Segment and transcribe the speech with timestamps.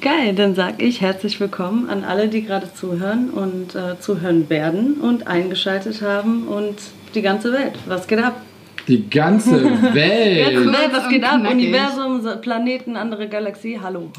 [0.00, 4.94] Geil, dann sage ich herzlich willkommen an alle, die gerade zuhören und äh, zuhören werden
[5.00, 6.76] und eingeschaltet haben und
[7.16, 7.72] die ganze Welt.
[7.86, 8.40] Was geht ab?
[8.86, 9.64] Die ganze
[9.94, 10.54] Welt.
[10.54, 11.40] Ganze Welt, was geht ab?
[11.50, 14.10] Universum, Planeten, andere Galaxie, hallo.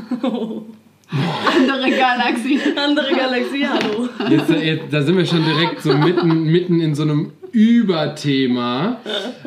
[1.08, 2.58] Andere Galaxie.
[2.76, 4.08] andere Galaxie, hallo.
[4.28, 9.00] Jetzt, äh, jetzt, da sind wir schon direkt so mitten, mitten in so einem Überthema.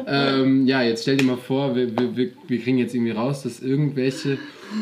[0.08, 3.44] Ähm, ja, jetzt stell dir mal vor, wir, wir, wir, wir kriegen jetzt irgendwie raus,
[3.44, 4.40] dass irgendwelche.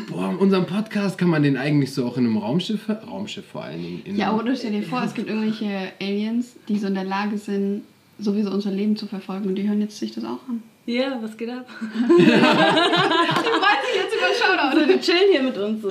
[0.08, 2.88] Boah, in unserem Podcast kann man den eigentlich so auch in einem Raumschiff.
[2.88, 4.02] Raumschiff vor allen Dingen.
[4.06, 7.36] In Ja, oder stell dir vor, es gibt irgendwelche Aliens, die so in der Lage
[7.36, 7.82] sind,
[8.18, 10.62] sowieso unser Leben zu verfolgen und die hören jetzt sich das auch an.
[10.86, 11.66] Ja, was geht ab?
[11.90, 12.30] Die wollen
[13.84, 15.90] sich jetzt über Also, die chillen hier mit uns so.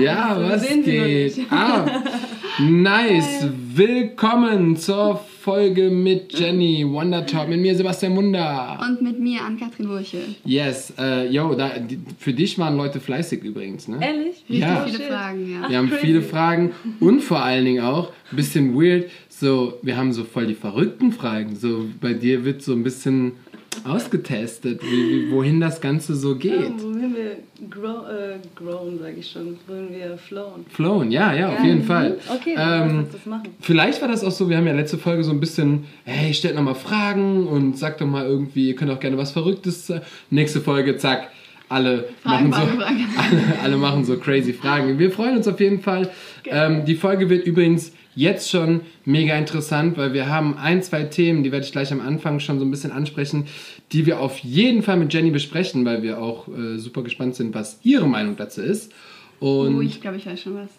[0.00, 1.90] Ja, was geht ab?
[2.68, 3.48] Nice.
[3.74, 8.78] Willkommen zur Folge mit Jenny Wonder Talk mit mir Sebastian Munder.
[8.86, 10.18] Und mit mir, Ann-Kathrin Wurche.
[10.44, 13.98] Yes, äh, yo, da, die, für dich waren Leute fleißig übrigens, ne?
[14.02, 14.44] Ehrlich?
[14.46, 14.84] Richtig Ja.
[14.84, 14.98] viele.
[15.04, 15.70] Fragen, ja.
[15.70, 19.10] Wir haben viele Fragen und vor allen Dingen auch ein bisschen weird.
[19.30, 21.56] So, wir haben so voll die verrückten Fragen.
[21.56, 23.32] So, bei dir wird so ein bisschen
[23.84, 26.82] ausgetestet, wie, wie, wohin das Ganze so Ja, geht.
[26.82, 27.36] wohin wir
[27.70, 30.64] grow, äh, grown, sage ich schon, wohin wir flown.
[30.68, 31.64] Flown, ja, ja, auf Ja.
[31.64, 32.18] jeden Fall.
[32.28, 33.48] Okay, dann Ähm, das machen.
[33.60, 36.56] Vielleicht war das auch so, wir haben ja letzte Folge so ein bisschen, hey, stellt
[36.56, 39.88] nochmal Fragen und sagt doch mal irgendwie, ihr könnt auch gerne was Verrücktes.
[39.90, 41.28] äh, Nächste Folge, zack,
[41.68, 44.98] alle Fragen, machen so, alle, alle machen so crazy Fragen.
[44.98, 46.10] Wir freuen uns auf jeden Fall.
[46.44, 51.42] Ähm, die Folge wird übrigens jetzt schon mega interessant, weil wir haben ein, zwei Themen,
[51.42, 53.46] die werde ich gleich am Anfang schon so ein bisschen ansprechen,
[53.92, 57.54] die wir auf jeden Fall mit Jenny besprechen, weil wir auch äh, super gespannt sind,
[57.54, 58.92] was ihre Meinung dazu ist.
[59.38, 60.70] Und Oh, ich glaube, ich weiß schon was.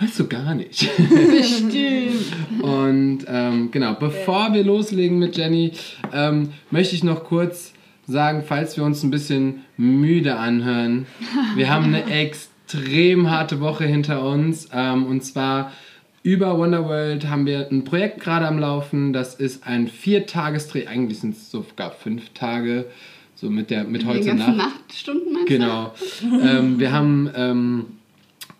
[0.00, 0.88] weißt du gar nicht.
[0.96, 2.12] Bestimmt.
[2.62, 5.72] Und ähm, genau, bevor wir loslegen mit Jenny,
[6.12, 7.72] ähm, möchte ich noch kurz
[8.06, 11.06] sagen, falls wir uns ein bisschen müde anhören,
[11.56, 14.68] wir haben eine extrem harte Woche hinter uns.
[14.72, 15.72] Ähm, und zwar
[16.22, 19.12] über Wonderworld haben wir ein Projekt gerade am Laufen.
[19.12, 22.86] Das ist ein Viertagesdreh, eigentlich sind es sogar fünf Tage,
[23.34, 24.56] so mit, der, mit heute Nacht.
[24.56, 25.92] Nachtstunden meinst Genau.
[26.22, 28.01] ähm, wir haben, ähm, äh,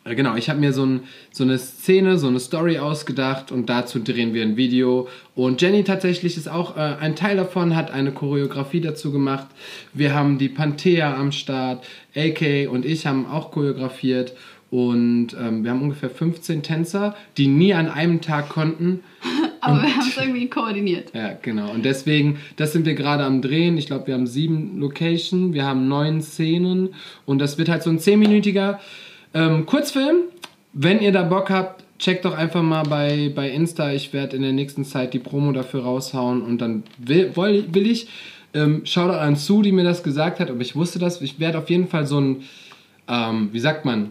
[0.04, 4.00] genau, ich habe mir so, ein, so eine Szene, so eine Story ausgedacht und dazu
[4.00, 5.08] drehen wir ein Video.
[5.34, 9.46] Und Jenny tatsächlich ist auch äh, ein Teil davon, hat eine Choreografie dazu gemacht.
[9.92, 11.86] Wir haben die Panthea am Start,
[12.16, 14.34] AK und ich haben auch choreografiert.
[14.72, 19.00] Und ähm, wir haben ungefähr 15 Tänzer, die nie an einem Tag konnten.
[19.60, 21.12] Aber wir haben es irgendwie koordiniert.
[21.14, 21.70] Ja, genau.
[21.70, 23.78] Und deswegen, das sind wir gerade am Drehen.
[23.78, 26.94] Ich glaube, wir haben sieben Locations, wir haben neun Szenen
[27.26, 28.80] und das wird halt so ein zehnminütiger
[29.34, 30.22] ähm, Kurzfilm.
[30.72, 33.93] Wenn ihr da Bock habt, checkt doch einfach mal bei, bei Insta.
[33.93, 38.09] Ich werde in der nächsten Zeit die Promo dafür raushauen und dann will, will, ich,
[38.54, 41.20] ähm, schaut an Sue, die mir das gesagt hat, aber ich wusste das.
[41.20, 42.43] Ich werde auf jeden Fall so ein,
[43.09, 44.10] ähm, wie sagt man,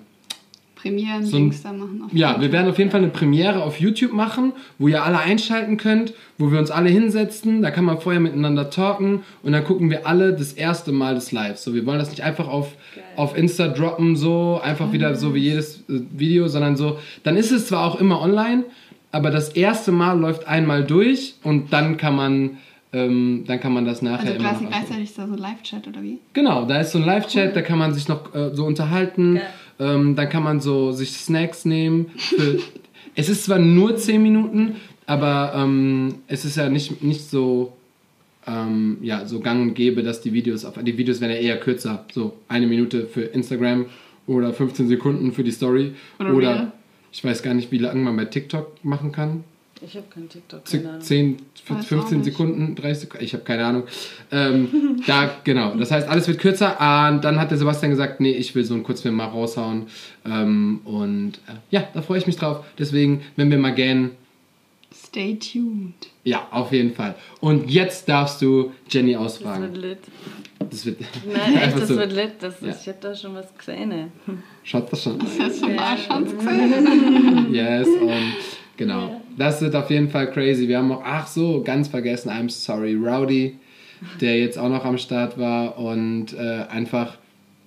[0.81, 2.02] Premieren, So ein- Links da machen.
[2.06, 2.42] auf ja, YouTube.
[2.42, 6.14] wir werden auf jeden Fall eine Premiere auf YouTube machen, wo ihr alle einschalten könnt,
[6.38, 7.62] wo wir uns alle hinsetzen.
[7.62, 11.31] Da kann man vorher miteinander talken und dann gucken wir alle das erste Mal des
[11.31, 11.64] Lives.
[11.64, 12.74] So, wir wollen das nicht einfach auf,
[13.16, 16.97] auf Insta droppen, so einfach wieder so wie jedes äh, Video, sondern so.
[17.24, 18.64] Dann ist es zwar auch immer online,
[19.12, 22.58] aber das erste Mal läuft einmal durch und dann kann man,
[22.94, 26.18] ähm, dann kann man das nachher Also quasi gleichzeitig ist da so Live-Chat oder wie?
[26.34, 29.36] Genau, da ist so ein Live-Chat, da kann man sich noch äh, so unterhalten.
[29.36, 29.44] Geil.
[29.81, 32.12] Ähm, dann kann man so sich Snacks nehmen.
[33.14, 37.74] Es ist zwar nur 10 Minuten, aber ähm, es ist ja nicht, nicht so,
[38.47, 41.59] ähm, ja, so gang und gäbe, dass die Videos, auf, die Videos werden ja eher
[41.59, 42.06] kürzer.
[42.14, 43.88] So eine Minute für Instagram
[44.28, 45.94] oder 15 Sekunden für die Story.
[46.22, 46.72] Oder Oder,
[47.12, 49.44] ich weiß gar nicht, wie lange man bei TikTok machen kann.
[49.84, 50.64] Ich habe kein TikTok.
[50.66, 51.02] Keine Ahnung.
[51.02, 51.38] 10,
[51.68, 52.25] Weiß auch 15 nicht.
[52.25, 53.84] Sekunden, 30 Sekunden, ich habe keine Ahnung.
[54.31, 55.74] Ähm, da, genau.
[55.75, 56.80] Das heißt, alles wird kürzer.
[56.80, 59.88] Ah, Und dann hat der Sebastian gesagt, nee, ich will so einen Kurzfilm mal raushauen.
[60.25, 62.64] Ähm, und äh, ja, da freue ich mich drauf.
[62.78, 64.12] Deswegen, wenn wir mal gähnen,
[64.94, 65.94] Stay tuned.
[66.24, 67.16] ja, auf jeden Fall.
[67.40, 69.64] Und jetzt darfst du Jenny Das ausfragen.
[69.74, 69.97] wird lit.
[70.70, 71.96] Das wird, Nein, echt, das so.
[71.97, 72.31] wird lit.
[72.40, 72.68] Das Ja.
[72.70, 74.12] ist, ich habe da schon was gesehen.
[74.64, 75.17] Schaut das schon.
[75.20, 77.53] Das ist ja schon gesehen.
[77.53, 78.34] Yes, und
[78.78, 79.21] genau.
[79.38, 80.68] Das wird auf jeden Fall crazy.
[80.68, 83.58] Wir haben auch, ach so, ganz vergessen, I'm sorry, Rowdy,
[84.20, 87.18] der jetzt auch noch am Start war und äh, einfach,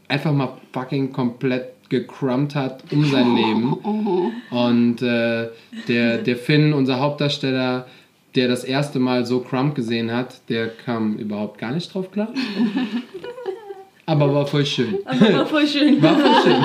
[0.08, 3.72] einfach mal fucking komplett gecrumpt hat um sein Leben.
[4.50, 5.48] Und äh,
[5.88, 7.86] der, der Finn, unser Hauptdarsteller,
[8.34, 12.28] der das erste Mal so Crump gesehen hat, der kam überhaupt gar nicht drauf klar.
[14.06, 14.98] Aber war voll schön.
[15.04, 16.02] Aber war voll schön.
[16.02, 16.64] War voll schön.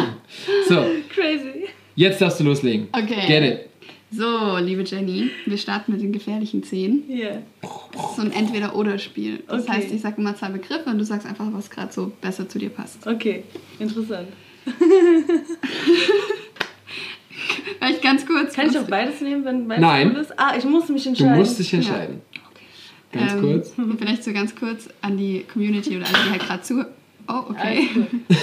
[0.67, 0.75] So,
[1.09, 1.67] Crazy.
[1.95, 2.87] jetzt darfst du loslegen.
[2.91, 3.27] Okay.
[3.27, 3.68] Get it.
[4.11, 7.03] So, liebe Jenny, wir starten mit den gefährlichen Szenen.
[7.09, 7.43] Yeah.
[7.61, 9.43] Das ist so ein Entweder-Oder-Spiel.
[9.47, 9.71] Das Okay.
[9.73, 12.57] heißt, ich sage immer zwei Begriffe und du sagst einfach, was gerade so besser zu
[12.57, 13.05] dir passt.
[13.05, 13.43] Okay,
[13.77, 14.27] interessant.
[17.79, 18.53] Vielleicht ganz kurz.
[18.53, 20.11] Kann ich auch beides nehmen, wenn beides Nein.
[20.11, 20.37] cool ist?
[20.39, 21.37] Ah, ich muss mich Du entscheiden.
[21.37, 22.21] musst dich entscheiden.
[23.11, 23.73] Ganz Ähm, kurz.
[23.99, 26.85] Vielleicht so ganz kurz an die Community oder alle, die halt gerade zu.
[27.31, 27.87] Oh, okay.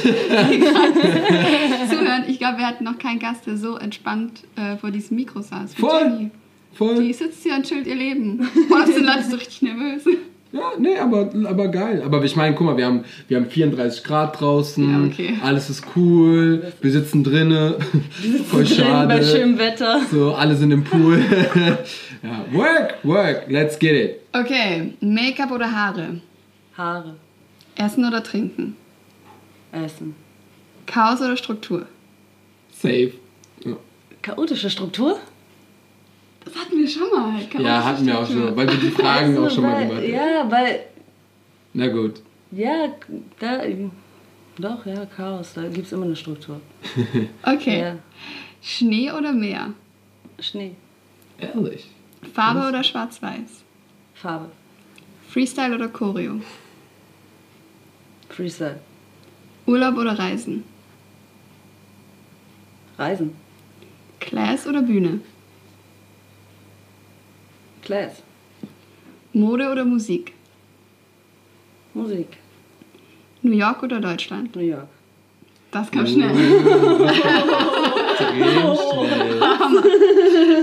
[1.90, 2.24] Zuhören.
[2.28, 5.76] Ich glaube, wir hatten noch keinen Gast, der so entspannt äh, vor diesem Mikro saß.
[5.76, 6.02] wie Voll.
[6.02, 6.30] Jenny.
[6.72, 7.12] Die Voll.
[7.12, 8.48] sitzt hier und chillt ihr Leben.
[8.68, 10.04] Boah, sind Leute so richtig nervös.
[10.52, 12.00] Ja, nee, aber, aber geil.
[12.04, 14.88] Aber ich meine, guck mal, wir haben, wir haben 34 Grad draußen.
[14.88, 15.36] Ja, okay.
[15.42, 16.72] Alles ist cool.
[16.80, 17.74] Wir sitzen drinnen.
[18.46, 19.08] Voll Drin schade.
[19.08, 20.00] Bei schönem Wetter.
[20.12, 21.18] So, alle sind im Pool.
[22.22, 24.20] ja, work, work, let's get it.
[24.32, 26.20] Okay, Make-up oder Haare?
[26.76, 27.16] Haare.
[27.76, 28.76] Essen oder trinken?
[29.72, 30.14] Essen.
[30.86, 31.86] Chaos oder Struktur?
[32.72, 33.12] Safe.
[33.64, 33.76] Ja,
[34.22, 35.18] Chaotische Struktur?
[36.44, 37.40] Das hatten wir schon mal.
[37.40, 38.48] ja Chaotische hatten wir auch Struktur.
[38.48, 40.12] schon, weil wir die Fragen auch schon mal weil, gemacht haben.
[40.12, 40.80] Ja, weil.
[41.74, 42.22] Na gut.
[42.52, 42.88] Ja,
[43.38, 43.60] da.
[44.58, 45.52] Doch, ja, Chaos.
[45.54, 46.60] Da gibt es immer eine Struktur.
[47.42, 47.80] Okay.
[47.80, 47.96] Ja.
[48.62, 49.74] Schnee oder Meer?
[50.40, 50.72] Schnee.
[51.38, 51.86] Ehrlich.
[52.32, 53.62] Farbe oder Schwarz-Weiß?
[54.14, 54.50] Farbe.
[55.28, 56.40] Freestyle oder Choreo?
[58.28, 58.80] Freestyle.
[59.66, 60.64] Urlaub oder Reisen?
[62.98, 63.34] Reisen.
[64.20, 65.20] Class oder Bühne?
[67.82, 68.22] Class.
[69.32, 70.32] Mode oder Musik?
[71.94, 72.28] Musik.
[73.42, 74.54] New York oder Deutschland?
[74.56, 74.88] New York.
[75.70, 76.30] Das kam schnell.
[78.16, 79.40] Extrem schnell.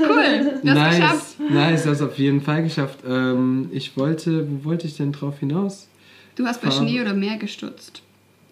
[0.09, 1.39] Cool, du hast nice, geschafft.
[1.39, 2.99] nice, du hast auf jeden Fall geschafft.
[3.07, 5.87] Ähm, ich wollte, wo wollte ich denn drauf hinaus?
[6.35, 6.87] Du hast bei Farbe.
[6.87, 8.01] Schnee oder Meer gestutzt.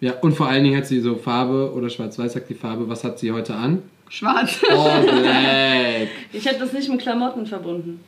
[0.00, 2.88] Ja, und vor allen Dingen hat sie so Farbe oder schwarz-weiß sagt die Farbe.
[2.88, 3.82] Was hat sie heute an?
[4.08, 4.60] Schwarz.
[4.70, 6.08] All black.
[6.32, 8.00] Ich hätte das nicht mit Klamotten verbunden.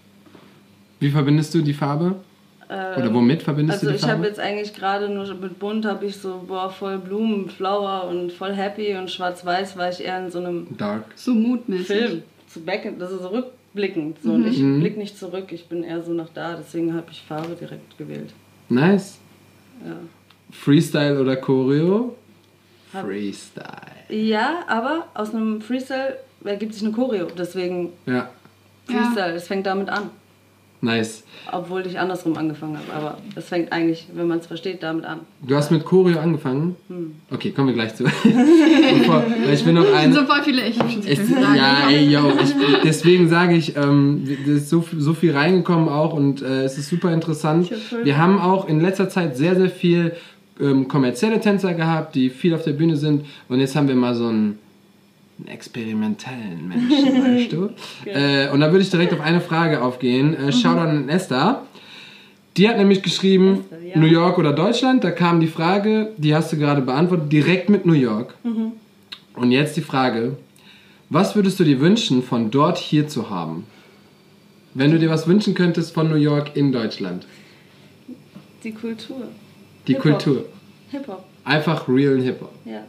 [1.01, 2.17] Wie verbindest du die Farbe?
[2.71, 4.27] Ähm, Oder womit verbindest Also du die ich habe Farbe?
[4.29, 8.55] jetzt eigentlich gerade nur mit bunt habe ich so boah voll Blumen, Flower und voll
[8.55, 11.05] happy und schwarz-weiß war ich eher in so einem Dark.
[11.15, 11.87] So mutmäßig.
[11.87, 14.81] Film zu back, das ist so rückblickend so und ich Mhm.
[14.81, 18.33] blick nicht zurück, ich bin eher so nach da, deswegen habe ich Farbe direkt gewählt.
[18.71, 19.19] Nice.
[19.85, 19.97] Ja.
[20.51, 22.17] Freestyle oder Choreo?
[22.93, 23.67] Hab- Freestyle.
[24.09, 28.29] Ja, aber aus einem Freestyle ergibt sich eine Choreo, deswegen Ja,
[28.87, 30.11] Freestyle, es fängt damit an.
[30.85, 31.23] Nice.
[31.53, 35.21] Obwohl ich andersrum angefangen habe, aber es fängt eigentlich, wenn man es versteht, damit an.
[35.47, 36.75] Du hast mit Choreo angefangen?
[36.89, 37.13] Hm.
[37.31, 38.05] Okay, kommen wir gleich zu.
[38.99, 40.13] Bevor, weil ich bin noch Das ein.
[40.13, 41.57] sind so voll viele ich hab schon so Es, viele Fragen.
[41.57, 46.15] ja, ey, yo, ich, deswegen sage ich, ähm, es ist so, so viel reingekommen auch
[46.15, 47.71] und äh, es ist super interessant.
[47.71, 50.13] Ich hab Wir haben auch in letzter Zeit sehr, sehr viel
[50.61, 54.15] ähm, kommerzielle Tänzer gehabt, die viel auf der Bühne sind und jetzt haben wir mal
[54.15, 54.59] so einen,
[55.39, 57.71] einen experimentellen Menschen, weißt du?
[58.09, 60.35] Äh, und da würde ich direkt auf eine Frage aufgehen.
[60.35, 61.63] Äh, Shoutout an Esther.
[62.57, 63.99] Die hat nämlich geschrieben, Esther, ja.
[63.99, 65.03] New York oder Deutschland.
[65.03, 68.35] Da kam die Frage, die hast du gerade beantwortet, direkt mit New York.
[69.35, 70.37] Und jetzt die Frage,
[71.11, 73.67] was würdest du dir wünschen, von dort hier zu haben?
[74.75, 77.27] Wenn du dir was wünschen könntest von New York in Deutschland.
[78.63, 79.29] Die Kultur.
[79.87, 80.13] Die Hip-Hop.
[80.13, 80.45] Kultur.
[80.91, 82.53] Hip-Hop, Einfach real Hip-Hop.
[82.65, 82.85] ja.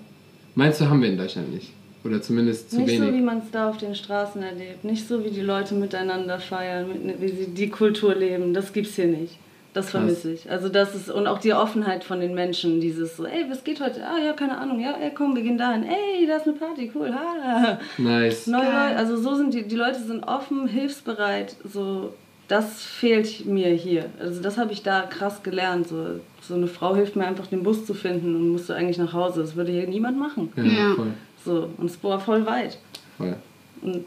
[0.57, 1.73] Meinst du, haben wir in Deutschland nicht?
[2.05, 3.09] Oder zumindest zu nicht wenig?
[3.09, 4.83] so, wie man es da auf den Straßen erlebt.
[4.83, 8.53] Nicht so, wie die Leute miteinander feiern, mit, wie sie die Kultur leben.
[8.53, 9.37] Das gibt's hier nicht.
[9.73, 9.91] Das Krass.
[9.91, 10.49] vermisse ich.
[10.49, 13.81] Also das ist und auch die Offenheit von den Menschen, dieses so, ey, was geht
[13.81, 14.07] heute?
[14.07, 15.83] Ah ja, keine Ahnung, ja, ey, komm, wir gehen dahin.
[15.83, 17.13] Ey, da ist eine Party, cool.
[17.13, 17.77] Ha.
[17.97, 18.47] nice.
[18.47, 18.63] Neue.
[18.63, 22.13] Leute, also so sind die, die Leute sind offen, hilfsbereit, so
[22.47, 24.05] das fehlt mir hier.
[24.19, 25.87] Also das habe ich da krass gelernt.
[25.87, 28.97] So, so eine Frau hilft mir einfach den Bus zu finden und musst du eigentlich
[28.97, 29.41] nach Hause.
[29.41, 30.51] Das würde hier niemand machen.
[30.55, 30.95] Ja, Ja.
[30.95, 31.11] voll.
[31.43, 32.77] So, und es war voll weit.
[33.17, 33.35] voll.
[33.81, 34.05] Und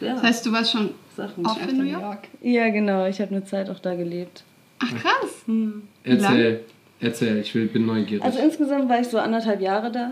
[0.00, 1.44] ja, Das heißt, du warst schon Sachen.
[1.46, 2.28] oft in New York?
[2.42, 4.44] Ja, genau, ich habe eine Zeit auch da gelebt.
[4.78, 5.42] Ach krass.
[5.46, 5.82] Hm.
[6.04, 6.60] Erzähl,
[7.00, 8.22] erzähl, ich will, bin neugierig.
[8.24, 10.10] Also insgesamt war ich so anderthalb Jahre da.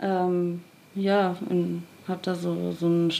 [0.00, 0.62] Ähm,
[0.94, 3.12] ja, und habe da so, so ein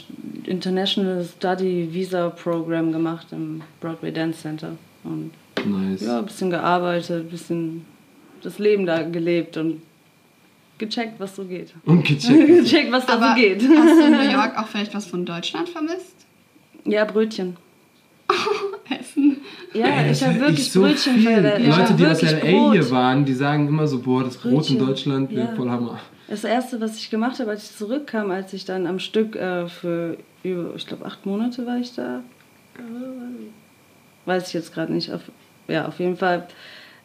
[0.45, 4.71] International Study Visa Program gemacht im Broadway Dance Center.
[5.03, 5.31] Und
[5.65, 6.01] nice.
[6.01, 7.85] ja, ein bisschen gearbeitet, ein bisschen
[8.41, 9.81] das Leben da gelebt und
[10.77, 11.73] gecheckt, was so geht.
[11.85, 12.47] Und gecheckt.
[12.47, 13.61] gecheckt, was da Aber so geht.
[13.61, 16.15] hast du in New York auch vielleicht was von Deutschland vermisst?
[16.85, 17.57] Ja, Brötchen.
[18.99, 19.37] Essen.
[19.73, 21.39] Ja, Ey, ich habe wirklich ich so Brötchen viel.
[21.39, 22.73] Leute, die aus LA Brot.
[22.73, 24.79] hier waren, die sagen immer so, boah, das Brot in.
[24.79, 25.55] Deutschland wäre Ja.
[25.55, 25.99] voll Hammer.
[26.27, 29.67] Das erste, was ich gemacht habe, als ich zurückkam, als ich dann am Stück äh,
[29.69, 32.21] für über, ich glaube, acht Monate war ich da.
[34.25, 35.11] Weiß ich jetzt gerade nicht.
[35.11, 35.21] Auf,
[35.67, 36.47] ja, auf jeden Fall.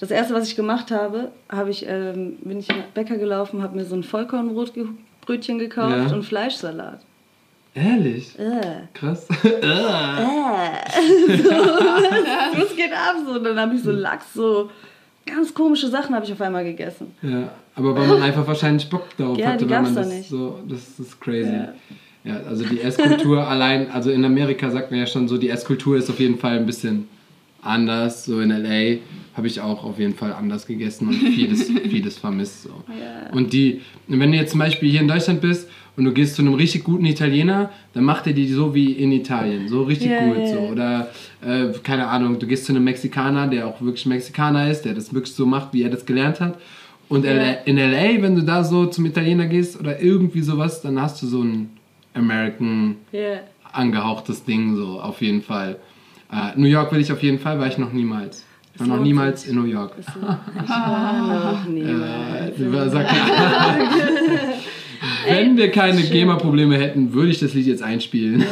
[0.00, 3.62] Das erste, was ich gemacht habe, habe ich, ähm, bin ich in den Bäcker gelaufen,
[3.62, 6.14] habe mir so ein Vollkornbrotbrötchen gekauft Ja.
[6.14, 7.00] und Fleischsalat.
[7.74, 8.36] Ehrlich?
[8.38, 8.82] Äh.
[8.92, 9.28] Krass.
[9.30, 9.38] Was
[12.76, 13.16] geht ab?
[13.24, 14.70] So, und dann habe ich so Lachs, so
[15.24, 17.14] ganz komische Sachen habe ich auf einmal gegessen.
[17.22, 17.48] ja.
[17.74, 20.28] Aber weil man einfach wahrscheinlich Bock darauf Ja, hatte, weil man das nicht.
[20.28, 21.50] so, das ist crazy.
[21.52, 21.72] Ja.
[22.24, 25.96] Ja, also die Esskultur allein, also in Amerika sagt man ja schon so, die Esskultur
[25.96, 27.08] ist auf jeden Fall ein bisschen
[27.62, 28.24] anders.
[28.24, 28.98] So in LA
[29.34, 32.62] habe ich auch auf jeden Fall anders gegessen und vieles, vieles vermisst.
[32.64, 32.70] So.
[32.88, 33.32] Ja.
[33.32, 36.42] Und die, wenn du jetzt zum Beispiel hier in Deutschland bist und du gehst zu
[36.42, 40.24] einem richtig guten Italiener, dann macht er die so wie in Italien, so richtig Ja,
[40.26, 40.38] gut.
[40.38, 40.58] ja, So.
[40.60, 41.10] Oder,
[41.44, 45.12] äh, keine Ahnung, du gehst zu einem Mexikaner, der auch wirklich Mexikaner ist, der das
[45.12, 46.58] wirklich so macht, wie er das gelernt hat.
[47.12, 47.32] Und Ja.
[47.66, 51.26] In LA, wenn du da so zum Italiener gehst oder irgendwie sowas, dann hast du
[51.26, 51.68] so ein
[52.14, 53.40] American Ja.
[53.72, 55.76] angehauchtes Ding, so auf jeden Fall.
[56.32, 58.44] Äh, New York will ich auf jeden Fall, war ich noch niemals.
[58.74, 59.92] Ich war noch niemals in New York.
[59.98, 62.58] Ich war noch niemals.
[62.58, 63.06] Äh, sag-
[65.28, 66.00] Wenn wir keine.
[66.02, 68.42] GEMA-Probleme hätten, würde ich das Lied jetzt einspielen.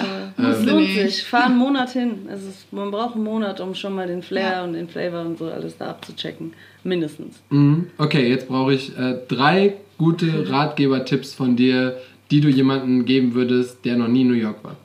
[0.00, 0.66] Aber es Ähm.
[0.66, 1.22] lohnt sich.
[1.24, 2.28] Fahr einen Monat hin.
[2.30, 4.64] Es, man braucht einen Monat, um schon mal den Flair Ja.
[4.64, 6.52] und den Flavor und so alles da abzuchecken.
[6.84, 7.40] Mindestens.
[7.50, 7.88] Mhm.
[7.98, 11.98] Okay, jetzt brauche ich äh, drei gute Ratgeber-Tipps von dir,
[12.30, 14.76] die du jemandem geben würdest, der noch nie in New York war.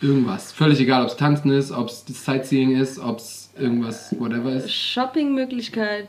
[0.00, 0.50] Irgendwas.
[0.52, 4.72] Völlig egal, ob es Tanzen ist, ob es Sightseeing ist, ob es irgendwas, whatever ist.
[4.72, 6.08] Shoppingmöglichkeit,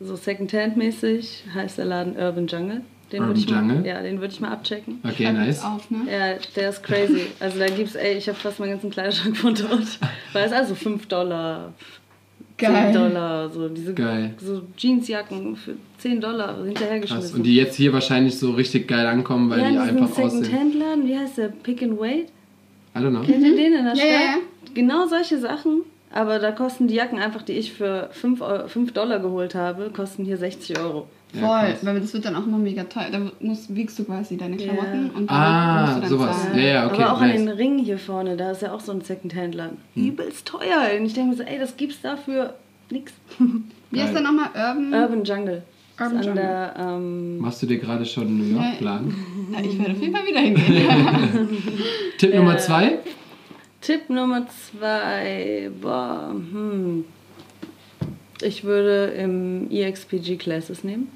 [0.00, 2.80] so Secondhand-mäßig, heißt der Laden Urban Jungle.
[3.12, 3.84] Den würde ich mal?
[3.84, 5.00] Ja, den würde ich mal abchecken.
[5.04, 5.64] Okay, Schreib nice.
[5.64, 5.98] auf, ne?
[6.10, 7.26] Ja, der ist crazy.
[7.40, 9.98] Also da gibt's, ey, ich habe fast meinen ganzen Kleiderschrank von dort.
[10.32, 11.72] Weil es also 5 Dollar,
[12.58, 12.92] 10 Geil.
[12.92, 14.34] Dollar, so diese Geil.
[14.38, 16.66] so Jeansjacken für 10 Dollar Krass.
[16.66, 17.36] hinterhergeschmissen.
[17.36, 20.44] Und die jetzt hier wahrscheinlich so richtig geil ankommen, weil ja, die einfach aussehen.
[20.44, 21.48] Secondhand-Laden, wie heißt der?
[21.48, 22.28] Pick and Wait?
[22.94, 23.22] I don't know.
[23.22, 24.06] Kennt ihr den in der Stadt?
[24.08, 24.34] ja, ja.
[24.74, 25.82] Genau solche Sachen.
[26.12, 29.90] Aber da kosten die Jacken einfach, die ich für 5, Euro, 5 Dollar geholt habe,
[29.94, 31.08] kosten hier 60 Euro.
[31.32, 31.78] Ja, Voll, krass.
[31.86, 33.06] weil das wird dann auch immer mega teuer.
[33.12, 34.72] Da musst, wiegst du quasi deine Ja.
[34.72, 36.42] Klamotten und dann Ah, musst du dann sowas.
[36.44, 36.58] zahlen.
[36.58, 37.38] Ja, ja, okay, Aber auch nice.
[37.38, 39.78] an den Ringen hier vorne, da ist ja auch so ein Secondhand-Laden.
[39.94, 40.98] Übelst teuer.
[40.98, 42.54] Und ich denke mir so, ey, das gibt's dafür
[42.90, 43.12] nix.
[43.92, 44.48] Wie heißt der nochmal?
[44.54, 44.92] Urban?
[44.92, 45.62] Urban Jungle.
[46.00, 46.34] Urban Jungle.
[46.34, 48.64] der, ähm, Machst du dir gerade schon einen New Ja.
[48.64, 49.14] York-Plan?
[49.52, 51.48] Ja, ich werde auf jeden Fall wieder hingehen.
[52.18, 52.98] Tipp Nummer zwei?
[53.82, 57.04] Tipp Nummer zwei, boah, hm.
[58.42, 61.08] Ich würde im EXPG Classes nehmen.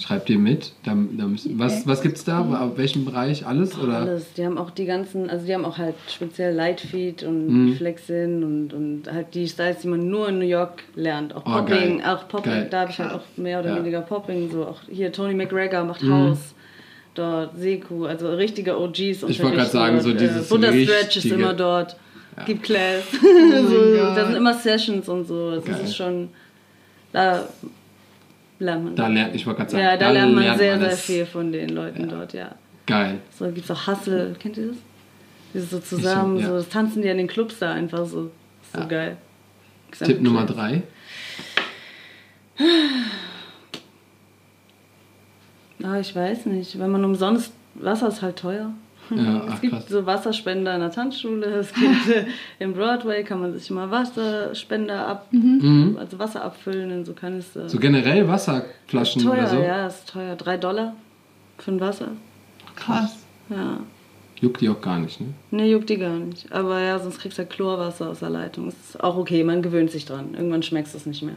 [0.00, 0.72] Schreib dir mit.
[0.84, 2.40] Da, da müssen, was was gibt's da?
[2.40, 3.46] Auf welchem Bereich?
[3.46, 3.78] Alles?
[3.78, 3.98] Oder?
[3.98, 4.32] Alles.
[4.36, 7.76] Die haben auch die ganzen, also die haben auch halt speziell Lightfeed und Mhm.
[7.76, 11.32] Flexin und, und halt die Styles, die man nur in New York lernt.
[11.34, 12.02] Auch Oh, Popping, geil.
[12.16, 12.68] auch Popping, Geil.
[12.70, 13.76] da habe ich halt auch mehr oder Ja.
[13.76, 14.50] weniger Popping.
[14.50, 16.12] So auch hier Tony McGregor macht Mhm.
[16.12, 16.54] Haus.
[17.14, 19.22] Dort Seku, also richtige OGs.
[19.28, 21.94] Ich wollte gerade sagen, so dieses Buddha Stretch ist immer dort.
[22.46, 23.04] Gibt Class.
[23.12, 25.52] Oh so, da sind immer Sessions und so.
[25.52, 25.80] Das Geil.
[25.84, 26.30] ist schon,
[27.12, 27.48] da
[28.58, 28.96] lernt man.
[28.96, 31.00] Da lernt, ich wollte gerade sagen, ja, da, lernt man sehr, sehr es.
[31.00, 32.54] viel von den Leuten dort, ja.
[32.86, 33.18] Geil.
[33.30, 34.76] So gibt es auch Hustle, kennt ihr das?
[35.54, 36.46] Dieses so zusammen, ja.
[36.48, 38.30] so das tanzen die in den Clubs da einfach so.
[38.72, 38.86] So Ja.
[38.86, 39.16] geil.
[39.92, 40.82] Tipp Nummer drei.
[45.82, 46.78] Ah, ich weiß nicht.
[46.78, 48.72] Wenn man umsonst, Wasser ist halt teuer.
[49.10, 49.88] Ja, es ach, gibt krass.
[49.88, 52.24] so Wasserspender in der Tanzschule, es gibt äh,
[52.58, 55.96] im Broadway kann man sich mal Wasserspender ab, Mhm.
[55.98, 57.68] also Wasser abfüllen in so Kanister.
[57.68, 59.56] So generell Wasserflaschen teuer, oder so.
[59.58, 60.36] ja, ist teuer.
[60.36, 60.94] Drei Dollar
[61.58, 62.08] für ein Wasser.
[62.76, 63.24] Krass.
[63.50, 63.78] Ja.
[64.40, 65.28] Juckt die auch gar nicht, ne?
[65.52, 66.50] Nee, juckt die gar nicht.
[66.52, 68.68] Aber ja, sonst kriegst du halt Chlorwasser aus der Leitung.
[68.68, 70.34] Ist auch okay, man gewöhnt sich dran.
[70.34, 71.36] Irgendwann schmeckst du es nicht mehr.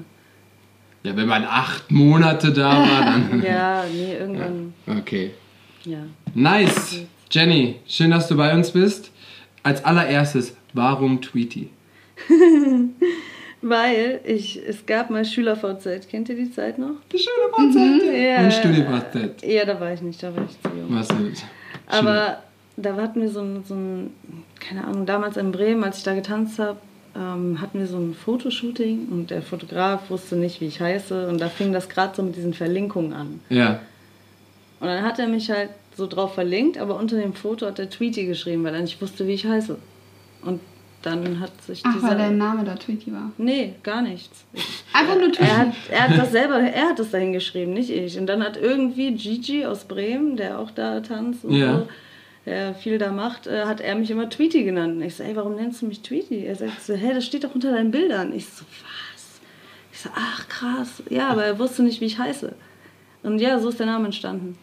[1.04, 3.42] Ja, wenn man acht Monate da war, dann.
[3.46, 5.32] Ja, nee, irgendwann, Okay.
[5.86, 6.00] ja.
[6.34, 7.04] Nice.
[7.30, 9.12] Jenny, schön, dass du bei uns bist.
[9.64, 11.70] Als allererstes, warum Tweety?
[13.62, 16.08] Weil ich, es gab mal Schüler-VZ.
[16.10, 16.96] Kennt ihr die Zeit noch?
[17.12, 18.16] Die schöne Konzerte.
[18.16, 18.44] Ja.
[18.44, 19.44] Und StudiVZ.
[19.44, 20.88] Ja, da war ich nicht, da war ich zu jung.
[20.90, 21.44] Was mit?
[21.88, 22.44] Aber
[22.78, 24.12] da hatten wir so ein, so ein,
[24.60, 26.78] keine Ahnung, damals in Bremen, als ich da getanzt habe,
[27.16, 31.42] ähm, hatten wir so ein Fotoshooting und der Fotograf wusste nicht, wie ich heiße und
[31.42, 33.40] da fing das gerade so mit diesen Verlinkungen an.
[33.50, 33.80] Ja.
[34.80, 37.90] Und dann hat er mich halt so drauf verlinkt, aber unter dem Foto hat er
[37.90, 39.78] Tweety geschrieben, weil er nicht wusste, wie ich heiße.
[40.44, 40.62] Und
[41.02, 42.10] dann hat sich Ach, dieser...
[42.10, 43.32] weil dein Name da Tweety war.
[43.38, 44.46] Nee, gar nichts.
[44.54, 44.64] Ich,
[44.94, 45.52] Einfach nur Tweety.
[45.52, 48.18] er, hat, er hat das selber, er hat das dahin geschrieben, nicht ich.
[48.18, 51.80] Und dann hat irgendwie Gigi aus Bremen, der auch da tanzt und Ja.
[51.80, 51.88] so,
[52.46, 54.96] der viel da macht, äh, hat er mich immer Tweety genannt.
[54.98, 56.46] Und ich so, ey, warum nennst du mich Tweety?
[56.46, 58.34] Er sagt so, hä, das steht doch unter deinen Bildern.
[58.34, 59.40] Ich so, was?
[59.92, 61.04] Ich so, ach krass.
[61.10, 62.54] Ja, aber er wusste nicht, wie ich heiße.
[63.28, 64.56] Und ja, so ist der Name entstanden.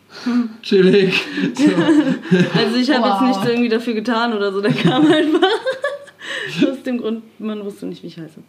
[0.63, 1.13] Chillig.
[1.55, 1.65] So.
[2.59, 3.21] Also ich habe Wow.
[3.21, 5.49] jetzt nichts irgendwie dafür getan oder so, der kam einfach.
[6.71, 8.41] Aus dem Grund, man wusste nicht, wie ich heiße.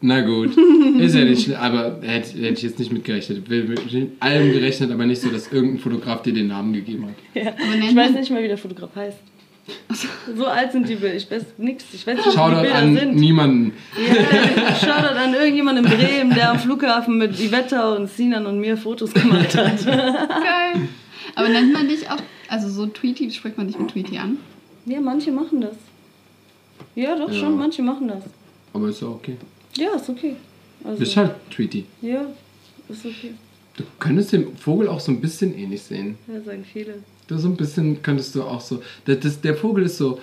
[0.00, 0.50] Na gut.
[0.98, 3.48] Ist ja nicht schlimm, aber hätte, hätte ich jetzt nicht mitgerechnet.
[3.48, 3.80] Will mit
[4.20, 7.42] allem gerechnet, aber nicht so, dass irgendein Fotograf dir den Namen gegeben hat.
[7.42, 7.52] Ja.
[7.88, 9.18] Ich weiß nicht mal, wie der Fotograf heißt.
[10.36, 11.14] So alt sind die Bilder.
[11.16, 11.84] Ich weiß nichts.
[11.92, 13.14] Ich weiß nicht, wie die Bilder an sind.
[13.16, 13.72] niemanden.
[13.96, 18.76] Ja, Shoutout an irgendjemanden in Bremen, der am Flughafen mit Ivetta und Sinan und mir
[18.76, 19.84] Fotos gemacht hat.
[19.86, 20.88] Geil.
[21.34, 22.18] Aber nennt man dich auch,
[22.48, 24.38] also so Tweety, spricht man dich mit Tweety an?
[24.86, 25.74] Ja, manche machen das.
[26.94, 27.38] Ja, doch Ja.
[27.40, 28.22] schon, manche machen das.
[28.72, 29.36] Aber ist auch okay.
[29.76, 30.36] Ja, ist okay.
[30.80, 31.84] Du Also, bist halt Tweety.
[32.02, 32.22] ja,
[32.88, 33.34] ist okay.
[33.76, 36.16] Du könntest den Vogel auch so ein bisschen ähnlich sehen.
[36.26, 36.94] Ja, sagen viele.
[37.26, 38.82] Du so ein bisschen könntest du auch so.
[39.06, 40.20] Das, das, der Vogel ist so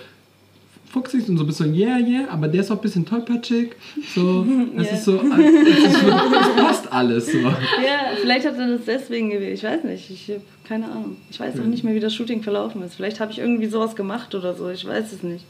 [0.90, 3.70] fuchsig und so ein bisschen yeah, yeah, aber der ist auch ein bisschen tollpatschig.
[4.14, 4.92] So, es Ja.
[4.94, 7.38] ist so, es, ist, es passt alles so.
[7.38, 9.54] Ja, vielleicht hat er das deswegen gewählt.
[9.54, 10.10] Ich weiß nicht.
[10.10, 11.16] Ich habe keine Ahnung.
[11.30, 12.94] Ich weiß auch nicht mehr, wie das Shooting verlaufen ist.
[12.94, 14.68] Vielleicht habe ich irgendwie sowas gemacht oder so.
[14.70, 15.44] Ich weiß es nicht.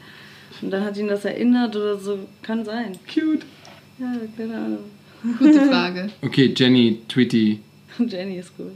[0.61, 2.19] Und dann hat ihn das erinnert oder so.
[2.41, 2.93] Kann sein.
[3.13, 3.45] Cute.
[3.99, 4.79] Ja, keine Ahnung.
[5.39, 6.09] Gute Frage.
[6.21, 7.59] Okay, Jenny, Tweety.
[8.07, 8.71] Jenny ist gut.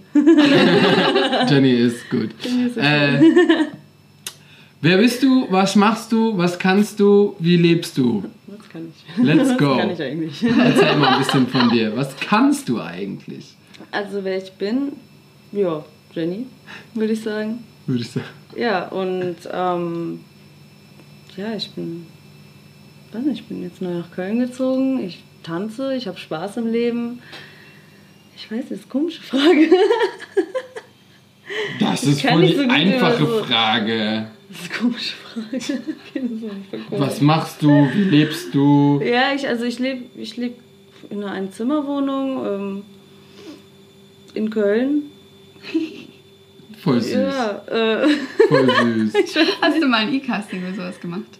[1.49, 2.29] Jenny ist gut.
[2.41, 3.19] Jenny ist Äh,
[4.81, 5.47] wer bist du?
[5.49, 6.37] Was machst du?
[6.37, 7.35] Was kannst du?
[7.39, 8.23] Wie lebst du?
[8.47, 9.23] Das kann ich.
[9.23, 9.77] Let's go.
[9.77, 10.43] kann ich eigentlich.
[10.43, 11.95] Erzähl mal ein bisschen von dir.
[11.95, 13.55] Was kannst du eigentlich?
[13.91, 14.93] Also, wer ich bin,
[15.51, 15.83] ja,
[16.13, 16.45] Jenny,
[16.93, 17.63] würde ich sagen.
[17.85, 18.25] Würde ich sagen.
[18.55, 20.19] Ja, und ähm,
[21.35, 22.07] ja, ich bin,
[23.13, 24.99] weiß nicht, ich bin jetzt neu nach Köln gezogen.
[24.99, 27.19] Ich tanze, ich habe Spaß im Leben.
[28.37, 29.69] Ich weiß, das ist eine komische Frage.
[31.79, 34.27] Das ist voll die so einfache so- Frage.
[34.49, 35.61] Das ist eine komische Frage.
[36.91, 37.89] Was machst du?
[37.93, 39.01] Wie lebst du?
[39.03, 40.57] Ja, ich, also ich lebe ich leb
[41.09, 42.83] in einer Einzimmerwohnung ähm,
[44.33, 45.03] in Köln.
[46.83, 47.13] Voll süß.
[47.13, 48.07] Ja, äh,
[48.49, 49.35] Voll süß.
[49.61, 51.39] Hast du mal ein E-Casting oder sowas gemacht?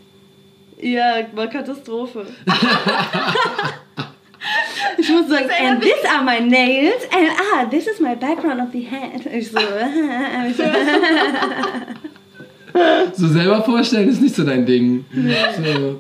[0.82, 2.25] ja, war Katastrophe.
[4.98, 8.72] Ich muss sagen, and these are my nails, and ah, this is my background of
[8.72, 9.22] the head.
[9.34, 9.60] Ich so,
[13.13, 15.06] So selber vorstellen ist nicht so dein Ding.
[15.13, 16.00] So.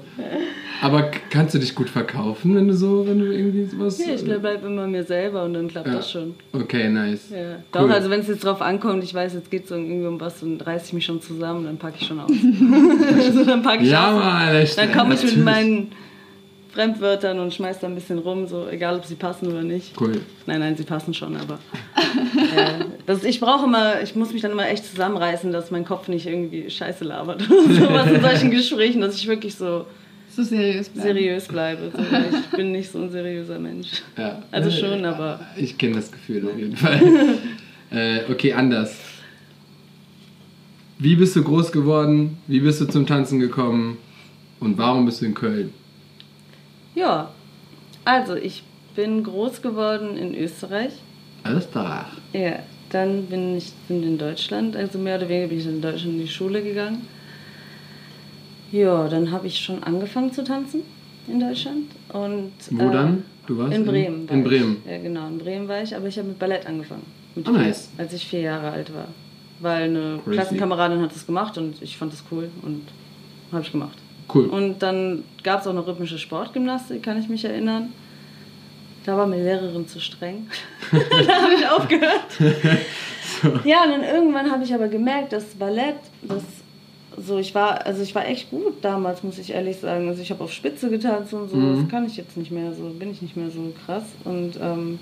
[0.79, 3.97] Aber kannst du dich gut verkaufen, wenn du so, wenn du irgendwie sowas.
[3.97, 5.93] ja, ich bleib, bleib immer mir selber und dann klappt Ja.
[5.95, 6.35] das schon.
[6.53, 7.29] Okay, nice.
[7.31, 7.37] Ja.
[7.37, 7.55] Cool.
[7.71, 10.39] Doch, also wenn es jetzt drauf ankommt, ich weiß, jetzt geht es irgendwie um was,
[10.41, 12.29] dann reiße ich mich schon zusammen, dann packe ich schon aus.
[13.17, 14.23] also, dann packe ich Ja, aus.
[14.23, 14.77] Mann, echt.
[14.77, 15.91] Dann komme ich mit meinen
[16.77, 19.99] Fremdwörtern und schmeiß da ein bisschen rum, so egal ob sie passen oder nicht.
[19.99, 20.21] Cool.
[20.45, 21.57] Nein, nein, sie passen schon, aber.
[22.55, 26.07] ja, das, ich brauche immer, ich muss mich dann immer echt zusammenreißen, dass mein Kopf
[26.07, 27.41] nicht irgendwie Scheiße labert.
[27.41, 29.87] Sowas in solchen Gesprächen, dass ich wirklich so
[30.35, 31.07] So seriös bleiben.
[31.07, 31.91] seriös bleibe.
[31.91, 33.87] So, ich bin nicht so ein seriöser Mensch.
[34.15, 34.43] Ja.
[34.51, 35.39] Also schon, aber.
[35.55, 37.01] Ich kenne das Gefühl auf jeden Fall.
[37.89, 38.95] äh, okay, anders.
[40.99, 42.37] Wie bist du groß geworden?
[42.45, 43.97] Wie bist du zum Tanzen gekommen?
[44.59, 45.73] Und warum bist du in Köln?
[46.97, 47.29] Ja,
[48.05, 48.63] also ich
[48.95, 50.93] bin groß geworden in Österreich.
[51.71, 52.07] Klar.
[52.33, 56.15] Ja, dann bin ich bin in Deutschland, also mehr oder weniger bin ich in Deutschland
[56.15, 57.07] in die Schule gegangen.
[58.71, 60.81] Ja, dann habe ich schon angefangen zu tanzen
[61.27, 61.85] in Deutschland.
[62.11, 63.23] Und, Wo äh, dann?
[63.45, 64.27] Du warst In Bremen.
[64.27, 64.77] war In Bremen.
[64.83, 64.91] Ich.
[64.91, 67.05] Ja, genau, in Bremen war ich, aber ich habe mit Ballett angefangen.
[67.35, 67.89] Mit Ah, vier, nice.
[67.99, 69.07] Als ich vier Jahre alt war.
[69.59, 70.35] Weil eine Crazy.
[70.35, 72.81] Klassenkameradin hat das gemacht und ich fand das cool und
[73.51, 73.97] habe ich gemacht.
[74.33, 74.45] Cool.
[74.47, 77.93] Und dann gab es auch noch rhythmische Sportgymnastik, kann ich mich erinnern.
[79.05, 80.47] Da war mir Lehrerin zu streng.
[80.91, 82.25] da habe ich aufgehört.
[83.65, 86.41] Ja, und dann irgendwann habe ich aber gemerkt, dass Ballett, das
[87.17, 90.07] so, ich war, also ich war echt gut damals, muss ich ehrlich sagen.
[90.07, 91.81] Also ich habe auf Spitze getanzt und so, Mhm.
[91.83, 94.05] das kann ich jetzt nicht mehr so, bin ich nicht mehr so krass.
[94.23, 94.97] Und ähm,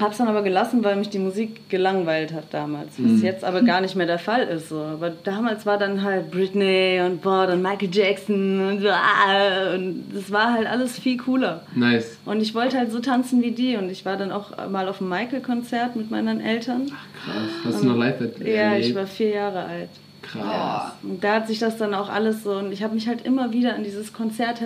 [0.00, 2.94] habe es dann aber gelassen, weil mich die Musik gelangweilt hat damals.
[2.98, 4.68] Was jetzt aber gar nicht mehr der Fall ist.
[4.68, 4.80] So.
[4.80, 8.88] Aber damals war dann halt Britney und boah, dann Michael Jackson und so.
[8.88, 11.62] Ah, und das war halt alles viel cooler.
[11.74, 12.18] Nice.
[12.24, 13.76] Und ich wollte halt so tanzen wie die.
[13.76, 16.86] Und ich war dann auch mal auf einem Michael-Konzert mit meinen Eltern.
[16.86, 17.48] Krass.
[17.64, 18.46] Hast du noch live erlebt?
[18.46, 19.90] Ja, ich war vier Jahre alt.
[20.22, 20.92] Krass.
[21.02, 22.52] Und da hat sich das dann auch alles so.
[22.52, 24.60] Und ich habe mich halt immer wieder an dieses Konzert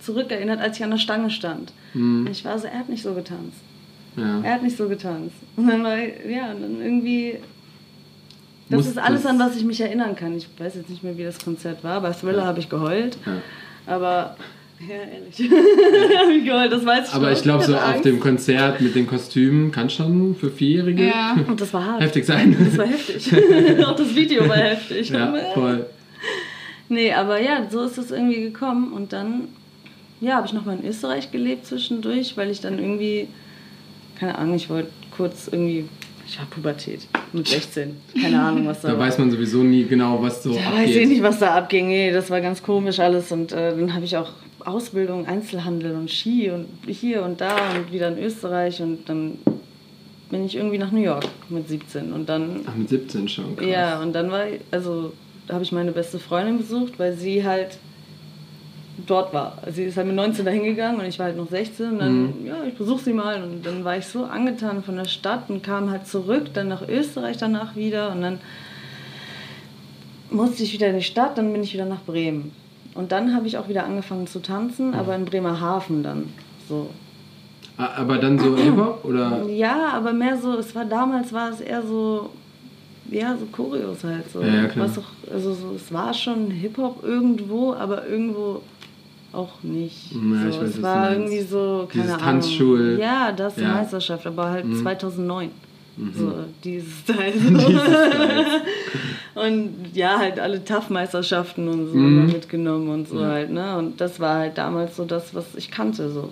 [0.00, 1.72] zurückerinnert, als ich an der Stange stand.
[1.94, 2.26] Mhm.
[2.26, 3.60] Und ich war so, er hat nicht so getanzt.
[4.16, 4.40] Ja.
[4.42, 5.34] Er hat nicht so getanzt.
[5.56, 7.36] Und dann war, ja, dann irgendwie.
[8.68, 10.34] Das Muss ist alles, das- an was ich mich erinnern kann.
[10.36, 12.00] Ich weiß jetzt nicht mehr, wie das Konzert war.
[12.00, 13.18] Bei Thriller habe ich geheult.
[13.26, 13.32] Ja.
[13.86, 14.36] Aber,
[14.80, 15.36] ja, ehrlich.
[16.44, 18.04] geheult, das weiß ich Aber ich glaube, so hatte auf Angst.
[18.06, 21.36] dem Konzert mit den Kostümen kann schon für Vierjährige Ja.
[21.46, 22.00] Und das war hart.
[22.02, 22.56] heftig sein.
[22.58, 23.32] Das war heftig.
[23.84, 25.10] Auch das Video war heftig.
[25.10, 25.86] ja, voll.
[26.88, 28.92] Nee, aber ja, so ist es irgendwie gekommen.
[28.92, 29.48] Und dann,
[30.20, 33.28] ja, habe ich noch mal in Österreich gelebt zwischendurch, weil ich dann irgendwie,
[34.22, 35.84] keine Ahnung, ich wollte kurz irgendwie,
[36.26, 37.00] ich war Pubertät
[37.32, 37.96] mit 16.
[38.20, 39.06] Keine Ahnung, was da, Da war.
[39.06, 40.74] weiß man sowieso nie genau, was so Da abgeht.
[40.88, 41.88] weiß ich nicht, was da abging.
[41.88, 43.32] Nee, das war ganz komisch alles.
[43.32, 44.30] Und äh, dann habe ich auch
[44.64, 48.80] Ausbildung, Einzelhandel und Ski und hier und da und wieder in Österreich.
[48.80, 49.38] Und dann
[50.30, 52.12] bin ich irgendwie nach New York mit 17.
[52.12, 53.56] Und dann Ach, mit 17 schon.
[53.56, 53.66] Krass.
[53.68, 55.12] ja, und dann war, also
[55.50, 57.76] habe ich meine beste Freundin besucht, weil sie halt
[59.06, 59.58] dort war.
[59.62, 61.98] Also sie ist halt mit 19 dahin gegangen und ich war halt noch 16 und
[61.98, 62.46] dann, mhm.
[62.46, 65.62] ja, ich besuche sie mal und dann war ich so angetan von der Stadt und
[65.62, 68.38] kam halt zurück, dann nach Österreich danach wieder und dann
[70.30, 72.52] musste ich wieder in die Stadt, dann bin ich wieder nach Bremen.
[72.94, 74.94] Und dann habe ich auch wieder angefangen zu tanzen, mhm.
[74.94, 76.28] aber in Bremerhaven dann
[76.68, 76.90] so.
[77.76, 79.44] Aber dann so Hip-Hop oder?
[79.48, 82.30] Ja, aber mehr so, es war damals war es eher so,
[83.10, 84.42] ja, so Choreos halt so.
[84.42, 84.86] Ja, klar.
[84.86, 88.60] Was auch, also so, es war schon Hip-Hop irgendwo, aber irgendwo
[89.32, 90.12] auch nicht.
[90.12, 92.24] Ja, so, es war irgendwie so, keine Dieses Ahnung.
[92.24, 92.98] Tanzschul.
[93.00, 93.68] Ja, das Ja.
[93.74, 94.82] Meisterschaft, aber halt Mhm.
[94.82, 95.50] 2009.
[95.96, 96.12] Mhm.
[96.16, 96.32] So,
[96.64, 97.04] dieses.
[97.06, 97.32] Dieses
[97.82, 98.62] Style.
[99.34, 102.26] und ja, halt alle TAF-Meisterschaften und so Mhm.
[102.26, 103.76] mitgenommen und so halt, ne?
[103.78, 106.30] Und das war halt damals so das, was ich kannte, so.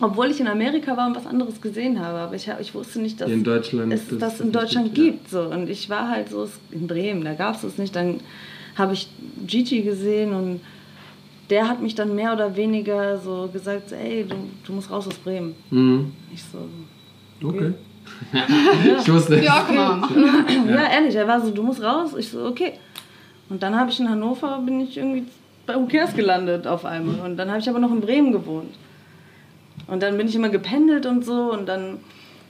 [0.00, 3.20] Obwohl ich in Amerika war und was anderes gesehen habe, aber ich, ich wusste nicht,
[3.20, 5.30] dass In es das in nicht Deutschland gibt.
[5.30, 5.42] So.
[5.42, 7.94] Und ich war halt so in Bremen, da gab es es nicht.
[7.94, 8.20] Dann
[8.74, 9.08] habe ich
[9.46, 10.60] Gigi gesehen und
[11.52, 14.36] der hat mich dann mehr oder weniger so gesagt, ey, du,
[14.66, 15.54] du musst raus aus Bremen.
[15.70, 16.12] Mhm.
[16.32, 16.58] Ich so,
[17.46, 17.74] Okay.
[19.00, 19.44] ich wusste es.
[19.44, 20.68] Ja, komm mal, machen.
[20.68, 20.90] ja.
[20.90, 22.12] ehrlich, er war so, du musst raus.
[22.16, 22.74] Ich so, okay.
[23.50, 25.24] Und dann habe ich in Hannover, bin ich irgendwie
[25.66, 27.20] bei Umkehrs gelandet auf einmal.
[27.20, 28.74] Und dann habe ich aber noch in Bremen gewohnt.
[29.88, 31.98] Und dann bin ich immer gependelt und so und dann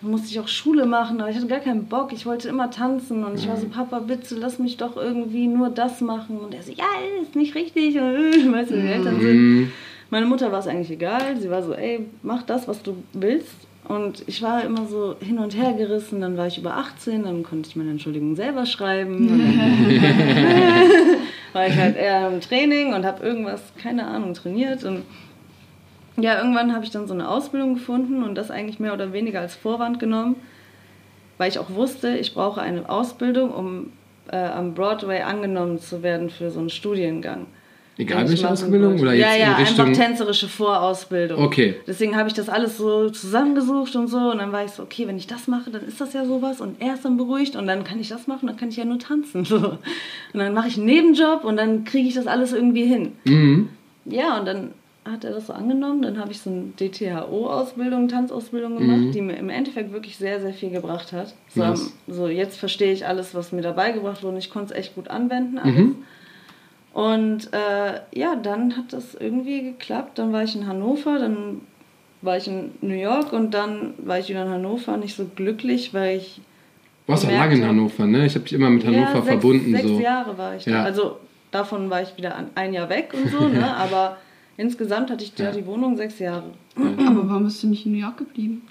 [0.02, 2.12] musste ich auch Schule machen, aber ich hatte gar keinen Bock.
[2.12, 5.70] Ich wollte immer tanzen und ich war so, Papa, bitte lass mich doch irgendwie nur
[5.70, 6.38] das machen.
[6.38, 6.84] Und er so, ja,
[7.22, 7.96] ist nicht richtig.
[7.96, 8.00] Äh,
[8.52, 9.36] weißt du, wie die Eltern sind.
[9.36, 9.72] Mhm.
[10.10, 11.36] Meine Mutter war es eigentlich egal.
[11.38, 13.54] Sie war so, ey, mach das, was du willst.
[13.88, 16.20] Und ich war immer so hin und her gerissen.
[16.20, 19.28] Dann war ich über 18, dann konnte ich meine Entschuldigung selber schreiben.
[21.52, 24.84] War ich halt eher im Training und habe irgendwas, keine Ahnung, trainiert.
[24.84, 25.02] Und
[26.16, 29.40] ja, irgendwann habe ich dann so eine Ausbildung gefunden und das eigentlich mehr oder weniger
[29.40, 30.36] als Vorwand genommen,
[31.38, 33.92] weil ich auch wusste, ich brauche eine Ausbildung, um
[34.30, 37.46] äh, am Broadway angenommen zu werden für so einen Studiengang.
[37.98, 39.86] Egal welche Ausbildung oder jetzt ja, ja, in Richtung.
[39.86, 41.44] einfach tänzerische Vorausbildung.
[41.44, 41.76] Okay.
[41.86, 44.30] Deswegen habe ich das alles so zusammengesucht und so.
[44.30, 46.62] Und dann war ich so, okay, wenn ich das mache, dann ist das ja sowas.
[46.62, 48.84] Und er ist dann beruhigt und dann kann ich das machen, dann kann ich ja
[48.84, 49.44] nur tanzen.
[49.52, 49.56] So.
[49.58, 49.78] Und
[50.32, 53.12] dann mache ich einen Nebenjob und dann kriege ich das alles irgendwie hin.
[53.24, 53.68] Mhm.
[54.06, 54.70] Ja, und dann
[55.04, 56.02] hat er das so angenommen.
[56.02, 59.12] Dann habe ich so eine DTHO-Ausbildung, Tanzausbildung gemacht, Mhm.
[59.12, 61.34] die mir im Endeffekt wirklich sehr, sehr viel gebracht hat.
[61.54, 61.92] So, Nice.
[62.08, 64.34] so jetzt verstehe ich alles, was mir dabei gebracht wurde.
[64.34, 65.58] und Ich konnte es echt gut anwenden.
[65.64, 65.96] Mhm.
[66.92, 70.18] Und äh, ja, dann hat das irgendwie geklappt.
[70.18, 71.62] Dann war ich in Hannover, dann
[72.20, 75.94] war ich in New York und dann war ich wieder in Hannover nicht so glücklich,
[75.94, 76.40] weil ich.
[77.06, 78.26] Du warst auch lange in Hannover, ne?
[78.26, 79.72] Ich habe dich immer mit Hannover ja, sechs, verbunden.
[79.72, 79.98] Sechs so.
[80.00, 80.70] Jahre war ich da.
[80.70, 80.82] Ja.
[80.84, 81.16] Also
[81.50, 83.74] davon war ich wieder ein Jahr weg und so, ne?
[83.74, 84.18] aber
[84.56, 85.52] insgesamt hatte ich da Ja.
[85.52, 86.50] die Wohnung sechs Jahre.
[86.76, 88.62] Aber warum bist du nicht in New York geblieben?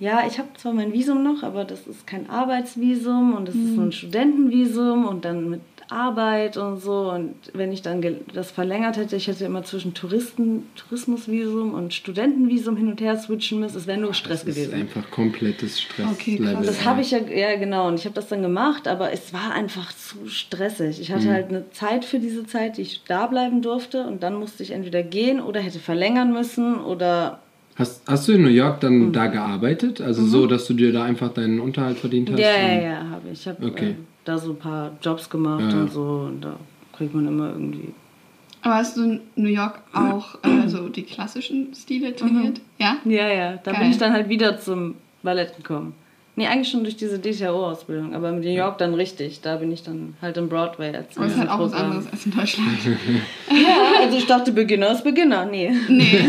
[0.00, 3.74] Ja, ich habe zwar mein Visum noch, aber das ist kein Arbeitsvisum und das ist
[3.76, 7.10] so ein Studentenvisum und dann mit Arbeit und so.
[7.10, 12.76] Und wenn ich dann das verlängert hätte, ich hätte immer zwischen Touristen, Tourismusvisum und Studentenvisum
[12.76, 13.76] hin und her switchen müssen.
[13.76, 14.74] Es wäre nur Stress Das ist gewesen.
[14.80, 16.54] einfach komplettes Okay, Stresslevel.
[16.54, 16.66] krass.
[16.66, 19.52] Das habe ich ja, ja genau, und ich habe das dann gemacht, aber es war
[19.52, 21.00] einfach zu stressig.
[21.00, 21.14] Ich Mhm.
[21.14, 24.62] hatte halt eine Zeit für diese Zeit, die ich da bleiben durfte und dann musste
[24.62, 27.40] ich entweder gehen oder hätte verlängern müssen oder
[27.76, 30.00] Hast, hast du in New York dann da gearbeitet?
[30.00, 32.38] Also so, dass du dir da einfach deinen Unterhalt verdient hast?
[32.38, 32.44] Mhm.
[32.44, 33.40] Ja, ja, ja, habe ich.
[33.40, 33.90] Ich habe Okay.
[33.90, 35.82] äh, da so ein paar Jobs gemacht Ja.
[35.82, 36.56] und so und da
[36.96, 37.92] kriegt man immer irgendwie.
[38.62, 42.60] Aber hast du in New York auch äh, so die klassischen Stile trainiert?
[42.78, 42.96] Ja?
[43.04, 43.80] Ja, ja, da Geil.
[43.82, 45.94] bin ich dann halt wieder zum Ballett gekommen.
[46.36, 49.40] Nee, eigentlich schon durch diese DTO-Ausbildung, aber in New York dann richtig.
[49.40, 52.06] Da bin ich dann halt im Broadway als Aber es ist halt auch was anderes
[52.10, 52.68] als in Deutschland.
[53.50, 55.44] Ja, also ich dachte, Beginner ist Beginner.
[55.44, 55.70] Nee.
[55.88, 56.28] nee.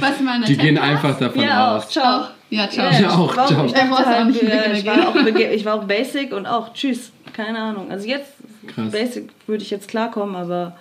[0.00, 1.84] was meine Die gehen einfach davon Ja, aus.
[1.84, 1.88] auch.
[1.88, 2.24] Ciao.
[2.48, 2.90] Ja, ciao.
[2.90, 3.64] Ja, auch, ich war, ciao.
[3.66, 7.12] Ich, dachte Ich auch halt, ja, war auch ich war auch Basic und auch Tschüss.
[7.34, 7.90] Keine Ahnung.
[7.90, 8.32] Also jetzt,
[8.66, 8.90] Krass.
[8.90, 10.76] Basic würde ich jetzt klarkommen, aber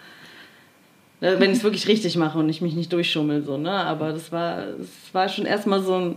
[1.22, 3.72] äh, wenn ich es wirklich richtig mache und ich mich nicht durchschummel, so, ne?
[3.72, 6.16] Aber das war, es war schon erstmal so ein,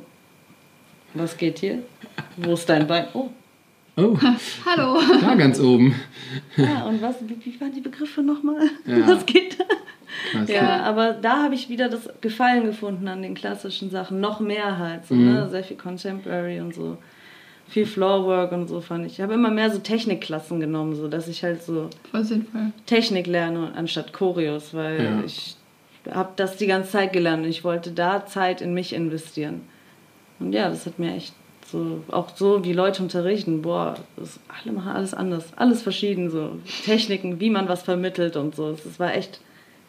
[1.14, 1.78] was geht hier?
[2.36, 3.06] Wo ist dein Bein?
[3.14, 3.28] Oh,
[3.94, 4.16] Oh,
[4.64, 4.98] Hallo.
[5.20, 5.94] da ganz oben.
[6.56, 8.62] ja, und was, wie, wie waren die Begriffe nochmal?
[8.86, 9.06] Ja.
[9.06, 9.64] Was geht da?
[10.30, 10.48] Krass.
[10.48, 14.18] Ja, aber da habe ich wieder das Gefallen gefunden an den klassischen Sachen.
[14.18, 15.04] Noch mehr halt.
[15.06, 15.34] So, Mhm.
[15.34, 15.48] ne?
[15.50, 16.96] Sehr viel Contemporary und so.
[17.68, 19.12] Viel Floorwork und so fand ich.
[19.14, 22.72] Ich habe immer mehr so Technikklassen genommen, so dass ich halt so Voll sinnvoll.
[22.86, 25.22] Technik lerne anstatt Choreos, weil Ja.
[25.26, 25.56] ich
[26.10, 29.60] habe das die ganze Zeit gelernt und ich wollte da Zeit in mich investieren.
[30.42, 31.32] Und ja, das hat mir echt
[31.70, 36.50] so, auch so wie Leute unterrichten, boah, das, alle machen alles anders, alles verschieden, so
[36.84, 38.76] Techniken, wie man was vermittelt und so.
[38.86, 39.40] Es war echt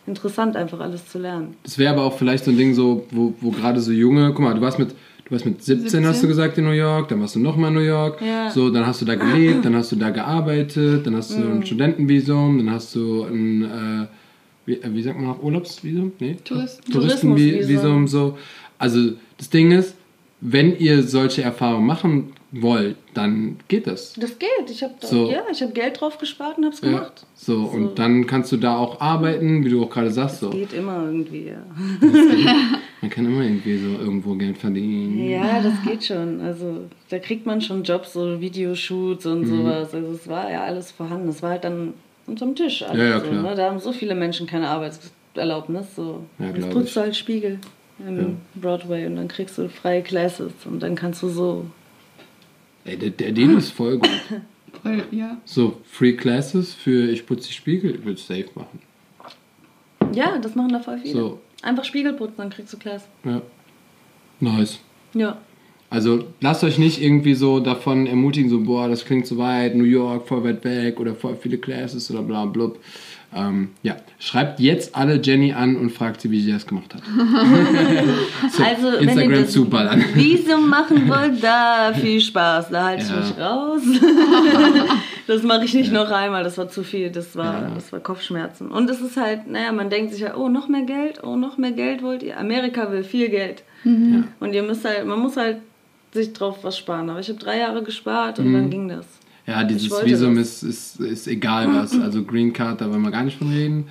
[0.06, 1.56] interessant, einfach alles zu lernen.
[1.63, 4.39] Das wäre aber auch vielleicht so ein Ding so, wo, wo gerade so junge, guck
[4.42, 6.08] mal, du warst mit, du warst mit 17, 17.
[6.08, 8.22] hast du gesagt, in New York, dann warst du nochmal in New York.
[8.22, 8.50] Ja.
[8.52, 11.52] So, dann hast du da gelebt, dann hast du da gearbeitet, dann hast du Mhm.
[11.58, 14.08] ein Studentenvisum, dann hast du ein, äh,
[14.66, 16.12] wie, äh, wie sagt man auch, Urlaubsvisum?
[16.20, 16.38] Nee?
[16.46, 18.38] Touristen- Touristenvisum, so.
[18.78, 19.96] Also, das Ding ist,
[20.45, 24.13] wenn ihr solche Erfahrungen machen wollt, dann geht das.
[24.13, 24.49] Das geht.
[24.69, 25.32] Ich habe So.
[25.32, 27.25] ja, ich habe Geld drauf gespart und habe es Ja, gemacht.
[27.34, 30.39] so, und dann kannst du da auch arbeiten, wie du auch gerade sagst.
[30.41, 30.49] So.
[30.51, 31.63] Geht immer irgendwie, ja.
[33.01, 35.29] Man kann immer irgendwie so irgendwo Geld verdienen.
[35.29, 36.41] Ja, das geht schon.
[36.41, 39.45] Also da kriegt man schon Jobs, so Videoshoots und Mhm.
[39.45, 39.93] sowas.
[39.93, 41.29] Also es war ja alles vorhanden.
[41.29, 41.93] Es war halt dann
[42.27, 42.84] unterm Tisch.
[42.84, 43.41] Alles Ja, ja, so, klar.
[43.43, 43.56] ne?
[43.56, 45.95] Da haben so viele Menschen keine Arbeitserlaubnis.
[45.95, 46.23] So.
[46.39, 47.60] Ja, Jetzt putzt du halt Spiegel
[47.99, 51.65] im Broadway und dann kriegst du freie Classes und dann kannst du so.
[52.86, 54.10] Ey, der, der Deal ist voll gut.
[54.82, 55.38] Voll, ja.
[55.45, 58.79] So, Free Classes für ich putze die Spiegel, ich will safe machen.
[60.13, 61.13] Ja, das machen da voll viele.
[61.13, 61.39] So.
[61.62, 63.08] Einfach Spiegel putzen, dann kriegst du Class.
[63.23, 63.41] Ja.
[64.39, 64.79] Nice.
[65.13, 65.38] Ja.
[65.89, 69.84] Also lasst euch nicht irgendwie so davon ermutigen, so, boah, das klingt zu weit, New
[69.84, 72.79] York, voll weit weg oder voll viele Classes oder bla blub.
[73.36, 77.02] Ähm, ja, schreibt jetzt alle Jenny an und fragt sie, wie sie das gemacht hat.
[78.52, 80.04] so, Also, wenn Instagram ihr das zuballern.
[80.13, 82.69] Visum machen wollt, da viel Spaß.
[82.69, 83.15] Da halte ich Ja.
[83.17, 83.82] mich raus.
[85.28, 86.43] das mache ich nicht noch einmal.
[86.43, 87.10] Das war zu viel.
[87.10, 87.72] Das war, Ja.
[87.74, 88.69] das war Kopfschmerzen.
[88.72, 91.58] Und es ist halt, naja, man denkt sich ja, oh, noch mehr Geld, oh, noch
[91.58, 92.39] mehr Geld wollt ihr.
[92.39, 93.63] Amerika will viel Geld.
[93.84, 93.91] Ja.
[94.39, 95.58] Und ihr müsst halt, man muss halt
[96.13, 97.10] sich drauf was sparen.
[97.10, 98.54] Aber ich habe drei Jahre gespart und Mhm.
[98.54, 99.06] dann ging das.
[99.45, 100.63] Ja, dieses Visum das.
[100.63, 101.97] ist, ist, ist egal was.
[101.99, 103.86] Also Green Card, da wollen wir gar nicht von reden.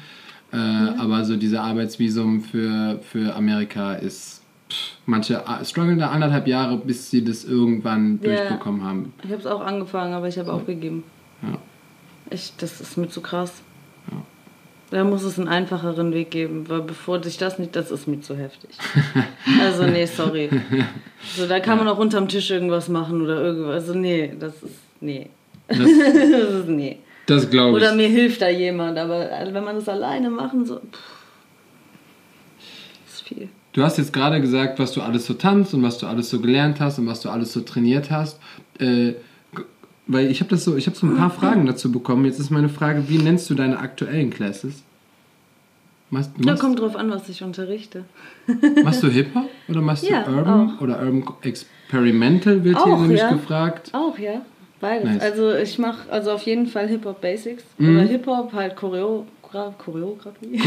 [0.52, 4.42] Äh, Aber so diese Arbeitsvisum für, für Amerika ist.
[4.70, 8.28] Pff, manche strugglen da anderthalb Jahre, bis sie das irgendwann Ja.
[8.36, 9.12] durchbekommen haben.
[9.24, 11.04] Ich habe es auch angefangen, aber ich habe aufgegeben.
[11.42, 11.58] Ja.
[12.30, 13.62] Ich, das ist mir zu krass.
[14.90, 18.20] Da muss es einen einfacheren Weg geben, weil bevor sich das nicht, das ist mir
[18.20, 18.70] zu heftig.
[19.60, 20.50] Also nee, sorry.
[21.36, 23.74] So, da kann man auch unterm Tisch irgendwas machen oder irgendwas.
[23.74, 25.30] Also nee, das ist, nee.
[25.68, 25.78] Das,
[26.66, 26.98] nee.
[27.26, 27.84] das glaube ich.
[27.84, 31.00] Oder mir hilft da jemand, aber also wenn man das alleine machen so, pff,
[33.06, 33.48] ist viel.
[33.72, 36.40] Du hast jetzt gerade gesagt, was du alles so tanzt und was du alles so
[36.40, 38.38] gelernt hast und was du alles so trainiert hast.
[38.78, 39.14] Äh,
[40.06, 42.26] weil ich habe das so, ich habe so ein paar Fragen dazu bekommen.
[42.26, 44.82] Jetzt ist meine Frage, wie nennst du deine aktuellen Classes?
[46.10, 48.04] Machst, Da machst, kommt drauf an, was ich unterrichte.
[48.84, 50.80] machst du Hip-Hop oder machst Ja, du Urban auch.
[50.82, 53.32] oder Urban Experimental wird hier Auch, nämlich ja.
[53.32, 53.88] gefragt.
[53.94, 54.42] Auch, ja.
[54.82, 55.04] Beides.
[55.08, 55.22] Nice.
[55.22, 57.64] Also ich mache also auf jeden Fall Hip-Hop Basics.
[57.78, 57.96] Mhm.
[57.96, 59.24] Oder Hip-Hop halt Choreo
[59.78, 60.58] Choreografie.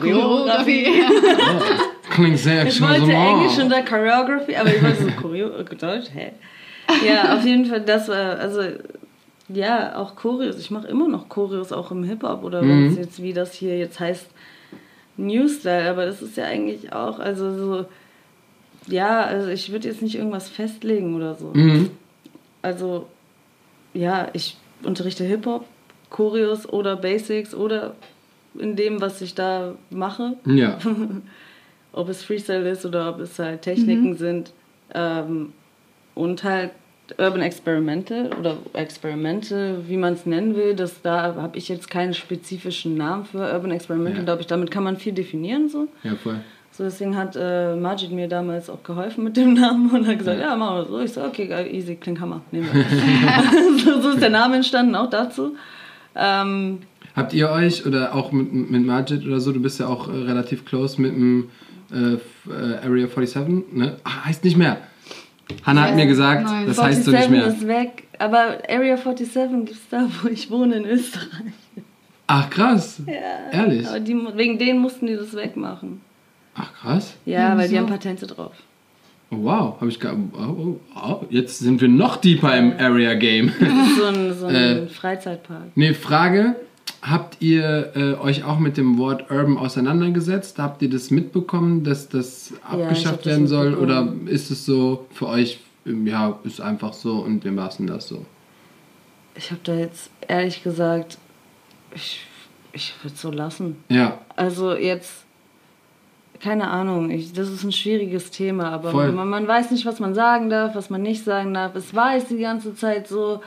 [0.00, 0.86] Choreografie.
[0.88, 3.10] Oh, klingt sehr Ich wollte.
[3.12, 6.32] Englisch und da Choreography, aber ich wollte so Choreo äh, Deutsch, hä?
[7.06, 8.62] Ja, auf jeden Fall, das war, also,
[9.50, 10.58] ja, auch Choreos.
[10.58, 12.68] Ich mache immer noch Choreos, auch im Hip-Hop oder Mhm.
[12.68, 14.26] wenn es jetzt, wie das hier jetzt heißt,
[15.18, 17.84] New Style, aber das ist ja eigentlich auch, also so,
[18.86, 21.50] ja, also ich würde jetzt nicht irgendwas festlegen oder so.
[21.52, 21.90] Mhm.
[22.62, 23.06] Also,
[23.98, 25.64] ja, ich unterrichte Hip-Hop,
[26.10, 27.94] Choreos oder Basics oder
[28.58, 30.78] in dem, was ich da mache Ja.
[31.92, 34.52] ob es Freestyle ist oder ob es halt Techniken sind.
[34.94, 35.52] Ähm,
[36.14, 36.70] und halt
[37.16, 42.12] Urban Experimental oder Experimente, wie man es nennen will, das, da habe ich jetzt keinen
[42.14, 44.24] spezifischen Namen für Urban Experimental, Ja.
[44.24, 44.46] glaube ich.
[44.46, 45.68] Damit kann man viel definieren.
[45.68, 45.88] So.
[46.02, 46.40] Ja, voll.
[46.78, 50.40] So, deswegen hat äh, Majid mir damals auch geholfen mit dem Namen und hat gesagt,
[50.40, 51.00] ja, machen wir so.
[51.00, 52.84] Ich so, okay, geil, easy, klingt Hammer, nehmen wir.
[53.84, 55.56] so, so ist der Name entstanden, auch dazu.
[56.14, 56.78] Ähm,
[57.16, 60.18] Habt ihr euch oder auch mit, mit Majid oder so, du bist ja auch äh,
[60.18, 61.50] relativ close mit dem
[61.90, 63.96] äh, äh, Area 47, ne?
[64.04, 64.76] Ach, heißt nicht mehr.
[65.64, 66.68] Hannah hat mir gesagt, nein.
[66.68, 67.48] das heißt so nicht mehr.
[67.48, 71.54] ist weg, aber Area 47 gibt es da, wo ich wohne, in Österreich.
[72.28, 73.02] Ach krass.
[73.04, 73.50] Ja.
[73.50, 73.88] Ehrlich?
[73.88, 76.06] Aber die, wegen denen mussten die das wegmachen.
[76.58, 77.14] Ach krass.
[77.24, 77.82] Ja, weil die Wieso?
[77.82, 78.52] haben Patente drauf.
[79.30, 80.14] Oh, wow, habe ich gar.
[80.32, 83.52] Oh, oh, oh, jetzt sind wir noch deeper im Area Game.
[83.60, 84.86] Das ist so ein, so ein Äh.
[84.88, 85.64] Freizeitpark.
[85.74, 86.56] nee, Frage.
[87.02, 90.58] Habt ihr äh, euch auch mit dem Wort Urban auseinandergesetzt?
[90.58, 93.74] Habt ihr das mitbekommen, dass das abgeschafft das werden soll?
[93.74, 98.08] Oder ist es so für euch, ähm, ja, ist einfach so und wir lassen das
[98.08, 98.24] so?
[99.36, 101.18] Ich habe da jetzt ehrlich gesagt,
[101.94, 102.22] ich,
[102.72, 103.76] ich würde es so lassen.
[103.90, 105.24] Ja, Also jetzt,
[106.40, 110.14] keine Ahnung, ich, das ist ein schwieriges Thema, aber man, man weiß nicht, was man
[110.14, 111.74] sagen darf, was man nicht sagen darf.
[111.74, 113.40] Es war jetzt die ganze Zeit so,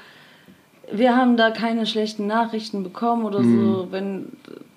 [0.91, 3.65] wir haben da keine schlechten Nachrichten bekommen oder Mhm.
[3.73, 4.25] so, wenn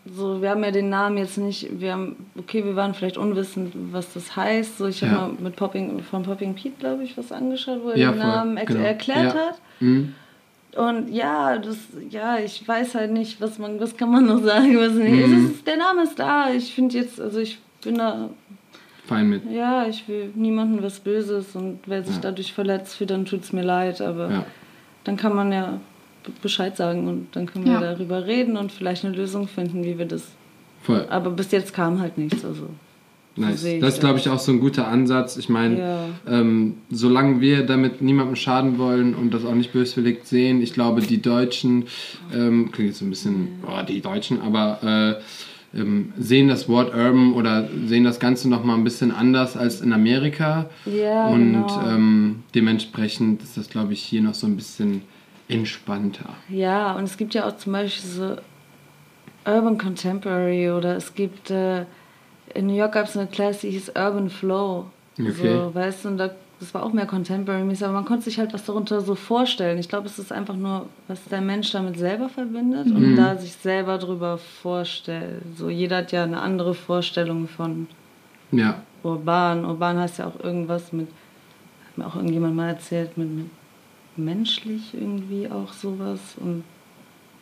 [0.06, 3.72] so, wir haben ja den Namen jetzt nicht, wir haben, okay, wir waren vielleicht unwissend,
[3.90, 4.78] was das heißt.
[4.78, 5.20] So, ich habe Ja.
[5.22, 8.28] mal mit Popping, von Popping Pete, glaube ich, was angeschaut, wo er Ja, den voll,
[8.30, 8.84] Namen ex- genau.
[8.86, 9.40] erklärt Ja.
[9.48, 9.58] hat.
[9.80, 10.14] Mhm.
[10.76, 11.76] Und ja, das,
[12.10, 15.26] ja, ich weiß halt nicht, was man, was kann man noch sagen, was nicht.
[15.26, 15.46] Mhm.
[15.52, 16.50] Ist, der Name ist da.
[16.50, 18.30] Ich finde jetzt, also ich bin da
[19.06, 19.42] fein mit.
[19.50, 22.22] Ja, ich will niemandem was Böses und wer sich Ja.
[22.22, 24.00] dadurch verletzt fühlt, dann tut es mir leid.
[24.00, 24.46] Aber Ja.
[25.04, 25.80] dann kann man ja
[26.42, 27.80] Bescheid sagen und dann können wir Ja.
[27.80, 30.28] darüber reden und vielleicht eine Lösung finden, wie wir das.
[30.82, 31.06] Voll.
[31.10, 32.44] Aber bis jetzt kam halt nichts.
[32.44, 32.68] Also.
[33.36, 33.64] Nice.
[33.64, 35.36] ich Das ist, glaube ich, auch so ein guter Ansatz.
[35.36, 36.04] Ich meine, Ja.
[36.28, 41.00] ähm, solange wir damit niemandem schaden wollen und das auch nicht böswillig sehen, ich glaube,
[41.02, 41.86] die Deutschen,
[42.32, 44.78] ähm, klingt jetzt so ein bisschen, oh, die Deutschen, aber
[45.18, 45.22] äh,
[45.74, 49.92] ähm, sehen das Wort Urban oder sehen das Ganze nochmal ein bisschen anders als in
[49.92, 50.66] Amerika.
[50.86, 51.88] Ja, und genau.
[51.88, 55.02] ähm, dementsprechend ist das, glaube ich, hier noch so ein bisschen
[55.48, 56.30] entspannter.
[56.48, 58.36] Ja, und es gibt ja auch zum Beispiel so
[59.46, 61.84] Urban Contemporary oder es gibt äh,
[62.54, 64.86] in New York gab es eine Class, die hieß Urban Flow.
[65.18, 65.32] Okay.
[65.32, 66.30] So, weißt du, und da,
[66.64, 69.76] das war auch mehr Contemporary-mäßig, aber man konnte sich halt was darunter so vorstellen.
[69.78, 72.96] Ich glaube, es ist einfach nur, was der Mensch damit selber verbindet Mhm.
[72.96, 75.42] und da sich selber drüber vorstellt.
[75.56, 77.86] So, jeder hat ja eine andere Vorstellung von
[78.50, 79.64] Ja, urban.
[79.66, 81.08] Urban heißt ja auch irgendwas mit,
[81.88, 83.46] hat mir auch irgendjemand mal erzählt, mit, mit
[84.16, 86.64] menschlich irgendwie auch sowas und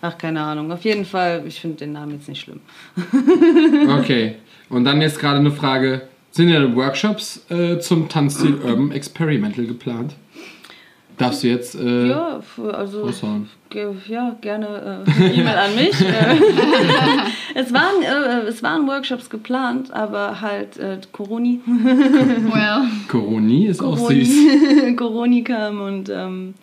[0.00, 0.72] ach, keine Ahnung.
[0.72, 2.60] Auf jeden Fall, ich finde den Namen jetzt nicht schlimm.
[4.00, 4.36] okay.
[4.68, 6.08] Und dann jetzt gerade eine Frage.
[6.32, 10.14] Sind ja Workshops äh, zum Tanzstil Urban Experimental geplant?
[11.18, 12.40] Darfst du jetzt äh, Ja,
[12.72, 13.48] also raushauen?
[13.68, 15.94] ge- ja, gerne äh, E-Mail an mich.
[16.00, 16.36] Äh,
[17.54, 22.88] es, waren, äh, es waren Workshops geplant, aber halt äh, Coroni, Well.
[23.08, 24.06] Coroni ist auch süß.
[24.08, 26.54] Coroni, Coroni kam und ähm,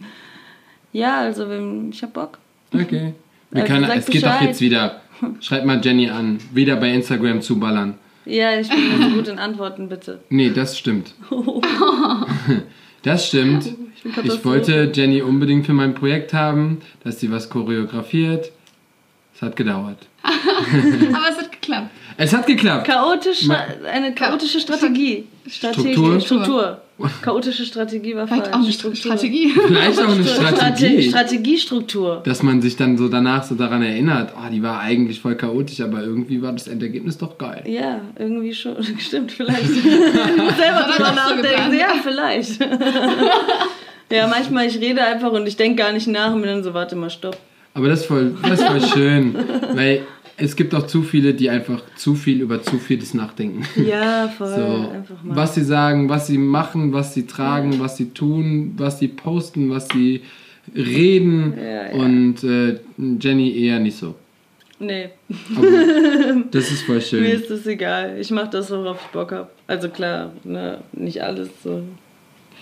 [0.92, 2.40] ja, also wenn, ich hab Bock.
[2.74, 3.14] Okay.
[3.52, 4.48] Wir Also können, es geht doch Bescheid.
[4.48, 5.02] jetzt wieder.
[5.42, 6.40] Schreib mal Jenny an.
[6.54, 7.96] Wieder bei Instagram zuballern.
[8.30, 10.20] Ja, ich bin nicht so gut in Antworten, bitte.
[10.30, 11.14] Nee, das stimmt.
[13.02, 13.66] Das stimmt.
[14.04, 14.44] Ich Katastrophe.
[14.44, 18.52] wollte Jenny unbedingt für mein Projekt haben, dass sie was choreografiert.
[19.34, 20.00] Es hat gedauert.
[20.22, 21.90] Aber es hat geklappt.
[22.18, 22.88] Es hat geklappt.
[22.88, 25.30] Chaotisch, eine chaotische Strategie.
[25.48, 25.94] Strategie.
[25.94, 26.20] Struktur?
[26.20, 26.82] Struktur.
[27.22, 28.56] Chaotische Strategie war Vielleicht falsch.
[28.58, 28.96] auch eine Struktur.
[29.00, 29.50] Strategie.
[29.50, 31.10] Vielleicht auch eine Strate- Strategie.
[31.10, 32.22] Strategiestruktur.
[32.26, 35.80] Dass man sich dann so danach so daran erinnert, oh, die war eigentlich voll chaotisch,
[35.82, 37.64] aber irgendwie war das Endergebnis doch geil.
[37.68, 38.76] Ja, irgendwie schon.
[39.00, 39.66] Stimmt, vielleicht.
[39.74, 41.78] selber er drüber so nachdenken.
[41.80, 42.60] Ja, vielleicht.
[44.12, 46.74] ja, manchmal ich rede einfach und ich denke gar nicht nach und bin dann so,
[46.74, 47.38] warte mal, stopp.
[47.76, 49.36] Aber das ist voll, das ist voll schön,
[49.74, 50.02] weil
[50.40, 53.64] es gibt auch zu viele, die einfach zu viel über zu vieles nachdenken.
[53.86, 54.48] Ja, voll.
[54.56, 55.36] So, einfach mal.
[55.36, 59.70] was sie sagen, was sie machen, was sie tragen, was sie tun, was sie posten,
[59.70, 60.22] was sie
[60.76, 62.04] reden Ja, ja.
[62.04, 62.80] und äh,
[63.20, 64.16] Jenny eher nicht so.
[64.82, 65.10] Nee,
[65.58, 65.68] Aber
[66.52, 67.24] das ist voll mir schön.
[67.26, 68.18] ist das egal.
[68.20, 69.50] Ich mache das, worauf ich Bock habe.
[69.68, 71.82] Also klar, ne, nicht alles so.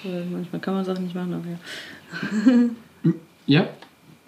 [0.04, 2.70] Weil Manchmal kann man Sachen nicht machen, aber ja.
[3.46, 3.68] Ja,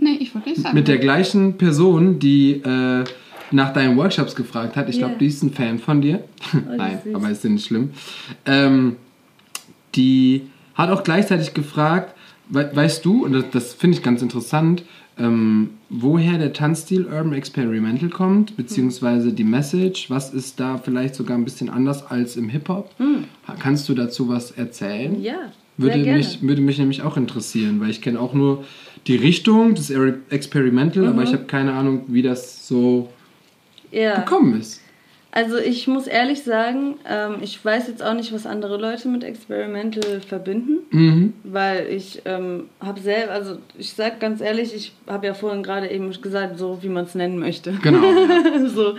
[0.02, 0.76] Nee, ich wollte nicht sagen.
[0.76, 3.04] mit der gleichen Person, die äh,
[3.52, 4.90] nach deinen Workshops gefragt hat.
[4.90, 5.20] Ich glaube, Ja.
[5.20, 6.24] die ist ein Fan von dir.
[6.54, 7.16] ist Nein, süß.
[7.16, 7.92] aber ist nicht schlimm.
[8.46, 8.96] Ähm,
[9.96, 10.44] die
[10.76, 12.16] hat auch gleichzeitig gefragt,
[12.50, 14.84] we weißt du, und das, das finde ich ganz interessant,
[15.18, 21.38] ähm, woher der Tanzstil Urban Experimental kommt, beziehungsweise die Message, was ist da vielleicht sogar
[21.38, 22.90] ein bisschen anders als im Hip-Hop?
[23.60, 25.22] Kannst du dazu was erzählen?
[25.22, 28.64] Ja, Würde mich, würde mich nämlich auch interessieren, weil ich kenne auch nur
[29.08, 31.24] die Richtung des Eri- Experimental, aber Mhm.
[31.28, 33.10] ich habe keine Ahnung, wie das so
[33.92, 34.20] ja.
[34.20, 34.82] gekommen ist.
[35.32, 39.24] Also ich muss ehrlich sagen, ähm, ich weiß jetzt auch nicht, was andere Leute mit
[39.24, 41.34] Experimental verbinden, Mhm.
[41.44, 45.88] weil ich ähm, habe selber, also ich sag ganz ehrlich, ich habe ja vorhin gerade
[45.92, 47.74] eben gesagt, so wie man es nennen möchte.
[47.84, 48.02] Genau.
[48.70, 48.96] so,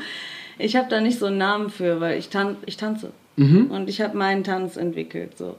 [0.57, 3.71] ich habe da nicht so einen Namen für, weil ich, tan ich tanze Mhm.
[3.71, 5.37] und ich habe meinen Tanz entwickelt.
[5.37, 5.57] So.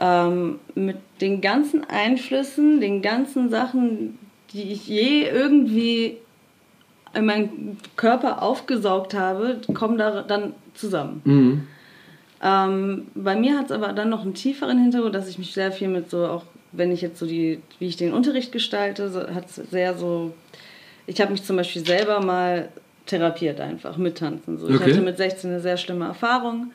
[0.00, 4.18] Ähm, mit den ganzen Einflüssen, den ganzen Sachen,
[4.52, 6.18] die ich je irgendwie
[7.14, 11.20] in meinen Körper aufgesaugt habe, kommen da dann zusammen.
[11.24, 11.66] Mhm.
[12.42, 15.70] Ähm, bei mir hat es aber dann noch einen tieferen Hintergrund, dass ich mich sehr
[15.70, 19.20] viel mit so, auch wenn ich jetzt so die, wie ich den Unterricht gestalte, so,
[19.20, 20.32] hat es sehr so,
[21.06, 22.68] ich habe mich zum Beispiel selber mal
[23.06, 24.58] therapiert einfach mit Tanzen.
[24.58, 24.68] So.
[24.68, 24.90] Ich Okay.
[24.90, 26.72] hatte mit 16 eine sehr schlimme Erfahrung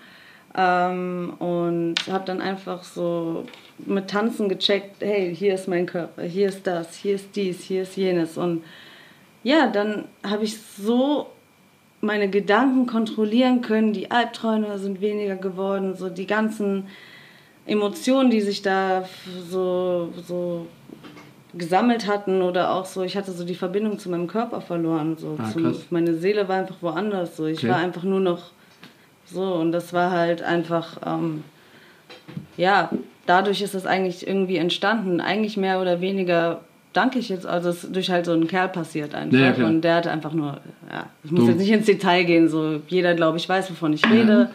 [0.55, 3.45] ähm, und habe dann einfach so
[3.79, 7.81] mit Tanzen gecheckt, hey, hier ist mein Körper, hier ist das, hier ist dies, hier
[7.83, 8.63] ist jenes und
[9.47, 11.27] ja, dann habe ich so
[12.01, 16.87] meine Gedanken kontrollieren können, die Albträume sind weniger geworden, so die ganzen
[17.65, 19.05] Emotionen, die sich da
[19.49, 20.67] so, so
[21.53, 25.37] gesammelt hatten oder auch so, ich hatte so die Verbindung zu meinem Körper verloren, so
[25.41, 27.69] Ah, zum, meine Seele war einfach woanders, so ich Okay.
[27.69, 28.51] war einfach nur noch
[29.25, 29.53] so.
[29.53, 31.45] Und das war halt einfach, ähm,
[32.57, 32.89] ja,
[33.25, 36.61] dadurch ist das eigentlich irgendwie entstanden, eigentlich mehr oder weniger
[36.93, 39.81] danke ich jetzt, also es ist durch halt so einen Kerl passiert einfach Ja, und
[39.81, 40.59] der hatte einfach nur,
[40.91, 41.49] ja, ich muss Dumm.
[41.49, 44.49] jetzt nicht ins Detail gehen, so jeder glaube ich weiß, wovon ich rede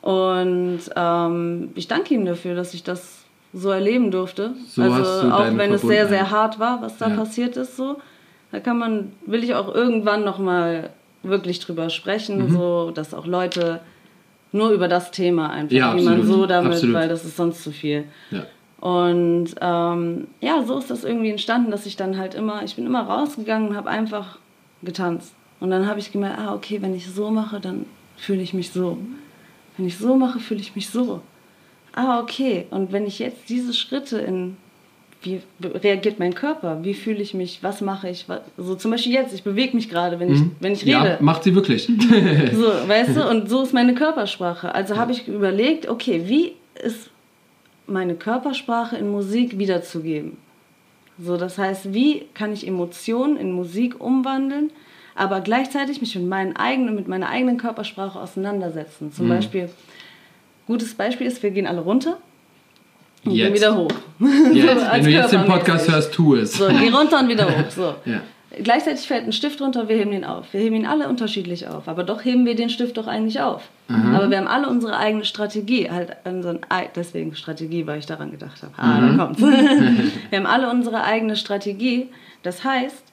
[0.00, 4.54] Und ähm, ich danke ihm dafür, dass ich das so erleben durfte.
[4.66, 7.16] So also du auch wenn es sehr, sehr hart war, was da Ja.
[7.16, 7.98] passiert ist, so.
[8.52, 10.90] Da kann man, will ich auch irgendwann nochmal
[11.22, 12.50] wirklich drüber sprechen, Mhm.
[12.50, 13.80] so, dass auch Leute
[14.52, 16.94] nur über das Thema einfach, Ja, wie man so damit, Absolut.
[16.96, 18.04] weil das ist sonst zu viel.
[18.30, 18.44] Ja.
[18.80, 22.86] Und ähm, ja, so ist das irgendwie entstanden, dass ich dann halt immer, ich bin
[22.86, 24.38] immer rausgegangen und habe einfach
[24.82, 25.34] getanzt.
[25.60, 27.84] Und dann habe ich gemerkt, ah, okay, wenn ich so mache, dann
[28.16, 28.96] fühle ich mich so.
[29.76, 31.20] Wenn ich so mache, fühle ich mich so.
[31.94, 32.66] Ah, okay.
[32.70, 34.56] Und wenn ich jetzt diese Schritte in,
[35.22, 36.82] wie reagiert mein Körper?
[36.82, 37.62] Wie fühle ich mich?
[37.62, 38.30] Was mache ich?
[38.30, 40.98] Was, so zum Beispiel jetzt, ich bewege mich gerade, wenn ich, wenn ich rede.
[40.98, 41.04] Mhm.
[41.04, 41.86] Ja, macht sie wirklich.
[42.54, 44.74] So, weißt du, und so ist meine Körpersprache.
[44.74, 46.52] Also habe ich überlegt, okay, wie
[46.82, 47.10] ist
[47.90, 50.36] meine Körpersprache in Musik wiederzugeben?
[51.18, 54.70] So, das heißt, wie kann ich Emotionen in Musik umwandeln,
[55.14, 59.12] aber gleichzeitig mich mit, meinen eigenen, mit meiner eigenen Körpersprache auseinandersetzen?
[59.12, 59.68] Zum Beispiel,
[60.66, 62.16] gutes Beispiel ist, wir gehen alle runter
[63.24, 63.54] und gehen Jetzt.
[63.56, 63.90] wieder hoch.
[64.52, 65.44] Jetzt, So, wenn du jetzt den.
[65.44, 66.54] Podcast hörst, tu es.
[66.54, 67.70] So, geh runter und wieder hoch.
[67.70, 67.94] So.
[68.06, 68.22] Ja.
[68.62, 70.52] Gleichzeitig fällt ein Stift runter, wir heben ihn auf.
[70.52, 73.68] Wir heben ihn alle unterschiedlich auf, aber doch heben wir den Stift doch eigentlich auf.
[73.90, 76.60] Aber wir haben alle unsere eigene Strategie, halt unseren,
[76.94, 78.72] deswegen Strategie, weil ich daran gedacht habe.
[78.76, 79.40] Ah, da kommt's.
[80.30, 82.08] wir haben alle unsere eigene Strategie.
[82.42, 83.04] Das heißt,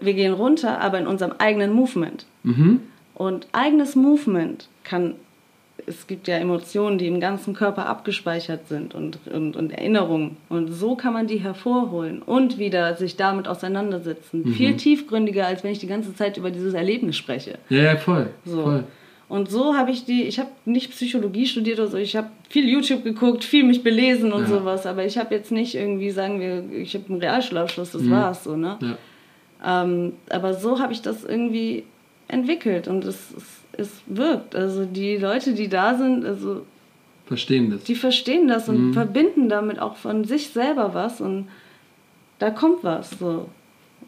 [0.00, 2.26] wir gehen runter, aber in unserem eigenen Movement.
[2.42, 2.80] Mhm.
[3.14, 5.14] Und eigenes Movement kann,
[5.86, 10.36] es gibt ja Emotionen, die im ganzen Körper abgespeichert sind und, und, und Erinnerungen.
[10.48, 14.42] Und so kann man die hervorholen und wieder sich damit auseinandersetzen.
[14.44, 14.52] Mhm.
[14.54, 17.58] Viel tiefgründiger, als wenn ich die ganze Zeit über dieses Erlebnis spreche.
[17.68, 18.30] Ja, ja, voll.
[18.44, 18.62] So.
[18.62, 18.84] voll.
[19.34, 22.68] Und so habe ich die, ich habe nicht Psychologie studiert oder so, ich habe viel
[22.68, 24.48] YouTube geguckt, viel mich belesen und Ja.
[24.48, 28.44] sowas, aber ich habe jetzt nicht irgendwie, sagen wir, ich habe einen Realschulabschluss, das war's
[28.44, 28.78] so, ne?
[28.80, 29.82] Ja.
[29.82, 31.82] Ähm, aber so habe ich das irgendwie
[32.28, 33.44] entwickelt und es, es,
[33.76, 34.54] es wirkt.
[34.54, 36.62] Also die Leute, die da sind, also
[37.26, 37.82] Verstehen das.
[37.84, 38.92] die verstehen das und Mhm.
[38.92, 41.48] verbinden damit auch von sich selber was und
[42.38, 43.10] da kommt was.
[43.18, 43.48] So.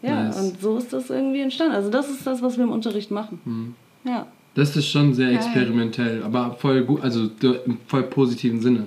[0.02, 0.40] Ja, Nice.
[0.40, 1.74] und so ist das irgendwie entstanden.
[1.74, 3.40] Also das ist das, was wir im Unterricht machen.
[3.44, 3.74] Mhm.
[4.08, 4.26] Ja.
[4.56, 5.36] Das ist schon sehr Geil.
[5.36, 7.28] experimentell, aber voll gut, also
[7.64, 8.86] im voll positiven Sinne.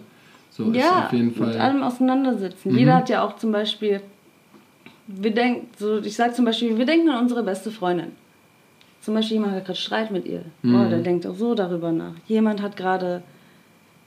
[0.49, 1.57] So ist ja, auf jeden mit Fall.
[1.57, 2.71] allem auseinandersetzen.
[2.73, 2.77] Mhm.
[2.79, 4.01] Jeder hat ja auch zum Beispiel,
[5.07, 8.11] wir denken, so, ich sage zum Beispiel, wir denken an unsere beste Freundin.
[9.01, 10.43] Zum Beispiel jemand hat gerade Streit mit ihr.
[10.63, 10.75] Mhm.
[10.75, 12.13] Oh, der denkt auch so darüber nach.
[12.27, 13.21] Jemand hat gerade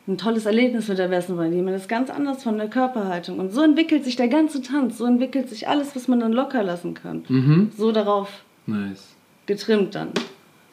[0.07, 1.59] ein tolles Erlebnis mit der besten Freundin.
[1.61, 3.39] Jemand ist ganz anders von der Körperhaltung.
[3.39, 4.99] Und so entwickelt sich der ganze Tanz.
[4.99, 7.23] So entwickelt sich alles, was man dann locker lassen kann.
[7.29, 7.71] Mhm.
[7.77, 9.15] So darauf Nice.
[9.47, 10.09] getrimmt dann.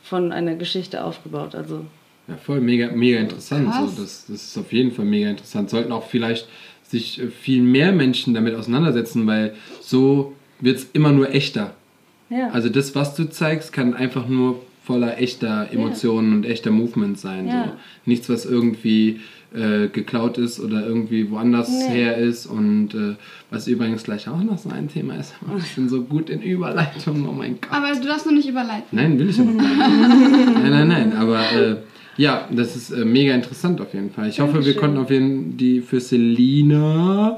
[0.09, 1.55] Von einer Geschichte aufgebaut.
[1.55, 1.85] Also
[2.27, 3.69] Ja, voll mega, mega interessant.
[3.69, 3.95] Krass.
[3.95, 5.69] So, das, das ist auf jeden Fall mega interessant.
[5.69, 6.47] Sollten auch vielleicht
[6.83, 11.73] sich äh, viel mehr Menschen damit auseinandersetzen, weil so wird es immer nur echter.
[12.29, 12.49] ja.
[12.49, 17.47] Also das, was du zeigst, kann einfach nur voller echter Emotionen und echter Movement sein.
[17.47, 17.65] Ja.
[17.65, 17.71] So.
[18.05, 19.19] Nichts, was irgendwie
[19.53, 21.87] äh, geklaut ist oder irgendwie woanders Nee.
[21.95, 22.45] her ist.
[22.45, 23.15] Und äh,
[23.49, 25.33] was übrigens gleich auch noch so ein Thema ist.
[25.57, 27.71] Ich bin so gut in Überleitung, oh mein Gott.
[27.71, 28.85] Aber du darfst noch nicht überleiten.
[28.91, 29.63] Nein, will ich aber nicht.
[29.77, 31.13] nein, nein, nein.
[31.17, 31.77] Aber äh,
[32.17, 34.27] ja, das ist äh, mega interessant auf jeden Fall.
[34.29, 34.79] Ich hoffe, wir Dankeschön.
[34.81, 37.37] konnten auf jeden die für Selina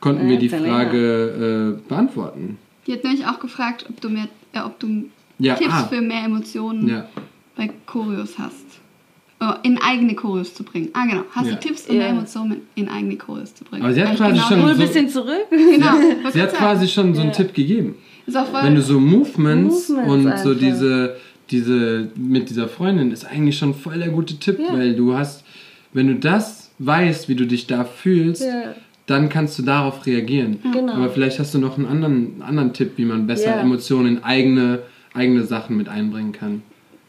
[0.00, 0.68] konnten wir Ja, die Selina.
[0.74, 2.58] Frage äh, beantworten.
[2.86, 5.04] Die hat nämlich auch gefragt, ob du, mehr, äh, ob du
[5.38, 5.84] Ja, Tipps ah.
[5.84, 7.08] für mehr Emotionen Ja.
[7.56, 8.64] bei Choreos hast.
[9.40, 10.88] Oh, in eigene Choreos zu bringen.
[10.94, 11.22] Ah, genau.
[11.32, 11.54] Hast Ja.
[11.54, 12.02] du Tipps, um Ja.
[12.02, 13.82] mehr Emotionen in eigene Choreos zu bringen?
[13.84, 15.46] Aber sie hat quasi genau schon Hol ein so- bisschen zurück.
[15.50, 15.92] Genau.
[16.32, 17.36] Sie hat quasi schon so einen Ja.
[17.36, 17.96] Tipp gegeben.
[18.26, 20.60] Ist auch voll, Wenn du so Movements, Movements und so einfach.
[20.60, 21.16] diese,
[21.50, 24.72] diese mit dieser Freundin ist eigentlich schon voll der gute Tipp, Ja.
[24.72, 25.44] weil du hast,
[25.92, 28.74] wenn du das weißt, wie du dich da fühlst, Ja.
[29.06, 30.58] dann kannst du darauf reagieren.
[30.72, 30.92] Genau.
[30.94, 33.60] Aber vielleicht hast du noch einen anderen, anderen Tipp, wie man besser Ja.
[33.60, 34.78] Emotionen in eigene,
[35.12, 36.62] eigene Sachen mit einbringen kann.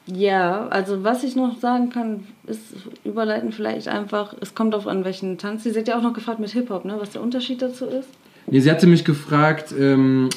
[0.07, 2.61] Ja, also was ich noch sagen kann, ist
[3.03, 5.63] überleiten vielleicht einfach, es kommt auf an welchen Tanz.
[5.63, 8.09] Sie hat ja auch noch gefragt mit Hip-Hop, ne, was der Unterschied dazu ist.
[8.47, 10.29] Nee, sie hatte mich gefragt, ähm,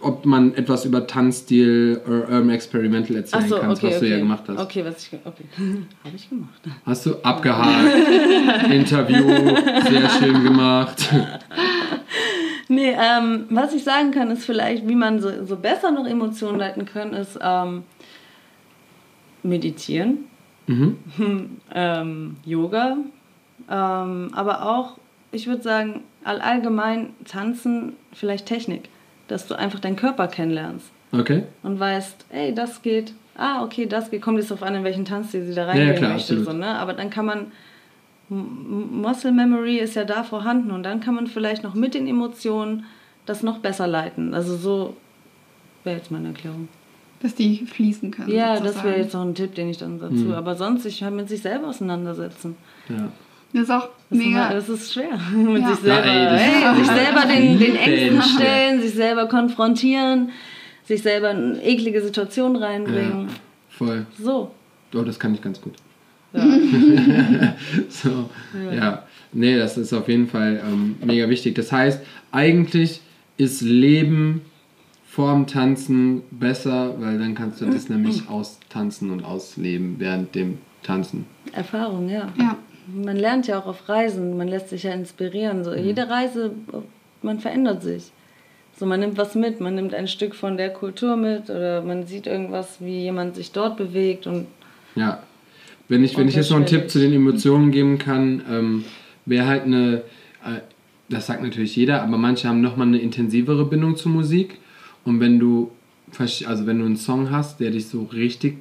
[0.00, 4.06] ob man etwas über Tanzstil oder Urban Experimental erzählen Achso, kannst, okay, was okay.
[4.06, 4.58] du ja gemacht hast.
[4.58, 5.44] Okay, was ich, okay.
[6.04, 6.60] Habe ich gemacht.
[6.84, 7.88] Hast du abgehakt.
[8.70, 9.56] Interview,
[9.88, 11.08] sehr schön gemacht.
[12.68, 16.58] Nee, ähm, was ich sagen kann, ist vielleicht, wie man so, so besser noch Emotionen
[16.58, 17.82] leiten kann, ist ähm,
[19.42, 20.18] meditieren,
[20.68, 20.96] Mhm.
[21.74, 22.96] ähm, Yoga,
[23.68, 24.96] ähm, aber auch,
[25.32, 28.88] ich würde sagen, all- allgemein tanzen, vielleicht Technik,
[29.28, 31.42] dass du einfach deinen Körper kennenlernst Okay.
[31.64, 35.04] und weißt, ey, das geht, ah, okay, das geht, kommt jetzt darauf an, in welchen
[35.04, 36.34] Tanzstil sie da reingehen Ja, klar, möchte.
[36.34, 36.44] absolut.
[36.44, 36.78] So, ne?
[36.78, 37.46] Aber dann kann man,
[38.28, 42.86] Muscle Memory ist ja da vorhanden und dann kann man vielleicht noch mit den Emotionen
[43.26, 44.32] das noch besser leiten.
[44.32, 44.96] Also so
[45.84, 46.68] wäre jetzt meine Erklärung.
[47.22, 48.30] Dass die fließen können.
[48.30, 48.88] Ja, das sozusagen.
[48.88, 50.14] wäre jetzt noch ein Tipp, den ich dann dazu.
[50.14, 50.32] Mhm.
[50.32, 52.56] Aber sonst, ich habe mit sich selber auseinandersetzen.
[52.88, 53.12] Ja.
[53.52, 54.48] Das ist auch Das, mega.
[54.48, 55.18] Ist, das ist schwer.
[55.36, 55.68] mit Ja.
[55.68, 56.24] sich selber, Ja, ey,
[56.64, 60.30] das ist- sich selber den, den Ängsten stellen, sich selber konfrontieren,
[60.84, 63.28] sich selber in eklige Situationen ja, reinbringen.
[63.68, 64.06] voll.
[64.20, 64.50] So.
[64.94, 65.74] Oh, das kann ich ganz gut.
[66.32, 66.44] Ja.
[67.88, 68.28] So,
[68.74, 69.04] ja.
[69.32, 71.54] Nee, das ist auf jeden Fall ähm, mega wichtig.
[71.54, 72.00] Das heißt,
[72.32, 73.00] eigentlich
[73.36, 74.42] ist Leben
[75.14, 81.26] vorm Tanzen besser, weil dann kannst du das nämlich austanzen und ausleben während dem Tanzen.
[81.52, 82.32] Erfahrung, ja.
[82.38, 82.56] ja.
[82.86, 85.64] Man lernt ja auch auf Reisen, man lässt sich ja inspirieren.
[85.64, 86.52] So, Jede Reise,
[87.20, 88.10] man verändert sich.
[88.78, 92.06] So, man nimmt was mit, man nimmt ein Stück von der Kultur mit oder man
[92.06, 94.46] sieht irgendwas, wie jemand sich dort bewegt und
[94.94, 95.22] Ja.
[95.88, 98.84] Wenn ich, wenn ich jetzt noch einen Tipp zu den Emotionen geben kann, ähm,
[99.26, 100.04] wäre halt eine,
[100.42, 100.60] äh,
[101.10, 104.56] das sagt natürlich jeder, aber manche haben nochmal eine intensivere Bindung zur Musik.
[105.04, 105.70] Und wenn du,
[106.18, 108.58] also wenn du einen Song hast, der dich so richtig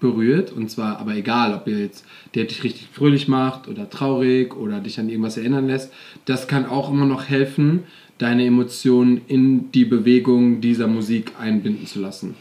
[0.00, 4.80] berührt, und zwar aber egal, ob jetzt, der dich richtig fröhlich macht oder traurig oder
[4.80, 5.92] dich an irgendwas erinnern lässt,
[6.24, 7.84] das kann auch immer noch helfen,
[8.18, 12.34] deine Emotionen in die Bewegung dieser Musik einbinden zu lassen.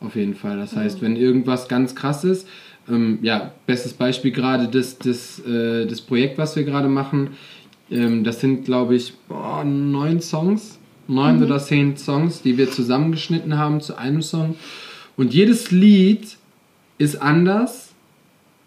[0.00, 0.56] Auf jeden Fall.
[0.58, 2.46] Das heißt, wenn irgendwas ganz krass ist,
[2.88, 7.30] ähm, ja, bestes Beispiel gerade das, das, äh, das Projekt, was wir gerade machen,
[7.90, 10.78] ähm, das sind, glaube ich, boah, neun Songs,
[11.08, 14.56] neun oder zehn Songs, die wir zusammengeschnitten haben zu einem Song.
[15.16, 16.36] Und jedes Lied
[16.98, 17.92] ist anders,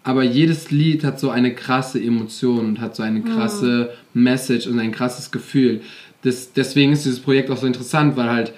[0.04, 4.78] aber jedes Lied hat so eine krasse Emotion und hat so eine krasse Message und
[4.78, 5.80] ein krasses Gefühl.
[6.22, 8.52] Das, deswegen ist dieses Projekt auch so interessant, weil halt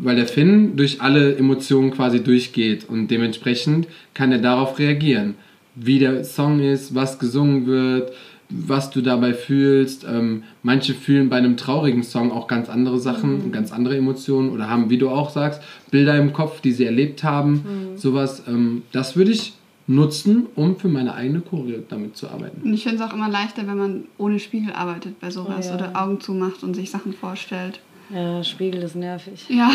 [0.00, 5.34] weil der Finn durch alle Emotionen quasi durchgeht und dementsprechend kann er darauf reagieren.
[5.74, 8.12] Wie der Song ist, was gesungen wird,
[8.50, 10.04] was du dabei fühlst.
[10.08, 14.68] Ähm, manche fühlen bei einem traurigen Song auch ganz andere Sachen, ganz andere Emotionen oder
[14.70, 17.64] haben, wie du auch sagst, Bilder im Kopf, die sie erlebt haben.
[17.96, 19.54] Sowas, ähm, das würde ich
[19.86, 22.60] nutzen, um für meine eigene Choreo damit zu arbeiten.
[22.62, 25.70] Und ich finde es auch immer leichter, wenn man ohne Spiegel arbeitet bei sowas Oh
[25.70, 25.74] ja.
[25.76, 27.80] oder Augen zumacht und sich Sachen vorstellt.
[28.14, 29.44] Ja, Spiegel ist nervig.
[29.48, 29.70] Ja,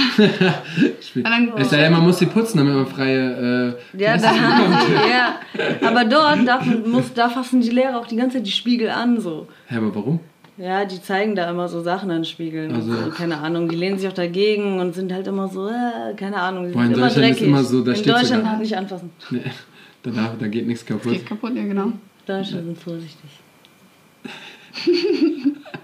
[1.23, 3.75] dann- Es sei denn, man muss sie putzen, damit man freie.
[3.93, 4.31] Äh, Ja, da,
[5.09, 5.39] ja,
[5.87, 9.19] aber dort darf, muss, da fassen die Lehrer auch die ganze Zeit die Spiegel an,
[9.19, 9.47] so.
[9.67, 10.19] Hä, aber warum?
[10.57, 12.73] Ja, die zeigen da immer so Sachen an Spiegeln.
[12.73, 16.13] Also- So, keine Ahnung, die lehnen sich auch dagegen und sind halt immer so, äh,
[16.15, 17.47] keine Ahnung, die Boah, in Deutschland ist dreckig.
[17.47, 19.09] immer so, da in steht Deutschland sogar- nicht anfassen.
[19.31, 19.41] Nee,
[20.03, 21.11] da, darf, da geht nichts kaputt.
[21.11, 21.91] geht kaputt, ja genau.
[22.25, 23.29] Deutsche sind vorsichtig.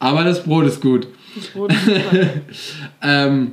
[0.00, 1.06] Aber das Brot ist gut.
[1.36, 2.26] Das Brot ist super.
[3.02, 3.52] Ähm,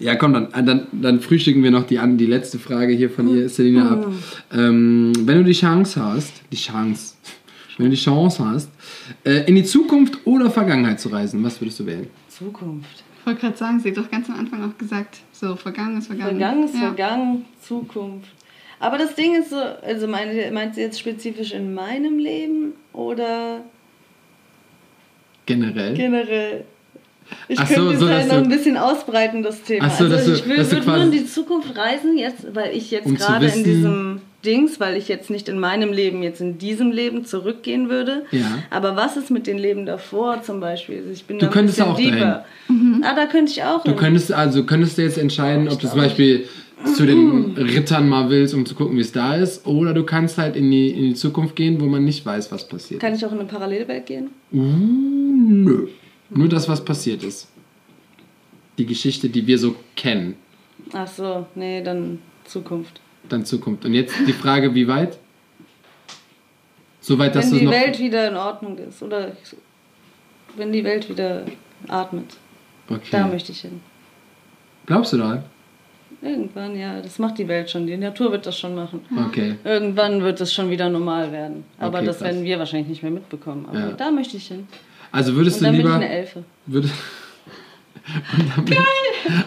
[0.00, 3.28] ja, komm, dann, dann, dann frühstücken wir noch die, an- die letzte Frage hier von
[3.28, 4.12] ihr, Selina, ab.
[4.52, 7.14] Ähm, wenn du die Chance hast, die Chance,
[7.78, 8.70] wenn du die Chance hast,
[9.24, 12.08] äh, in die Zukunft oder Vergangenheit zu reisen, was würdest du wählen?
[12.28, 13.04] Zukunft.
[13.20, 16.08] Ich wollte gerade sagen, sie hat doch ganz am Anfang auch gesagt, so, vergangen ist
[16.08, 16.38] vergangen.
[16.38, 16.80] Vergangen ist ja.
[16.80, 18.28] vergangen, Zukunft.
[18.80, 23.64] Aber das Ding ist so, also meine, meint sie jetzt spezifisch in meinem Leben oder
[25.46, 25.94] Generell?
[25.94, 26.64] generell?
[27.48, 29.86] Ich Ach könnte so, es so, halt noch ein bisschen ausbreiten, das Thema.
[29.88, 33.06] Ach so, also ich will, würde nur in die Zukunft reisen, jetzt, weil ich jetzt
[33.06, 36.92] Um gerade in diesem Dings, weil ich jetzt nicht in meinem Leben, jetzt in diesem
[36.92, 38.26] Leben zurückgehen würde.
[38.30, 38.58] Ja.
[38.70, 40.98] Aber was ist mit den Leben davor zum Beispiel?
[40.98, 42.44] Also Ich bin Du da könntest auch deeper.
[43.02, 43.98] Ah, da könnte ich auch Du hin.
[43.98, 46.46] könntest also könntest du jetzt entscheiden, ob du zum Beispiel
[46.94, 50.38] zu den Rittern mal willst, um zu gucken, wie es da ist, oder du kannst
[50.38, 53.00] halt in die, in die Zukunft gehen, wo man nicht weiß, was passiert.
[53.00, 54.30] Kann ich auch in eine Parallelwelt gehen?
[54.52, 55.88] Uh, nö.
[56.30, 57.48] Nur das, was passiert ist.
[58.78, 60.34] Die Geschichte, die wir so kennen.
[60.92, 63.00] Ach so, nee, dann Zukunft.
[63.28, 63.84] Dann Zukunft.
[63.84, 65.18] Und jetzt die Frage, wie weit?
[67.00, 67.72] So weit, dass wenn du die noch.
[67.72, 69.32] Welt wieder in Ordnung ist oder
[70.56, 71.44] wenn die Welt wieder
[71.88, 72.36] atmet.
[72.88, 73.24] Da Okay.
[73.30, 73.80] möchte ich hin.
[74.86, 75.44] Glaubst du da?
[76.24, 77.86] Irgendwann, ja, das macht die Welt schon.
[77.86, 79.00] Die Natur wird das schon machen.
[79.28, 79.56] Okay.
[79.64, 81.64] Irgendwann wird es schon wieder normal werden.
[81.78, 82.28] Aber Okay, das krass.
[82.28, 83.66] werden wir wahrscheinlich nicht mehr mitbekommen.
[83.68, 83.92] Aber Ja.
[83.92, 84.66] da möchte ich hin.
[85.12, 86.04] Also würdest Und dann du bin ich lieber.
[86.06, 86.44] eine Elfe.
[86.66, 86.88] Würde,
[88.38, 88.76] und, dann bin,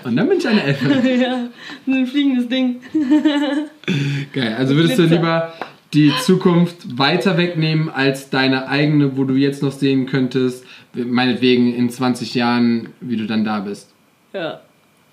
[0.03, 1.09] und dann bin ich eine Elfe.
[1.21, 1.47] ja,
[1.88, 2.78] ein fliegendes Ding.
[4.34, 4.55] Geil.
[4.57, 5.15] Also würdest du Glitzer.
[5.15, 5.53] lieber
[5.93, 11.89] die Zukunft weiter wegnehmen als deine eigene, wo du jetzt noch sehen könntest, meinetwegen in
[11.89, 13.91] 20 Jahren, wie du dann da bist.
[14.34, 14.61] Ja.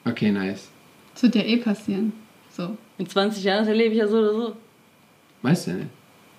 [0.05, 0.69] Okay, nice.
[1.25, 2.13] Das wird ja eh passieren.
[2.51, 2.77] So.
[2.99, 4.57] In 20 Jahren erlebe ich ja so oder so.
[5.41, 5.89] Weißt du ja nicht.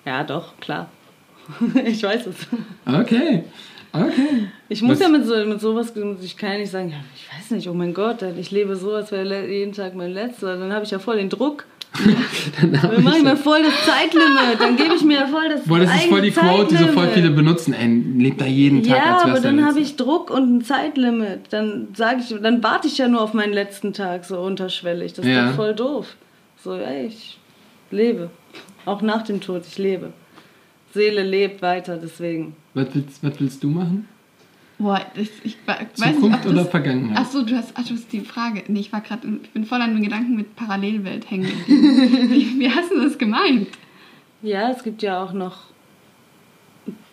[0.06, 0.90] Ja, doch, klar.
[1.86, 2.36] ich weiß es.
[2.86, 3.46] Okay.
[3.92, 4.48] Okay.
[4.70, 7.28] Ich muss Was- ja mit, so, mit sowas, ich kann ja nicht sagen, ja, ich
[7.36, 10.56] weiß nicht, oh mein Gott, ich lebe so, als wäre jeden Tag mein letzter.
[10.56, 11.66] Dann habe ich ja voll den Druck.
[12.62, 14.60] Dann mache ich mir voll das Zeitlimit.
[14.60, 16.94] Dann gebe ich mir voll das Boah, das ist voll die Quote, die so voll
[17.06, 17.14] Zeitlimit.
[17.14, 17.74] viele benutzen.
[17.74, 20.62] Ey, lebt da jeden Tag, Ja, als aber wär's dann habe ich Druck und ein
[20.64, 21.42] Zeitlimit.
[21.52, 25.14] Dann sage ich, dann warte ich ja nur auf meinen letzten Tag so unterschwellig.
[25.14, 25.48] Das ist Ja.
[25.50, 26.16] doch voll doof.
[26.64, 27.38] So, ey, ich
[27.92, 28.30] lebe.
[28.86, 30.14] Auch nach dem Tod, ich lebe.
[30.94, 32.56] Seele lebt weiter, deswegen.
[32.74, 34.08] Was willst, was willst du machen?
[34.78, 37.18] Boah, ich, ich wa- weiß nicht, Zukunft ob oder das, Vergangenheit?
[37.22, 38.64] Ach so, du hast, ach, du hast die Frage.
[38.68, 42.30] Nee, ich war gerade, ich bin voll an den Gedanken mit Parallelwelt hängen geblieben.
[42.32, 43.70] wie, wie hast du das gemeint?
[44.42, 45.64] Ja, es gibt ja auch noch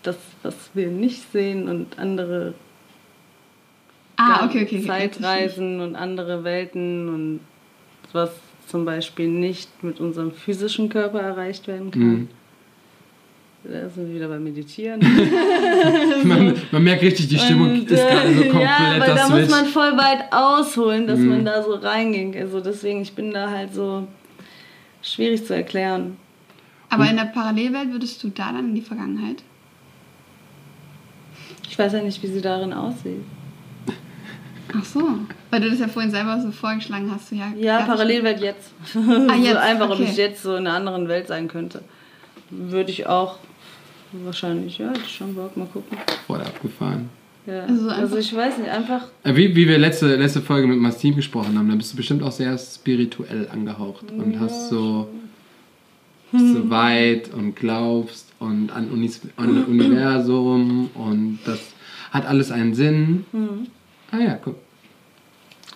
[0.03, 2.55] das, was wir nicht sehen und andere
[4.17, 4.79] Ah, okay, okay.
[4.79, 4.87] okay.
[4.87, 7.41] Zeitreisen und andere Welten und
[8.13, 8.31] was
[8.67, 12.03] zum Beispiel nicht mit unserem physischen Körper erreicht werden kann.
[12.03, 12.29] Mhm.
[13.65, 15.01] Da sind wir wieder beim Meditieren.
[16.25, 19.29] Man, man merkt richtig, die Stimmung Und, ist gerade so äh, komplett Ja, weil da
[19.29, 21.29] muss man voll weit ausholen, dass Mhm.
[21.29, 22.37] man da so reinging.
[22.37, 24.09] Also deswegen, ich bin da halt so
[25.01, 26.17] schwierig zu erklären.
[26.91, 29.43] Aber in der Parallelwelt würdest du da dann in die Vergangenheit?
[31.69, 33.23] Ich weiß ja nicht, wie sie darin aussieht.
[34.77, 35.09] Ach so.
[35.51, 37.29] Weil du das ja vorhin selber so vorgeschlagen hast.
[37.29, 38.73] So, ja, Ja, Parallelwelt jetzt.
[38.95, 40.09] Ah, jetzt, so einfach, ob okay.
[40.11, 41.83] ich jetzt so in einer anderen Welt sein könnte.
[42.51, 43.39] Würde ich auch
[44.25, 45.99] wahrscheinlich, ja, hätte ich schon Bock, mal gucken.
[46.27, 47.09] Voll abgefahren.
[47.47, 47.63] Ja.
[47.65, 51.17] Also Also, ich weiß nicht, einfach Äh, Wie, wie wir letzte, letzte Folge mit Mastin
[51.17, 55.09] gesprochen haben, da bist du bestimmt auch sehr spirituell angehaucht und hast so,
[56.31, 61.61] bist so weit und glaubst und an, Unis, an Universum und das
[62.13, 63.25] hat alles einen Sinn.
[63.33, 63.67] hm,
[64.13, 64.57] Ah ja, guck.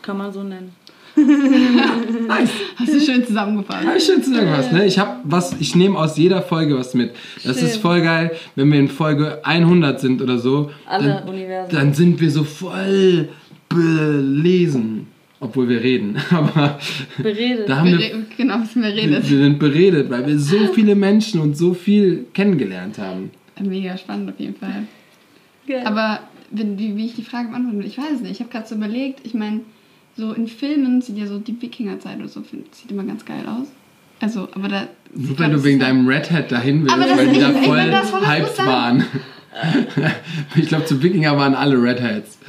[0.03, 0.72] kann man so nennen.
[2.28, 3.86] Hast du schön zusammengefasst.
[3.86, 4.84] Hab ich schon zu sagen was, ne?
[4.86, 7.12] Ich hab was, ich nehme aus jeder Folge was mit.
[7.44, 7.80] Das ist Schön.
[7.82, 10.70] voll geil, wenn wir in Folge 100 sind oder so.
[10.86, 11.74] Alle dann, Universen.
[11.74, 13.28] Dann sind wir so voll
[13.68, 15.06] belesen.
[15.38, 16.16] Obwohl wir reden.
[16.30, 16.78] Aber
[17.18, 17.68] Beredet.
[17.68, 19.30] da haben wir, Bere- Genau, wir, redet.
[19.30, 23.30] wir sind beredet, weil wir so viele Menschen und so viel kennengelernt haben.
[23.60, 24.84] Mega spannend auf jeden Fall.
[25.68, 25.82] Geil.
[25.84, 28.32] Aber wenn, wie, wie ich die Frage beantworten will, ich weiß es nicht.
[28.32, 29.60] Ich habe gerade so überlegt, ich meine,
[30.16, 33.68] so in Filmen sieht ja so die Wikingerzeit oder so, sieht immer ganz geil aus.
[34.20, 34.88] Also, aber da.
[35.14, 38.26] Nur glaub, du wegen deinem Red Hat dahin willst, Aber das- weil die da voll
[38.26, 39.04] hyped waren.
[40.56, 42.38] ich glaube, zu Wikinger waren alle Red Hats.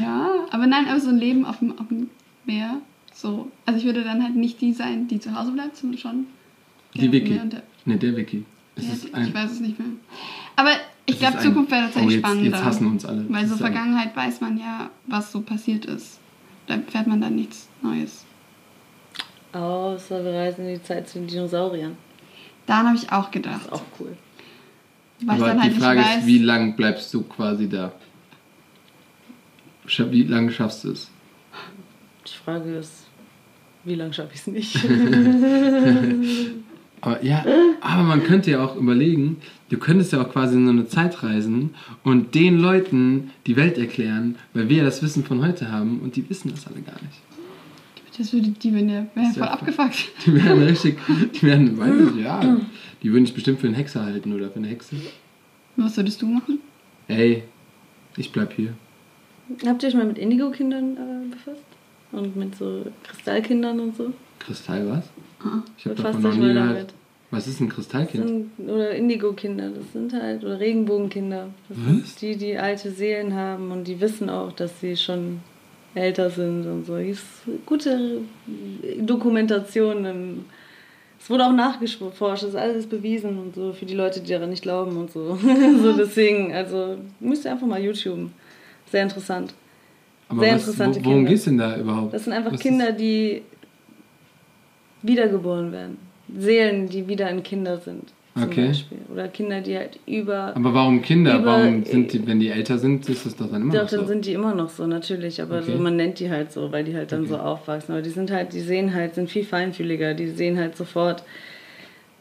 [0.00, 2.08] Ja, aber nein, aber so ein Leben auf dem, auf dem
[2.46, 2.80] Meer,
[3.12, 3.50] so.
[3.66, 6.26] Also ich würde dann halt nicht die sein, die zu Hause bleibt, sondern schon.
[6.94, 7.32] Die Wiki.
[7.34, 8.44] mehr unter- Ne, der Wiki.
[8.78, 9.88] Ja, ich weiß es nicht mehr.
[10.56, 10.70] Aber
[11.04, 12.56] ich glaube, Zukunft wäre oh, tatsächlich jetzt, spannender.
[12.56, 13.24] Jetzt hassen uns alle.
[13.28, 16.18] Weil Das so Vergangenheit weiß man ja, was so passiert ist.
[16.66, 18.24] Da erfährt man dann nichts Neues.
[19.52, 21.96] Außer wir reisen in die Zeit zu den Dinosauriern.
[22.66, 23.62] Daran habe ich auch gedacht.
[23.62, 24.16] Ist auch cool.
[25.20, 27.68] Weil ich Aber dann halt die Frage nicht weiß, ist, wie lang bleibst du quasi
[27.68, 27.92] da?
[29.86, 31.10] Wie lange schaffst du es?
[32.26, 33.06] Die Frage ist,
[33.84, 34.74] wie lange schaffe ich es nicht?
[37.06, 37.44] Aber ja,
[37.82, 39.36] aber man könnte ja auch überlegen,
[39.68, 43.78] du könntest ja auch quasi in so eine Zeit reisen und den Leuten die Welt
[43.78, 47.00] erklären, weil wir ja das Wissen von heute haben und die wissen das alle gar
[47.00, 48.18] nicht.
[48.18, 50.08] das würde die wenn der wäre Sehr voll abgefuckt.
[50.26, 50.98] Die werden richtig,
[51.34, 52.58] die werden, weiß ich, ja,
[53.04, 54.96] die würden dich bestimmt für einen Hexer halten oder für eine Hexe.
[55.76, 56.58] Was würdest du machen?
[57.06, 57.44] Ey,
[58.16, 58.72] ich bleib hier.
[59.64, 61.62] Habt ihr euch mal mit Indigo-Kindern äh, befasst?
[62.10, 64.12] Und mit so Kristallkindern und so?
[64.38, 65.04] Kristall was?
[65.40, 65.62] Ah.
[65.78, 66.56] Ich habe davon noch nie gehört.
[66.76, 66.94] damit.
[67.30, 68.24] Was ist ein Das Kristallkind?
[68.56, 71.48] sind, oder Indigo-Kinder, das sind halt, oder Regenbogenkinder.
[71.68, 71.86] Das Was?
[71.86, 75.40] sind die, die alte Seelen haben und die wissen auch, dass sie schon
[75.94, 76.96] älter sind und so.
[76.96, 77.24] Es ist
[77.66, 78.20] gute
[79.00, 80.04] Dokumentation.
[80.04, 80.44] im-
[81.18, 84.50] Es wurde auch nachgeforscht, das ist alles bewiesen und so, für die Leute, die daran
[84.50, 85.36] nicht glauben und so.
[85.82, 88.32] so deswegen, also müsst ihr einfach mal YouTuben.
[88.92, 89.52] Sehr interessant.
[90.28, 91.30] Aber sehr was, interessante wo, worum Kinder.
[91.30, 92.14] geht's denn da überhaupt?
[92.14, 93.42] Das sind einfach Was Kinder, die
[95.02, 95.98] wiedergeboren werden.
[96.36, 98.04] Seelen, die wieder in Kinder sind.
[98.34, 98.66] Zum Okay.
[98.66, 98.98] Beispiel.
[99.10, 100.54] Oder Kinder, die halt über.
[100.54, 101.38] aber warum Kinder?
[101.38, 103.88] über- warum sind die, wenn die älter sind, ist das doch dann immer Doch, noch
[103.88, 103.96] so?
[103.98, 105.40] dann sind die immer noch so, natürlich.
[105.40, 105.72] Aber Okay.
[105.72, 107.30] so, man nennt die halt so, weil die halt dann Okay.
[107.30, 107.92] so aufwachsen.
[107.94, 110.12] Aber die sind halt, die sehen halt, sind viel feinfühliger.
[110.12, 111.22] Die sehen halt sofort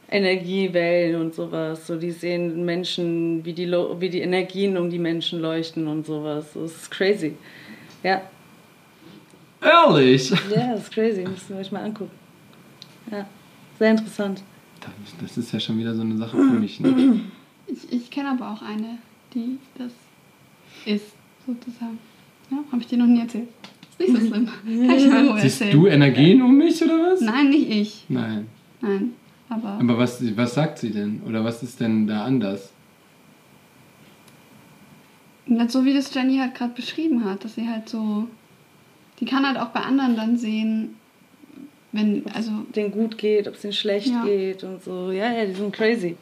[0.10, 1.88] Energiewellen und sowas.
[1.88, 3.68] So, die sehen Menschen, wie die,
[4.00, 6.46] wie die Energien um die Menschen leuchten und sowas.
[6.54, 7.34] Das ist crazy.
[8.04, 8.22] Ja,
[9.62, 10.30] Ehrlich?
[10.30, 11.24] ja, das ist crazy.
[11.24, 12.12] Müsst ihr euch mal angucken.
[13.12, 13.26] Ja,
[13.80, 14.42] sehr interessant.
[14.82, 14.92] Das,
[15.22, 16.80] das ist ja schon wieder so eine Sache für mich.
[16.80, 17.22] Ne?
[17.68, 19.00] Ich, ich kenne aber auch eine,
[19.34, 19.92] die das
[20.86, 21.16] ist,
[21.48, 21.98] sozusagen.
[22.52, 23.48] Ja, habe ich dir noch nie erzählt.
[23.98, 24.46] Ist nicht so schlimm.
[24.46, 25.82] Kann ich mal Siehst erzählen.
[25.82, 27.22] du Energien um mich oder was?
[27.22, 28.06] Nein, nicht ich.
[28.08, 28.46] Nein.
[28.82, 29.14] Nein.
[29.50, 31.24] Aber Aber was, was sagt sie denn?
[31.24, 32.72] Oder was ist denn da anders?
[35.48, 38.28] nicht so wie das Jenny halt gerade beschrieben hat, dass sie halt so.
[39.20, 40.96] Die kann halt auch bei anderen dann sehen,
[41.96, 44.24] Wenn, also, denen gut geht, ob es denen schlecht Ja.
[44.26, 45.12] geht und so.
[45.12, 46.18] Ja, ja, die sind crazy.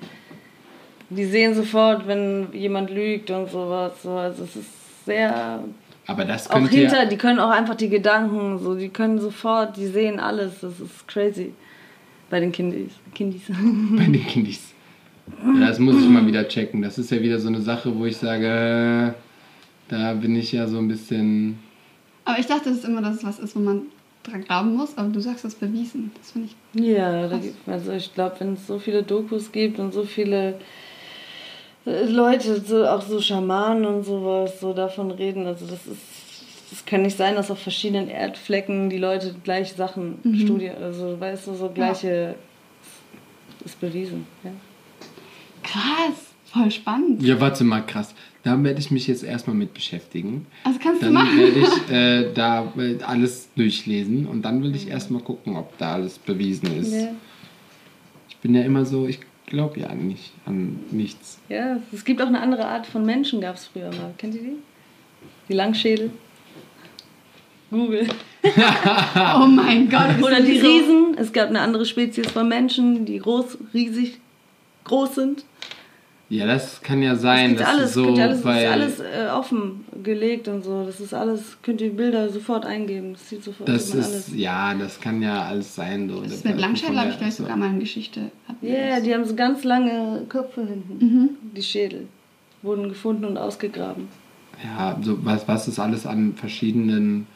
[1.10, 3.94] Die sehen sofort, wenn jemand lügt und sowas.
[4.04, 4.12] So.
[4.12, 5.64] Also es ist sehr.
[6.06, 7.10] Aber das Auch hinter, ihr.
[7.10, 10.60] die können auch einfach die Gedanken, so, die können sofort, die sehen alles.
[10.62, 11.54] Das ist crazy.
[12.30, 12.92] Bei den Kindis.
[13.16, 13.42] Kindis.
[13.48, 14.74] Bei den Kindis.
[15.60, 16.82] Ja, das muss ich mal wieder checken.
[16.82, 20.68] Das ist ja wieder so eine Sache, wo ich sage, äh, da bin ich ja
[20.68, 21.58] so ein bisschen.
[22.26, 23.84] aber ich dachte, das ist immer, dass es was ist, wo man
[24.24, 26.12] dran glauben muss, aber du sagst das bewiesen.
[26.18, 26.86] Das finde ich.
[26.86, 30.60] Ja, da gibt, also ich glaube, wenn es so viele Dokus gibt und so viele
[31.86, 36.02] äh, Leute, so, auch so Schamanen und sowas, so davon reden, also das ist,
[36.72, 41.48] das kann nicht sein, dass auf verschiedenen Erdflecken die Leute gleiche Sachen studieren, also weißt
[41.48, 42.36] du, so gleiche,
[43.64, 44.52] ist bewiesen, ja.
[45.62, 47.22] Krass, voll spannend.
[47.24, 48.14] Ja, warte mal, krass.
[48.44, 50.46] Da werde ich mich jetzt erstmal mit beschäftigen.
[50.64, 51.38] Also kannst du Dann machen.
[51.38, 55.94] werde ich äh, da äh, alles durchlesen und dann will ich erstmal gucken, ob da
[55.94, 56.94] alles bewiesen ist.
[56.94, 57.10] Ja.
[58.30, 61.40] Ich bin ja immer so, ich glaube ja nicht an nichts.
[61.50, 64.14] Ja, es gibt auch eine andere Art von Menschen, gab es früher mal.
[64.18, 64.58] Kennt ihr die?
[65.50, 66.12] Die Langschädel.
[67.70, 68.08] Google.
[68.46, 70.22] Oh mein Gott.
[70.22, 71.16] Oder die Riesen.
[71.18, 74.20] Es gab eine andere Spezies von Menschen, die groß, riesig
[74.84, 75.46] groß sind.
[76.34, 79.30] Ja, das kann ja sein, dass alles, es so, alles, das weil ist alles äh,
[79.30, 80.84] offen gelegt und so.
[80.84, 83.14] Das ist alles, könnt ihr Bilder sofort eingeben.
[83.14, 86.10] Das sieht sofort das ist, ja, das kann ja alles sein.
[86.10, 86.22] So.
[86.22, 87.44] Das ist mit Langschädel habe ich gleich so.
[87.44, 88.32] sogar mal eine Geschichte.
[88.62, 89.04] Ja, yeah, das.
[89.04, 91.06] die haben so ganz lange Köpfe hinten.
[91.06, 91.30] Mhm.
[91.56, 92.08] Die Schädel
[92.64, 94.08] wurden gefunden und ausgegraben.
[94.64, 97.28] Ja, so was, was es alles an verschiedenen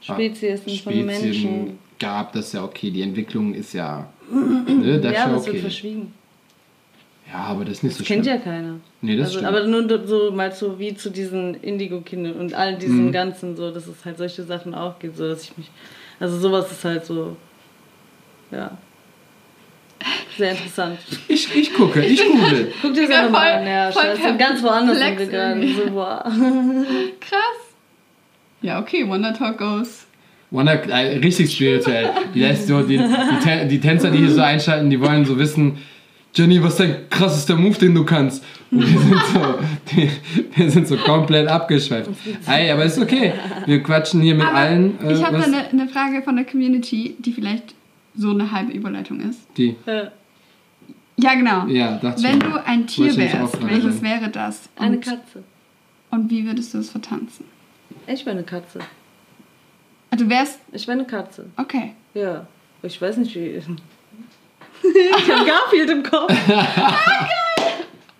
[0.00, 1.78] Spezies von Menschen.
[2.00, 2.90] gab, das ist ja okay.
[2.90, 5.58] Die Entwicklung ist ja, ne, das Ja, es ja wird okay.
[5.60, 6.19] verschwiegen.
[7.32, 8.36] Ja, aber das ist nicht Das so kennt schlimm.
[8.38, 8.74] ja keiner.
[9.02, 9.48] Nee, das also, stimmt.
[9.56, 13.12] aber nur so mal so wie zu diesen Indigo-Kindern und all diesen Mhm.
[13.12, 15.70] ganzen so, dass es halt solche Sachen auch gibt, so dass ich mich.
[16.18, 17.36] Also sowas ist halt so.
[18.50, 18.76] Ja.
[20.36, 20.98] Sehr interessant.
[21.28, 22.72] Ich, ich gucke, ich google.
[22.82, 23.92] Guck dir das Ja, einfach mal an, ja.
[23.92, 24.36] voll Scheiße.
[24.38, 25.68] Ganz woanders sind wir gerade.
[25.74, 26.24] So, boah.
[27.20, 27.74] Krass.
[28.62, 30.06] Ja, okay, Wonder Talk goes.
[30.50, 32.10] Wonder, äh, richtig spirituell.
[32.34, 35.78] Die, lässt so, die, die, die Tänzer, die hier so einschalten, die wollen so wissen,
[36.34, 38.44] Jenny, was ist dein krassester Move, den du kannst?
[38.70, 39.58] Und wir sind so,
[39.90, 40.10] die,
[40.54, 42.08] wir sind so komplett abgeschweift.
[42.46, 43.32] Hey, aber ist okay.
[43.66, 44.96] Wir quatschen hier mit Aber allen.
[45.04, 47.74] äh, ich habe da eine, eine Frage von der Community, die vielleicht
[48.16, 49.40] so eine halbe Überleitung ist.
[49.56, 50.12] Die, Ja.
[51.22, 51.66] Ja, genau.
[51.66, 52.52] ja, dachte Wenn schon.
[52.52, 54.70] du ein Tier wärst, welches wäre das?
[54.78, 55.42] Und, Eine Katze.
[56.10, 57.44] und wie würdest du es vertanzen?
[58.06, 58.78] Ich bin eine Katze.
[60.10, 60.60] Ah, Du wärst.
[60.72, 61.46] Ich bin eine Katze.
[61.58, 61.92] Okay.
[62.14, 62.46] Ja.
[62.82, 63.60] Ich weiß nicht wie.
[64.82, 66.32] Ich habe Garfield im Kopf.
[66.48, 67.28] ah,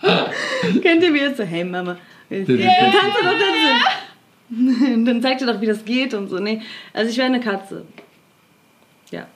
[0.03, 0.81] geil!
[0.83, 1.97] Kennt ihr wie jetzt so, hey Mama,
[2.29, 2.91] ich yeah.
[2.91, 4.95] tanze doch tanzen.
[4.95, 6.39] Und dann zeigt ihr doch, wie das geht und so.
[6.39, 7.85] Nee, also ich wäre eine Katze.
[9.11, 9.27] Ja.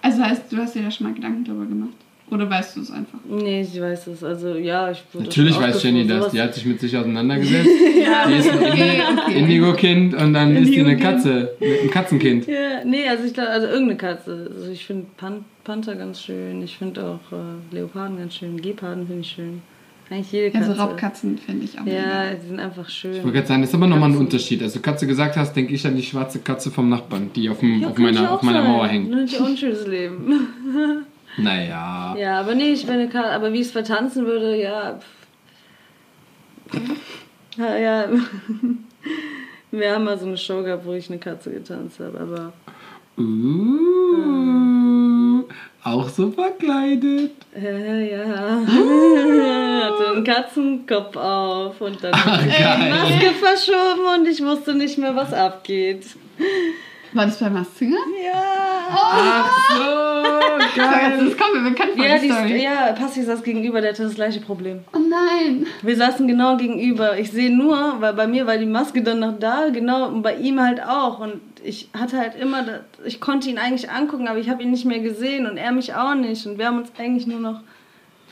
[0.00, 1.94] Also heißt, du hast dir da schon mal Gedanken drüber gemacht?
[2.30, 3.18] Oder weißt du es einfach?
[3.26, 4.22] Nee, ich weiß es.
[4.22, 6.30] Also ja, ich wurde Natürlich weiß Jenny das.
[6.30, 7.68] Die hat sich mit sich auseinandergesetzt.
[8.08, 9.38] Ja, Die ist ein okay, okay.
[9.38, 10.96] Indigo-Kind und dann ist die eine.
[10.96, 11.50] Katze.
[11.60, 12.46] Ein Katzenkind.
[12.46, 14.50] Ja, nee, also ich glaube, also irgendeine Katze.
[14.54, 16.62] Also ich finde Pan Panther ganz schön.
[16.62, 18.60] Ich finde auch äh, Leoparden ganz schön.
[18.60, 19.62] Geparden finde ich schön.
[20.10, 20.74] Eigentlich jede Katze.
[20.74, 23.12] so Raubkatzen finde ich auch Ja, die sind einfach schön.
[23.12, 24.16] Ich wollte gerade sagen, das ist aber nochmal ein.
[24.16, 24.62] Unterschied.
[24.62, 27.82] Also Katze gesagt hast, denke ich an die schwarze Katze vom Nachbarn, die auf, dem,
[27.82, 28.62] Ja, auf, meiner, auch auf meiner.
[28.62, 29.12] Mauer hängt.
[29.38, 30.48] Auch ein schönes Leben.
[31.38, 32.16] Naja.
[32.18, 33.30] ja, aber nee, ich bin eine Katze.
[33.30, 34.98] Aber wie ich es vertanzen würde, ja.
[37.56, 38.08] Ja, ja.
[39.70, 42.52] Wir haben mal so eine Show gehabt, wo ich eine Katze getanzt habe, aber.
[43.18, 44.48] Uh,
[45.84, 47.32] auch so verkleidet.
[47.54, 48.60] Äh, ja.
[49.84, 52.48] Hatte einen Katzenkopf auf und dann Ach, die.
[52.48, 56.06] Maske verschoben und ich wusste nicht mehr, was abgeht.
[57.12, 57.96] War das bei Massinger?
[58.24, 58.42] Ja.
[58.90, 61.18] Ach so, geil.
[61.28, 62.62] Das kommt mir bekannt vor, Ja, die die, Story.
[62.62, 64.80] ja, Passi saß gegenüber, der hatte das gleiche Problem.
[64.94, 65.66] Oh nein.
[65.82, 67.18] Wir saßen genau gegenüber.
[67.18, 70.36] Ich sehe nur, weil bei mir war die Maske dann noch da, genau, und bei
[70.36, 71.18] ihm halt auch.
[71.20, 74.70] Und ich hatte halt immer, das, ich konnte ihn eigentlich angucken, aber ich habe ihn
[74.70, 76.46] nicht mehr gesehen und er mich auch nicht.
[76.46, 77.60] Und wir haben uns eigentlich nur noch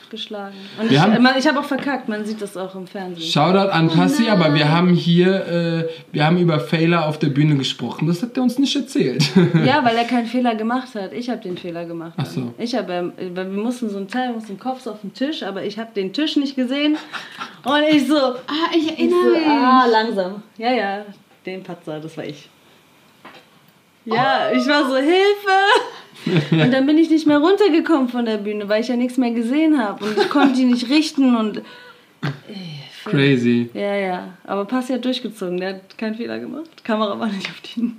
[0.09, 0.55] geschlagen.
[0.79, 3.25] Und Wir ich, haben- ich habe auch verkackt, man sieht das auch im Fernsehen.
[3.29, 7.55] Shoutout an Passi, aber wir haben hier, äh, wir haben über Failer auf der Bühne
[7.55, 8.07] gesprochen.
[8.07, 9.23] Das hat er uns nicht erzählt.
[9.65, 11.13] Ja, weil er keinen Fehler gemacht hat.
[11.13, 12.13] Ich habe den Fehler gemacht.
[12.17, 12.53] Ach so.
[12.57, 15.13] Ich habe, ähm, wir mussten so ein Teil, wir mussten den Kopf so auf den
[15.13, 16.97] Tisch, aber ich habe den Tisch nicht gesehen.
[17.63, 19.47] Und ich so, Ah, ich ich erinnere so mich.
[19.47, 20.43] ah, langsam.
[20.57, 21.05] Ja, ja,
[21.45, 22.49] den Patzer, das war ich.
[24.05, 25.57] Ja, ich war so, Hilfe!
[26.51, 29.31] Und dann bin ich nicht mehr runtergekommen von der Bühne, weil ich ja nichts mehr
[29.31, 30.03] gesehen habe.
[30.05, 31.61] Und ich konnte die nicht richten und.
[33.05, 33.69] Crazy.
[33.73, 34.27] Ja, ja.
[34.43, 36.69] Aber Passi hat durchgezogen, der hat keinen Fehler gemacht.
[36.79, 37.97] Die Kamera war nicht auf ihn.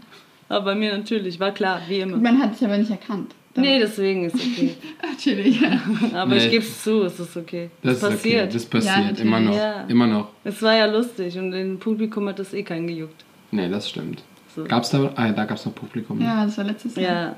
[0.49, 2.17] Aber bei mir natürlich, war klar, wie immer.
[2.19, 3.35] Man hat dich aber nicht erkannt.
[3.57, 4.75] Nee, deswegen ist okay.
[5.11, 5.81] Natürlich, ja.
[6.15, 6.45] Aber Nee.
[6.45, 7.71] ich gebe es zu, es ist okay.
[7.83, 8.45] Das Es ist passiert.
[8.45, 8.53] okay.
[8.53, 9.21] Das Ja, passiert natürlich.
[9.23, 9.57] immer noch.
[9.57, 9.85] Ja.
[9.89, 10.29] Immer noch.
[10.45, 13.25] Es war ja lustig und im Publikum hat das eh keinen gejuckt.
[13.51, 14.23] Nee, das stimmt.
[14.55, 14.63] So.
[14.65, 15.11] Gab's da.
[15.17, 16.21] Ah, da gab's noch Publikum.
[16.21, 17.03] Ja, das war letztes Jahr.
[17.05, 17.37] Ja,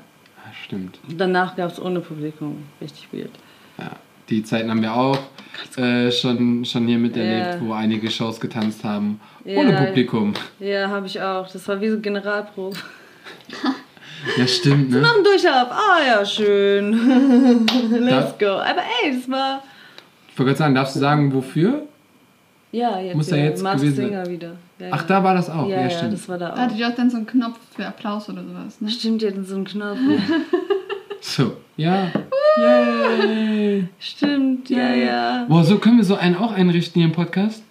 [0.65, 0.99] Stimmt.
[1.17, 2.63] danach gab es ohne Publikum.
[2.81, 3.31] Richtig weird.
[3.77, 3.91] Ja.
[4.29, 5.17] Die Zeiten haben wir auch
[5.77, 7.61] äh, schon, schon hier miterlebt, Ja.
[7.61, 9.19] wo einige Shows getanzt haben.
[9.43, 9.59] Ja.
[9.59, 10.33] Ohne Publikum.
[10.59, 11.49] Ja, habe ich auch.
[11.51, 12.77] Das war wie so Generalprobe.
[14.37, 15.01] Ja, stimmt, ne?
[15.01, 15.69] Noch ein Durchlauf.
[15.71, 16.91] Ah ja, schön.
[17.91, 18.45] Let's go.
[18.49, 19.63] Aber ey, das war...
[20.31, 21.87] Ich wollte gerade sagen, darfst du sagen, wofür?
[22.71, 23.95] Ja, jetzt, Muss ja jetzt Masked gewesen.
[24.05, 24.57] Singer wieder.
[24.81, 25.07] Ja, Ach, ja.
[25.07, 25.67] da war das auch.
[25.67, 26.13] Ja, Ja, ja, stimmt.
[26.13, 26.57] das war da Da auch.
[26.57, 28.89] hatte ich auch dann so einen Knopf für Applaus oder sowas, ne?
[28.89, 29.97] Stimmt, die hatten so einen Knopf.
[31.23, 32.11] So, ja.
[32.57, 33.87] Yay.
[33.99, 35.45] Stimmt, ja, ja.
[35.47, 37.63] Boah, so können wir so einen auch einrichten hier im Podcast?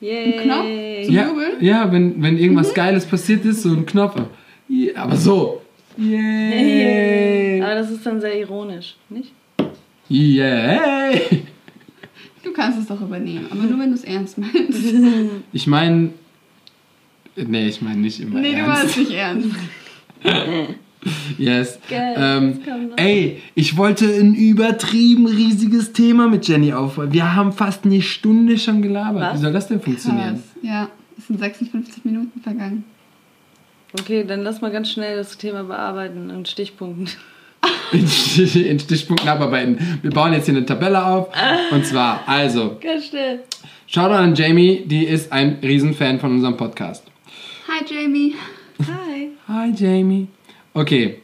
[0.00, 0.34] Yay.
[0.38, 1.06] Ein Knopf?
[1.06, 1.52] Zum Ja, Jubeln?
[1.60, 2.40] ja wenn, wenn Mhm.
[2.40, 4.20] irgendwas Geiles passiert ist, so ein Knopf.
[4.68, 5.62] Ja, aber so.
[5.96, 7.62] Yay.
[7.62, 9.32] Aber das ist dann sehr ironisch, nicht?
[10.08, 11.42] Yay.
[12.50, 14.80] Du kannst es doch übernehmen, aber nur wenn du es ernst meinst.
[15.52, 16.10] Ich meine.
[17.36, 18.82] Nee, ich meine nicht immer nee, du ernst.
[18.82, 19.48] meinst nicht ernst.
[21.38, 21.78] Yes.
[21.88, 22.60] Geil, Ähm,
[22.96, 27.14] ey, ich wollte ein übertrieben riesiges Thema mit Jenny aufrollen.
[27.14, 29.22] Wir haben fast eine Stunde schon gelabert.
[29.22, 29.38] Was?
[29.38, 30.34] Wie soll das denn funktionieren?
[30.34, 30.42] Krass.
[30.62, 32.84] Ja, es sind 56 Minuten vergangen.
[33.98, 37.08] Okay, dann lass mal ganz schnell das Thema bearbeiten in Stichpunkten.
[37.92, 38.00] In,
[38.66, 39.98] in Stichpunkten abarbeiten.
[40.02, 41.28] Wir bauen jetzt hier eine Tabelle auf.
[41.70, 43.40] Und zwar, also, Ganz schnell.
[43.86, 47.04] Shoutout an Jamie, die ist ein Riesenfan von unserem Podcast.
[47.66, 48.34] Hi Jamie.
[48.78, 49.30] Hi.
[49.48, 50.28] Hi Jamie.
[50.74, 51.16] Okay,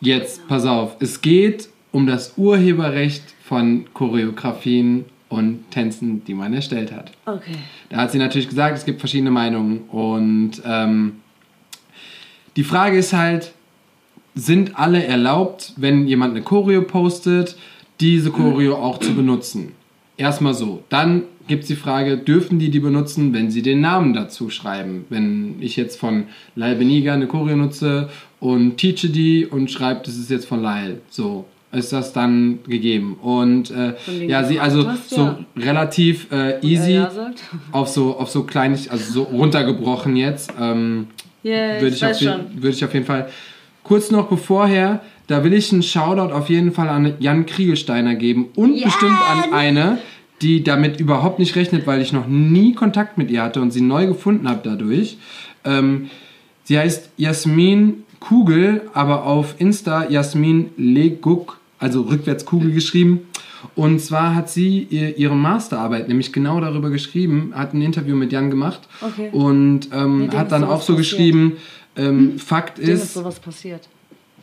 [0.00, 0.96] jetzt pass auf.
[0.98, 7.12] Es geht um das Urheberrecht von Choreografien und Tänzen, die man erstellt hat.
[7.26, 7.54] Okay.
[7.90, 9.82] Da hat sie natürlich gesagt, es gibt verschiedene Meinungen.
[9.88, 11.20] Und ähm,
[12.56, 13.52] die Frage ist halt,
[14.34, 17.56] sind alle erlaubt, wenn jemand eine Choreo postet,
[18.00, 19.72] diese Choreo auch zu benutzen?
[20.16, 20.82] Erstmal so.
[20.88, 25.06] Dann gibt es die Frage, dürfen die die benutzen, wenn sie den Namen dazu schreiben?
[25.08, 26.24] Wenn ich jetzt von
[26.54, 28.08] Lyle Beniga eine Choreo nutze
[28.40, 31.00] und teache die und schreibe, das ist jetzt von Lyle.
[31.10, 31.46] So.
[31.70, 33.18] Ist das dann gegeben?
[33.20, 33.92] Und äh,
[34.26, 35.38] ja, sie also hast, so ja.
[35.54, 37.42] relativ äh, easy Ja, ja, sagt.
[37.72, 40.50] auf so auf so kleinig, also so runtergebrochen jetzt.
[40.58, 41.08] Ähm,
[41.44, 43.28] Yeah, würde ich auf würde ich auf jeden Fall.
[43.88, 48.48] Kurz noch bevorher, da will ich einen Shoutout auf jeden Fall an Jan Kriegelsteiner geben
[48.54, 48.84] und Jan!
[48.84, 49.98] bestimmt an eine,
[50.42, 53.80] die damit überhaupt nicht rechnet, weil ich noch nie Kontakt mit ihr hatte und sie
[53.80, 55.16] neu gefunden habe dadurch.
[55.64, 56.10] Ähm,
[56.64, 63.20] sie heißt Jasmin Kugel, aber auf Insta Jasmin Leguk, also rückwärts Kugel geschrieben.
[63.74, 68.32] Und zwar hat sie ihr, ihre Masterarbeit nämlich genau darüber geschrieben, hat ein Interview mit
[68.32, 69.30] Jan gemacht Okay.
[69.32, 70.98] und ähm, hat dann auch so passiert.
[70.98, 71.52] geschrieben,
[71.96, 73.24] ähm, Fakt Dem ist ist,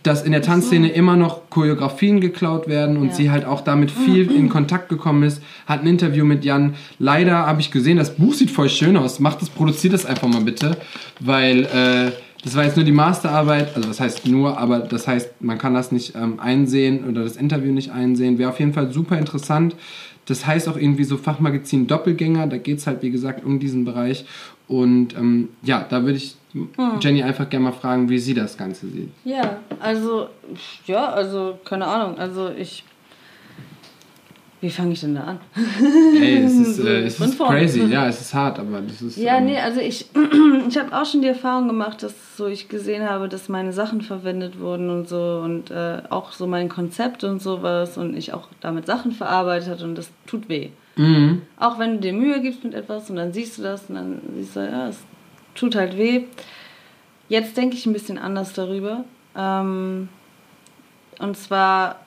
[0.03, 3.13] dass in der Tanzszene immer noch Choreografien geklaut werden und Ja.
[3.13, 5.41] sie halt auch damit viel in Kontakt gekommen ist.
[5.65, 6.75] Hat ein Interview mit Jan.
[6.99, 9.19] Leider habe ich gesehen, das Buch sieht voll schön aus.
[9.19, 10.77] Macht das, produziert das einfach mal bitte,
[11.19, 12.11] weil äh,
[12.43, 13.75] das war jetzt nur die Masterarbeit.
[13.75, 17.35] Also das heißt nur, aber das heißt, man kann das nicht ähm, einsehen oder das
[17.35, 18.37] Interview nicht einsehen.
[18.37, 19.75] Wäre auf jeden Fall super interessant.
[20.27, 22.45] Das heißt auch irgendwie so Fachmagazin Doppelgänger.
[22.45, 24.25] Da geht es halt, wie gesagt, um diesen Bereich.
[24.67, 26.35] Und ähm, ja, da würde ich
[27.01, 29.09] Jenny einfach gerne mal fragen, wie sie das Ganze sieht.
[29.23, 30.27] Ja, also,
[30.85, 32.17] ja, also, keine Ahnung.
[32.17, 32.83] Also, ich.
[34.61, 35.39] Wie fange ich denn da an?
[36.19, 39.17] Ey, es ist, äh, es ist crazy, ja, es ist hart, aber das ist.
[39.17, 40.05] Ja, ähm, nee, also ich,
[40.69, 44.01] ich habe auch schon die Erfahrung gemacht, dass so ich gesehen habe, dass meine Sachen
[44.01, 48.47] verwendet wurden und so und äh, auch so mein Konzept und sowas und ich auch
[48.61, 50.69] damit Sachen verarbeitet hatte und das tut weh.
[50.95, 51.41] Mhm.
[51.59, 54.21] Auch wenn du dir Mühe gibst mit etwas und dann siehst du das und dann
[54.35, 54.99] siehst du, ja, es
[55.55, 56.23] tut halt weh.
[57.29, 59.03] Jetzt denke ich ein bisschen anders darüber.
[59.35, 60.09] Ähm,
[61.19, 61.97] und zwar,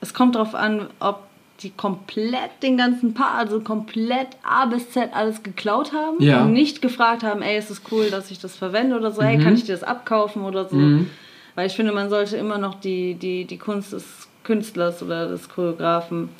[0.00, 1.24] es kommt darauf an, ob
[1.60, 6.42] die komplett den ganzen Paar, also komplett A bis Z alles geklaut haben Ja.
[6.42, 9.38] und nicht gefragt haben, ey, ist es cool, dass ich das verwende oder so, hey,
[9.38, 10.76] kann ich dir das abkaufen oder so.
[10.76, 11.10] Mhm.
[11.54, 15.48] Weil ich finde, man sollte immer noch die, die, die Kunst des Künstlers oder des
[15.48, 16.30] Choreografen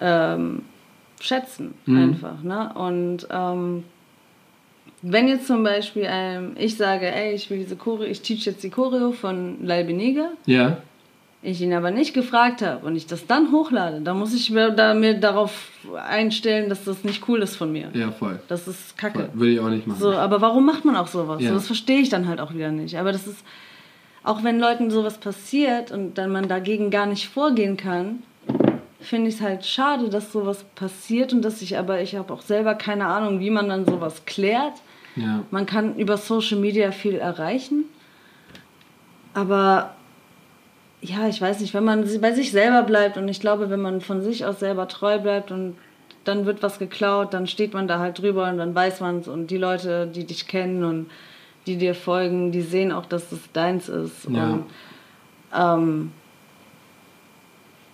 [0.00, 0.62] ähm,
[1.20, 1.96] schätzen, Mhm.
[2.12, 2.42] einfach.
[2.42, 2.70] Ne?
[2.74, 3.84] Und ähm,
[5.02, 8.62] wenn jetzt zum Beispiel ähm, ich sage, ey, ich will diese Choreo, ich teach jetzt
[8.64, 10.78] die Choreo von Lal Benega, Ja.
[11.42, 14.70] ich ihn aber nicht gefragt habe und ich das dann hochlade, dann muss ich mir,
[14.70, 15.70] da, mir darauf
[16.08, 17.90] einstellen, dass das nicht cool ist von mir.
[17.94, 18.40] Ja, voll.
[18.48, 19.18] Das ist kacke.
[19.20, 19.28] voll.
[19.34, 20.00] Würde ich auch nicht machen.
[20.00, 21.40] So, aber warum macht man auch sowas?
[21.40, 21.50] Ja.
[21.50, 22.98] So, das verstehe ich dann halt auch wieder nicht.
[22.98, 23.38] Aber das ist,
[24.24, 28.24] auch wenn Leuten sowas passiert und dann man dagegen gar nicht vorgehen kann,
[29.00, 32.42] finde ich es halt schade, dass sowas passiert und dass ich aber, ich habe auch
[32.42, 34.72] selber keine Ahnung, wie man dann sowas klärt.
[35.20, 35.44] Ja.
[35.50, 37.84] Man kann über Social Media viel erreichen.
[39.34, 39.94] Aber
[41.00, 44.00] ja, ich weiß nicht, wenn man bei sich selber bleibt und ich glaube, wenn man
[44.00, 45.76] von sich aus selber treu bleibt und
[46.24, 49.28] dann wird was geklaut, dann steht man da halt drüber und dann weiß man es
[49.28, 51.10] und die Leute, die dich kennen und
[51.66, 54.28] die dir folgen, die sehen auch, dass es deins ist.
[54.28, 54.44] Ja.
[54.44, 54.64] Und
[55.56, 56.12] ähm,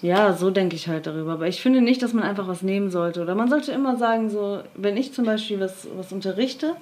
[0.00, 1.32] ja, so denke ich halt darüber.
[1.32, 3.22] Aber ich finde nicht, dass man einfach was nehmen sollte.
[3.22, 6.76] Oder man sollte immer sagen, so, wenn ich zum Beispiel was, was unterrichte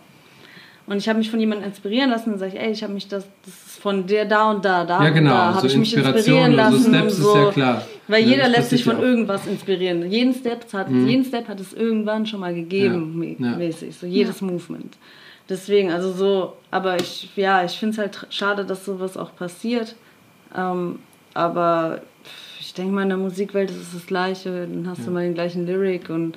[0.86, 3.08] und ich habe mich von jemandem inspirieren lassen, dann sage ich, ey, ich habe mich
[3.08, 5.66] das, das ist von der da und da, da Ja, und genau, da, so habe
[5.68, 6.80] ich mich inspirieren so lassen.
[6.82, 7.36] Steps und ist so.
[7.36, 7.82] ja klar.
[8.08, 9.02] Weil Ja, jeder lässt sich von auch.
[9.02, 10.10] irgendwas inspirieren.
[10.10, 13.36] Jeden Step, hat, jeden Step hat es irgendwann schon mal gegeben, Mhm.
[13.44, 13.56] Ja, ja.
[13.56, 13.96] mäßig.
[13.96, 14.96] So jedes Movement.
[15.48, 19.94] Deswegen, also so, aber ich, ja, ich finde es halt schade, dass sowas auch passiert.
[20.56, 20.98] Ähm,
[21.34, 22.00] aber
[22.60, 24.66] ich denke mal, in der Musikwelt ist es das Gleiche.
[24.72, 26.36] Dann hast du mal den gleichen Lyric und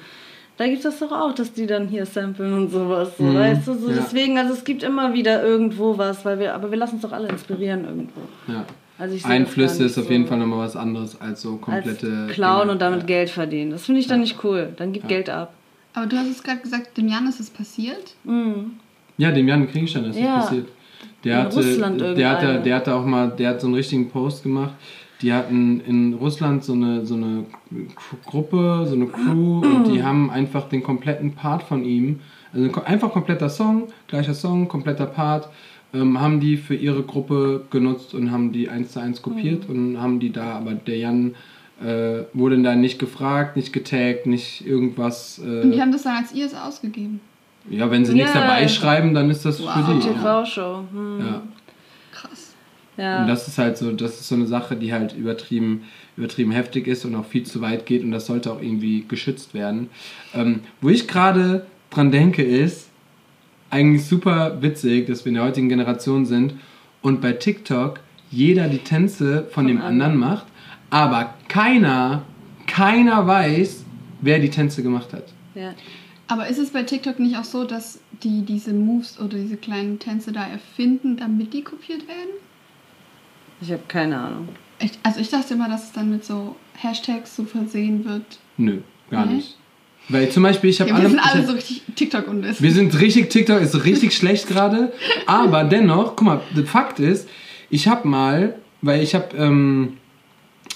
[0.58, 3.18] da gibt es das doch auch, dass die dann hier samplen und sowas.
[3.18, 3.74] So, Mhm, weißt du?
[3.76, 3.95] So, ja.
[3.97, 7.12] Deswegen, also es gibt immer wieder irgendwo was, weil wir, aber wir lassen uns doch
[7.12, 8.22] alle inspirieren irgendwo.
[8.47, 8.66] Ja.
[8.97, 12.26] Also Einflüsse ist auf jeden so Fall nochmal was anderes als so komplette.
[12.28, 12.72] als klauen Dinge.
[12.72, 13.06] und damit ja.
[13.08, 13.72] Geld verdienen.
[13.72, 14.70] Das finde ich dann nicht cool.
[14.78, 15.53] Dann gib Geld ab.
[15.93, 18.16] Aber du hast es gerade gesagt, dem Jan ist es passiert.
[19.18, 20.38] Ja, dem Jan Kriegstein ist Ja.
[20.38, 20.68] das passiert.
[21.26, 24.10] Der In hatte, Russland der hatte, der hatte auch mal, der hat so einen richtigen
[24.10, 24.74] Post gemacht.
[25.26, 30.04] Die hatten in Russland so eine, so eine Gru- Gruppe, so eine Crew und die
[30.04, 32.20] haben einfach den kompletten Part von ihm,
[32.54, 35.50] also einfach kompletter Song, gleicher Song, kompletter Part,
[35.96, 40.00] ähm, haben die für ihre Gruppe genutzt und haben die eins zu eins kopiert und
[40.00, 41.34] haben die da, aber der Jan
[41.84, 45.40] äh, wurde da nicht gefragt, nicht getaggt, nicht irgendwas.
[45.40, 47.20] Und die Äh, haben das dann als ihr es ausgegeben.
[47.68, 48.42] ja, wenn sie nichts Ja.
[48.42, 49.72] dabei schreiben, dann ist das Wow.
[49.74, 50.00] für die.
[50.02, 50.84] TV-Show.
[50.94, 51.20] Hm.
[51.20, 51.42] Ja.
[52.98, 53.22] Ja.
[53.22, 55.84] Und das ist halt so, das ist so eine Sache, die halt übertrieben,
[56.16, 59.54] übertrieben heftig ist und auch viel zu weit geht und das sollte auch irgendwie geschützt
[59.54, 59.89] werden.
[60.34, 62.89] Ähm, wo ich gerade dran denke, ist
[63.70, 66.56] eigentlich super witzig, dass wir in der heutigen Generation sind
[67.02, 68.00] und bei TikTok
[68.32, 70.46] jeder die Tänze von dem anderen macht,
[70.89, 72.24] aber keiner,
[72.68, 73.84] keiner weiß,
[74.22, 75.26] wer die Tänze gemacht hat.
[75.54, 75.74] ja.
[76.28, 80.00] Aber ist es bei TikTok nicht auch so, dass die diese Moves oder diese kleinen
[80.00, 82.32] Tänze da erfinden, damit die kopiert werden?
[83.66, 84.49] Ich habe keine Ahnung.
[84.80, 88.24] Ich, also ich dachte immer, dass es dann mit so Hashtags so versehen wird.
[88.57, 89.36] Nö, gar Nee?
[89.36, 89.57] nicht.
[90.09, 91.09] Weil zum Beispiel, ich habe Ja, wir alle.
[91.09, 92.63] sind ich alle hab- so richtig TikTok unwissen.
[92.63, 94.93] Wir sind richtig, TikTok ist richtig schlecht gerade.
[95.26, 97.28] Aber dennoch, guck mal, der Fakt ist,
[97.72, 99.97] ich habe mal, weil ich habe, ähm,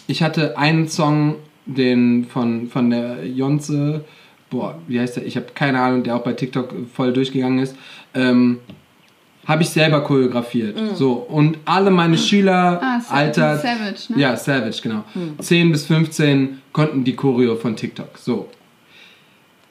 [0.08, 1.36] ich hatte einen Song,
[1.68, 4.04] den von, von der Jonze,
[4.50, 5.26] boah, wie heißt der?
[5.28, 7.76] Ich habe keine Ahnung, der auch bei TikTok voll durchgegangen ist.
[8.16, 8.58] Ähm,
[9.50, 10.78] habe ich selber choreografiert.
[10.96, 13.58] So, und alle meine Schüler, Ah, Sa- Alter.
[13.58, 14.22] Savage, ne?
[14.22, 15.04] Ja, Savage, genau.
[15.40, 18.18] 10 bis 15 konnten die Choreo von TikTok.
[18.18, 18.48] So.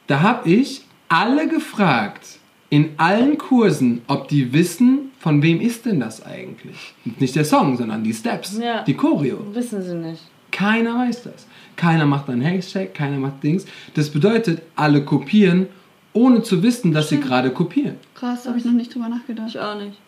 [0.08, 2.26] Da habe ich alle gefragt,
[2.70, 6.76] in allen Kursen, ob die wissen, von wem ist denn das eigentlich?
[7.18, 8.82] Nicht der Song, sondern die Steps, Ja.
[8.84, 9.38] die Choreo.
[9.54, 10.22] Wissen sie nicht.
[10.50, 11.46] Keiner weiß das.
[11.76, 13.64] Keiner macht einen Hashtag, keiner macht Dings.
[13.94, 15.66] Das bedeutet, alle kopieren,
[16.12, 17.96] ohne zu wissen, dass sie gerade kopieren.
[18.14, 19.48] Krass, habe ich noch nicht drüber nachgedacht.
[19.48, 19.98] Ich auch nicht.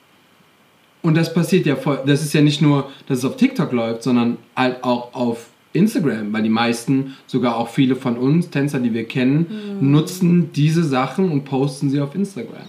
[1.03, 2.01] Und das passiert ja voll.
[2.07, 6.33] Das ist ja nicht nur, dass es auf TikTok läuft, sondern halt auch auf Instagram,
[6.33, 11.31] weil die meisten, sogar auch viele von uns, Tänzer, die wir kennen, nutzen diese Sachen
[11.31, 12.67] und posten sie auf Instagram.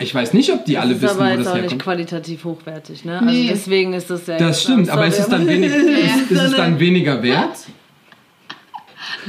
[0.00, 1.62] Ich weiß nicht, ob die alle das ist wissen, aber wo jetzt das auch nicht
[1.62, 1.82] herkommt.
[1.82, 3.20] qualitativ hochwertig, ne?
[3.22, 3.30] Nee.
[3.30, 4.38] Also deswegen ist das ja.
[4.38, 7.66] Das stimmt, I'm aber ist es, dann wenig, ist, ist es dann weniger wert?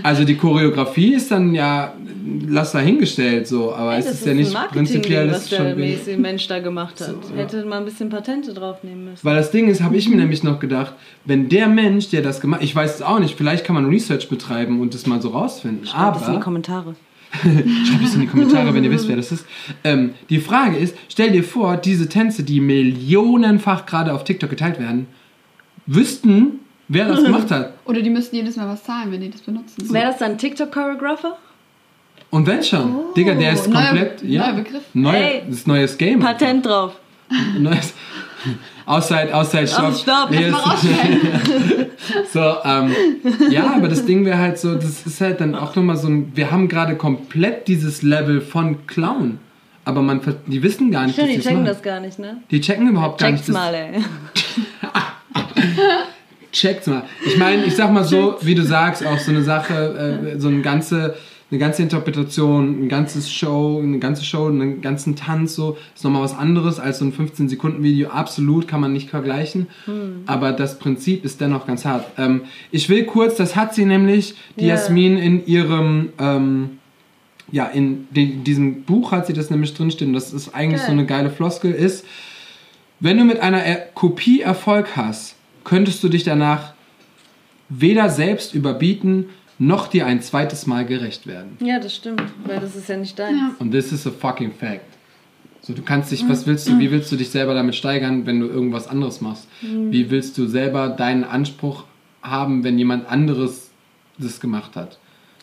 [0.03, 1.93] Also die Choreografie ist dann ja,
[2.47, 5.79] lass dahingestellt so, aber Ey, es das ist ja nicht prinzipiell, ist was der schon
[5.79, 7.25] mäßige Mensch da gemacht hat.
[7.25, 7.41] So, ja.
[7.41, 9.23] Hätte mal ein bisschen Patente draufnehmen müssen.
[9.23, 10.93] Weil das Ding ist, habe ich mir nämlich noch gedacht,
[11.25, 14.29] wenn der Mensch, der das gemacht ich weiß es auch nicht, vielleicht kann man Research
[14.29, 16.95] betreiben und das mal so rausfinden, Schreibt das in die aber Kommentare.
[17.41, 19.45] schreibt es in die Kommentare, wenn ihr wisst, wer das ist.
[19.84, 24.79] Ähm, die Frage ist, stell dir vor, diese Tänze, die millionenfach gerade auf TikTok geteilt
[24.79, 25.07] werden,
[25.86, 26.59] wüssten,
[26.92, 27.74] wer das gemacht hat.
[27.86, 29.92] Oder die müssten jedes Mal was zahlen, wenn die das benutzen.
[29.94, 31.38] Wäre das dann TikTok-Choreographer?
[32.30, 34.84] Und wenn schon, Digga, der ist Oh, neuer- komplett, ja, neuer Begriff.
[34.94, 35.42] Neu, Ey.
[35.48, 36.20] das ist neues Game.
[36.20, 36.94] Patent drauf.
[37.60, 37.94] Neues,
[38.86, 39.92] Outside, outside shop.
[39.92, 40.56] Ach, stopp, ist-
[42.34, 42.94] So, ähm,
[43.52, 46.32] ja, aber das Ding wäre halt so, das ist halt dann auch nochmal so ein,
[46.36, 49.39] wir haben gerade komplett dieses Level von Clown.
[49.86, 51.66] Aber man, ver- die wissen gar nicht, Stimmt, dass die checken machen.
[51.68, 52.38] das gar nicht, ne?
[52.50, 53.58] Die checken überhaupt gar Checkt's nicht.
[53.58, 54.02] das- mal, ey.
[56.52, 57.04] Checkt's mal.
[57.26, 60.47] Ich meine, ich sag mal so, wie du sagst, auch so eine Sache, äh, so
[60.49, 61.16] eine ganze,
[61.49, 66.22] eine ganze Interpretation, ein ganzes Show, eine ganze Show, einen ganzen Tanz, so, ist nochmal
[66.24, 68.10] was anderes als so ein 15-Sekunden-Video.
[68.10, 69.68] Absolut kann man nicht vergleichen.
[70.26, 72.06] Aber das Prinzip ist dennoch ganz hart.
[72.18, 72.41] Ähm,
[72.72, 74.76] ich will kurz, das hat sie nämlich, die Ja.
[74.76, 76.70] Jasmin, in ihrem, ähm,
[77.52, 80.14] ja, in de- diesem Buch hat sie das nämlich drinstehen.
[80.14, 80.86] Das ist eigentlich Geil.
[80.88, 82.06] so eine geile Floskel ist,
[83.02, 86.74] wenn du mit einer er Kopie Erfolg hast, könntest du dich danach
[87.70, 91.57] weder selbst überbieten, noch dir ein zweites Mal gerecht werden.
[91.62, 93.38] Ja, das stimmt, weil das ist ja nicht deins.
[93.38, 93.55] Ja.
[93.59, 94.82] Und this is a fucking fact.
[95.62, 98.39] So, du kannst dich, was willst du, wie willst du dich selber damit steigern, wenn
[98.39, 99.47] du irgendwas anderes machst?
[99.62, 101.84] Wie willst du selber deinen Anspruch
[102.24, 103.70] haben, wenn jemand anderes
[104.18, 104.97] das gemacht hat?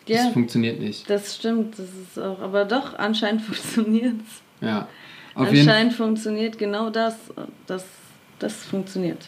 [0.05, 0.29] Das Ja.
[0.31, 1.09] funktioniert nicht.
[1.09, 4.67] Das stimmt, das ist auch, aber doch, anscheinend funktioniert es.
[4.67, 4.89] Ja.
[5.35, 7.15] Auf jeden Anscheinend funktioniert genau das.
[7.65, 7.85] Das,
[8.39, 9.25] das funktioniert.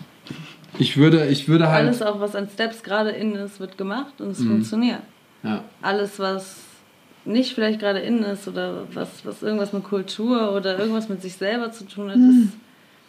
[0.79, 1.85] Ich würde, ich würde halt.
[1.87, 4.47] Alles auch, was an Steps gerade in ist, wird gemacht und es Mhm.
[4.49, 5.01] funktioniert.
[5.43, 5.63] Ja.
[5.81, 6.57] Alles, was
[7.25, 11.33] nicht vielleicht gerade in ist oder was, was irgendwas mit Kultur oder irgendwas mit sich
[11.35, 12.53] selber zu tun hat, ist,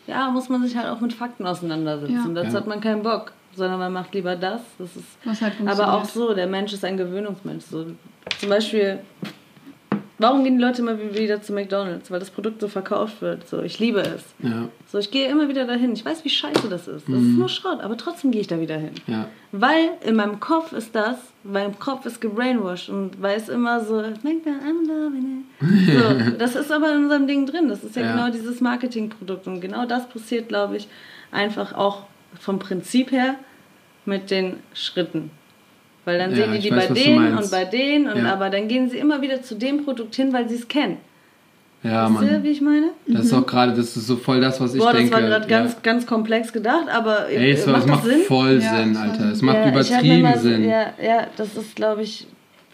[0.07, 2.15] ja, muss man sich halt auch mit Fakten auseinandersetzen.
[2.15, 2.25] Ja.
[2.25, 2.55] Und dazu Ja.
[2.61, 4.61] hat man keinen Bock, sondern man macht lieber das.
[4.79, 5.89] das ist, Was halt funktioniert.
[5.89, 7.65] aber auch so, der Mensch ist ein Gewöhnungsmensch.
[7.65, 7.87] So,
[8.39, 8.99] zum Beispiel,
[10.23, 12.11] warum gehen die Leute immer wieder zu McDonalds?
[12.11, 13.47] Weil das Produkt so verkauft wird.
[13.49, 14.23] So, ich liebe es.
[14.39, 14.69] Ja.
[14.91, 15.93] So, ich gehe immer wieder dahin.
[15.93, 17.09] Ich weiß, wie scheiße das ist.
[17.09, 17.31] Das Mhm.
[17.33, 18.93] ist nur Schrott, aber trotzdem gehe ich da wieder hin.
[19.07, 19.27] Ja.
[19.53, 24.11] Weil in meinem Kopf ist das, mein Kopf ist gebrainwashed und weiß immer so, so,
[26.39, 27.69] das ist aber in unserem Ding drin.
[27.69, 28.13] Das ist ja, Ja.
[28.15, 30.89] genau dieses Marketingprodukt und genau das passiert, glaube ich,
[31.31, 32.05] einfach auch
[32.41, 33.35] vom Prinzip her
[34.07, 35.31] mit den Schritten.
[36.05, 38.33] Weil dann Ja, sehen die die weiß, bei du denen und bei denen und Ja.
[38.33, 40.97] aber dann gehen sie immer wieder zu dem Produkt hin, weil sie es kennen.
[41.85, 42.43] Ja, ihr, Mann.
[42.45, 42.91] wie ich meine?
[43.09, 45.15] Das ist auch gerade, das ist so voll das, was ich Boah, das denke.
[45.15, 45.79] war gerade ganz, ja.
[45.83, 48.21] ganz komplex gedacht, aber Ey, es, macht es das macht Sinn?
[48.29, 48.97] voll Ja, Sinn.
[48.97, 49.33] Alter.
[49.33, 50.65] Es macht übertrieben mal Sinn.
[50.69, 52.29] Ja, ja, das ist, glaube ich,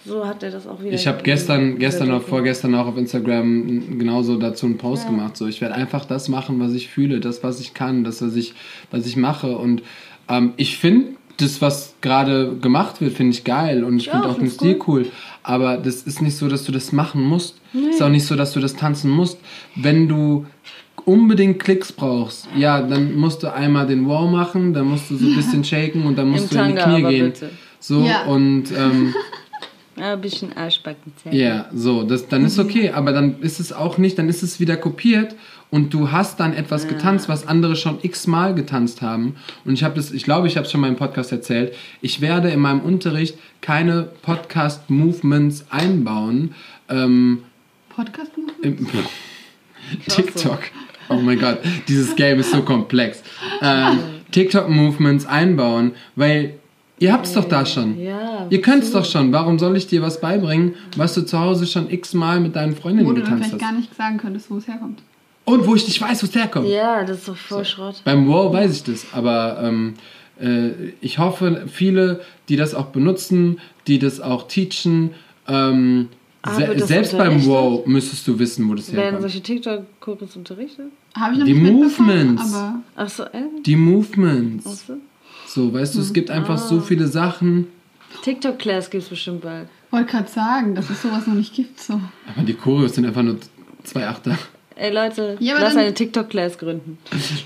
[0.04, 0.92] so hat er das auch wieder.
[0.92, 5.10] Ich habe gestern, gestern oder vorgestern auch auf Instagram genauso dazu einen Post Ja.
[5.10, 5.38] gemacht.
[5.38, 8.36] So, ich werde einfach das machen, was ich fühle, das, was ich kann, das, was
[8.36, 8.54] ich,
[8.90, 9.56] was ich mache.
[9.56, 9.82] Und
[10.28, 13.82] ähm, ich finde das, was gerade gemacht wird, finde ich geil.
[13.84, 15.06] Und ich Ja, finde auch den Stil cool.
[15.42, 17.56] Aber das ist nicht so, dass du das machen musst.
[17.72, 19.38] Ist auch nicht so, dass du das tanzen musst.
[19.76, 20.46] Wenn du
[21.04, 25.26] unbedingt Klicks brauchst, ja, dann musst du einmal den Wow machen, dann musst du so
[25.26, 27.26] ein bisschen shaken und dann musst Im du in die Tanga Knie gehen.
[27.32, 27.50] bitte.
[27.80, 28.24] So Ja.
[28.24, 29.14] und ähm,
[30.00, 34.18] ein bisschen Arschbacken ja, so, das, dann ist okay, aber dann ist es auch nicht,
[34.18, 35.34] dann ist es wieder kopiert
[35.70, 39.36] und du hast dann etwas getanzt, was andere schon x-mal getanzt haben.
[39.64, 42.20] Und ich habe das, ich glaube, ich habe es schon mal im Podcast erzählt, ich
[42.20, 46.54] werde in meinem Unterricht keine Podcast-Movements einbauen.
[46.88, 47.42] Ähm,
[47.88, 48.54] Podcast gemacht?
[48.62, 48.86] im,
[50.08, 50.60] TikTok.
[51.10, 53.22] Oh mein Gott, dieses Game ist so komplex.
[53.62, 53.98] Ähm,
[54.30, 56.54] TikTok-Movements einbauen, weil
[56.98, 58.00] ihr habt es doch da schon.
[58.00, 58.46] Ja.
[58.50, 59.32] Ihr könnt es doch schon.
[59.32, 62.80] Warum soll ich dir was beibringen, was du zu Hause schon x-mal mit deinen Wo
[62.82, 63.70] Freundinnen du dann getanzt vielleicht hast?
[63.70, 65.00] gar nicht sagen könntest, wo es herkommt.
[65.44, 66.68] Und wo ich nicht weiß, wo es herkommt.
[66.68, 68.02] Ja, das ist doch voll Schrott.
[68.04, 69.94] Beim Wow weiß ich das, aber ähm,
[70.40, 70.70] äh,
[71.00, 75.10] ich hoffe, viele, die das auch benutzen, die das auch teachen,
[75.46, 76.08] ähm,
[76.42, 77.44] Ah, se selbst beim?
[77.46, 79.22] Wow müsstest du wissen, wo das Werden herkommt.
[79.22, 80.86] solche TikTok-Kurs unterrichtet?
[81.16, 82.54] Habe ich noch Die nicht mitbekommen, Movements.
[82.54, 83.42] Aber Ach so, äh?
[83.66, 84.64] Die Movements.
[84.64, 84.92] Weißt du?
[85.58, 87.66] So, weißt du, es gibt einfach so viele Sachen.
[88.22, 89.66] TikTok-Class gibt es bestimmt bald.
[89.90, 91.80] wollte gerade sagen, dass es sowas noch nicht gibt.
[91.80, 91.94] So.
[91.94, 93.38] Aber die Choreos sind einfach nur
[93.82, 94.38] zwei Achter.
[94.76, 96.98] Ey Leute, Ja, lass dann- eine TikTok-Class gründen.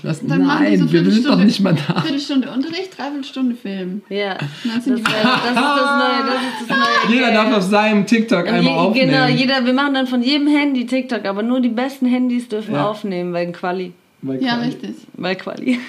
[0.03, 0.19] Was?
[0.23, 2.01] Dann machen die Nein, so wir sind doch nicht mal da.
[2.01, 4.03] Viertelstunde Unterricht, Dreiviertelstunde Film.
[4.09, 4.35] Ja.
[4.35, 7.09] Das, das ist das neue, das ist das neue.
[7.15, 9.09] Jeder darf auf seinem TikTok Und einmal je, aufnehmen.
[9.11, 12.75] Genau, jeder, wir machen dann von jedem Handy TikTok, aber nur die besten Handys dürfen
[12.75, 12.85] Ja.
[12.87, 13.91] aufnehmen, weil Quali.
[14.21, 14.95] Weil Ja, quasi- richtig.
[15.13, 15.79] Weil Quali.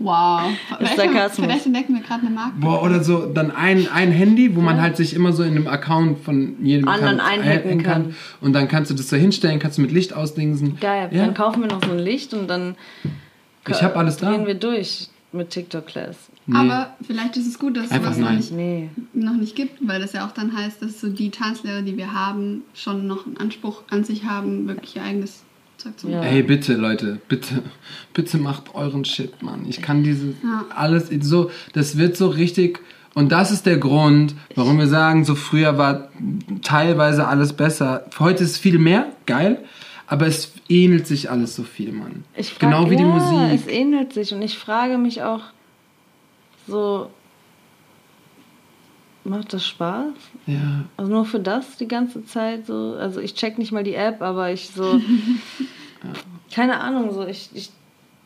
[0.00, 0.50] Wow.
[0.76, 1.44] Vielleicht, Sarkasmus.
[1.46, 2.52] vielleicht entdecken wir gerade eine Marke.
[2.60, 5.66] Boah, oder so, dann ein, ein Handy, wo man halt sich immer so in einem
[5.66, 8.14] Account von jedem Anderen einhacken einhacken kann.
[8.40, 10.78] Und dann kannst du das so hinstellen, kannst du mit Licht ausdingsen.
[10.80, 11.24] Geil, Ja.
[11.24, 12.76] dann kaufen wir noch so ein Licht und dann
[13.68, 14.30] Ich hab alles da.
[14.30, 16.16] gehen wir durch mit TikTok-Class.
[16.46, 16.56] Nee.
[16.56, 18.88] Aber vielleicht ist es gut, dass es sowas noch nicht, Nee.
[19.12, 22.14] noch nicht gibt, weil das ja auch dann heißt, dass so die Tanzlehrer, die wir
[22.14, 25.42] haben, schon noch einen Anspruch an sich haben, wirklich ihr eigenes
[25.78, 26.10] Zu machen.
[26.10, 26.22] Ja.
[26.22, 27.62] Ey, bitte, Leute, bitte,
[28.12, 29.64] bitte macht euren Shit, Mann.
[29.68, 30.64] Ich kann dieses Ja.
[30.74, 32.80] alles so, das wird so richtig.
[33.14, 36.08] Und das ist der Grund, warum wir sagen, so früher war
[36.62, 38.04] teilweise alles besser.
[38.18, 39.64] Heute ist viel mehr, geil,
[40.06, 42.24] aber es ähnelt sich alles so viel, Mann.
[42.36, 43.60] Ich frag, genau wie die ja, Musik.
[43.60, 45.42] es ähnelt sich und ich frage mich auch
[46.66, 47.10] so,
[49.28, 50.12] macht das Spaß?
[50.46, 52.96] Ja, Also nur für das die ganze Zeit so?
[52.98, 55.00] Also ich check nicht mal die App, aber ich so,
[56.54, 57.70] keine Ahnung, so ich, ich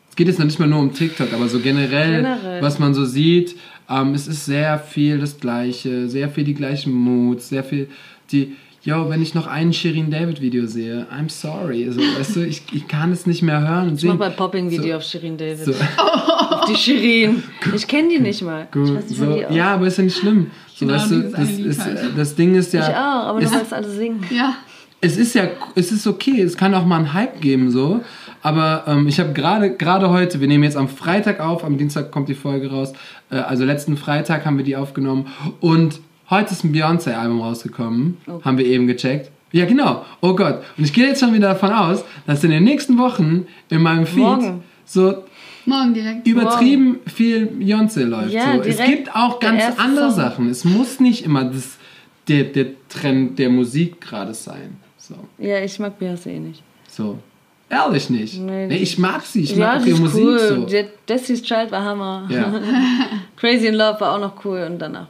[0.09, 2.61] es geht jetzt noch nicht mal nur um TikTok, aber so generell, Generell.
[2.61, 3.55] was man so sieht,
[3.89, 7.89] ähm, es ist sehr viel das Gleiche, sehr viel die gleichen Moods, sehr viel
[8.31, 12.45] die, yo, wenn ich noch ein Shirin David Video sehe, I'm sorry, also, weißt du,
[12.45, 14.97] ich, ich kann es nicht mehr hören und Ich mach mal ein Popping-Video So.
[14.97, 15.65] auf Shirin David.
[15.65, 17.41] So, Auf die Shirin.
[17.73, 18.65] Ich kenne die nicht mal.
[18.67, 20.51] ich gut, weiß nicht, so, ja, aber ist ja nicht schlimm.
[20.83, 21.99] So, Genau, weißt du, das, ist, halt.
[22.17, 24.23] das Ding ist Ich ja, auch, aber weil es alle singen.
[24.29, 24.55] Ja,
[25.01, 28.01] es ist ja, es ist okay, es kann auch mal einen Hype geben, so.
[28.41, 32.11] Aber ähm, ich habe gerade gerade heute, wir nehmen jetzt am Freitag auf, am Dienstag
[32.11, 32.93] kommt die Folge raus,
[33.29, 35.27] äh, also letzten Freitag haben wir die aufgenommen
[35.59, 35.99] und
[36.29, 39.29] heute ist ein Beyoncé-Album rausgekommen, haben wir eben gecheckt.
[39.51, 40.03] Ja, genau.
[40.21, 40.63] Oh Gott.
[40.77, 44.05] Und ich gehe jetzt schon wieder davon aus, dass in den nächsten Wochen in meinem
[44.07, 44.63] Feed Morgen.
[44.83, 45.23] so
[45.65, 46.27] Morgen direkt.
[46.27, 48.31] übertrieben viel Beyoncé läuft.
[48.33, 48.61] Ja, so.
[48.61, 50.15] Es gibt auch ganz andere Song.
[50.15, 50.49] Sachen.
[50.49, 51.77] Es muss nicht immer das,
[52.27, 54.77] der, der Trend der Musik gerade sein.
[54.97, 55.15] So.
[55.37, 56.63] Ja, ich mag Beyoncé eh nicht.
[56.87, 57.19] so.
[57.69, 58.39] Ehrlich nicht.
[58.39, 59.41] Nee, Nee, ich mag sie.
[59.41, 60.39] Ich mag ihre Musik cool.
[60.39, 60.67] so.
[61.09, 62.27] Destiny's Child war Hammer.
[62.29, 62.53] Ja.
[63.35, 65.07] Crazy in Love war auch noch cool und danach.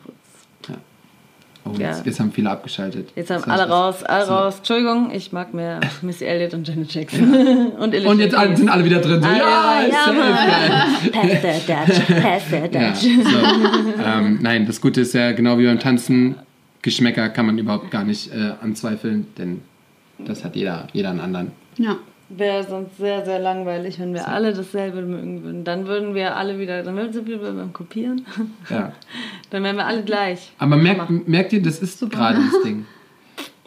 [1.65, 1.89] Oh, Ja.
[1.91, 3.09] jetzt, jetzt haben viele abgeschaltet.
[3.15, 4.33] Jetzt haben Das alle raus, alle so.
[4.33, 4.55] rasch.
[4.57, 7.33] Entschuldigung, ich mag mehr Missy Elliott und Janet Jackson.
[7.79, 9.21] und Alicia Und jetzt alle, sind alle wieder drin.
[9.21, 10.87] So, Alle, ja, ja.
[11.11, 13.01] Pass the Dutch, pass the Ja, Dutch.
[13.01, 14.03] so.
[14.05, 16.35] ähm, nein, das Gute ist ja, genau wie beim Tanzen,
[16.81, 19.61] Geschmäcker kann man überhaupt gar nicht äh, anzweifeln, denn
[20.17, 21.51] das hat jeder, jeder einen anderen.
[21.77, 21.95] Ja.
[22.29, 25.63] Wäre sonst sehr, sehr langweilig, wenn wir alle dasselbe mögen würden.
[25.63, 28.25] Dann würden wir alle wieder, dann würden wir beim Kopieren.
[28.69, 28.93] Ja.
[29.49, 30.51] Dann wären wir alle gleich.
[30.57, 32.85] Aber merkt, merkt ihr, das ist gerade das Ding.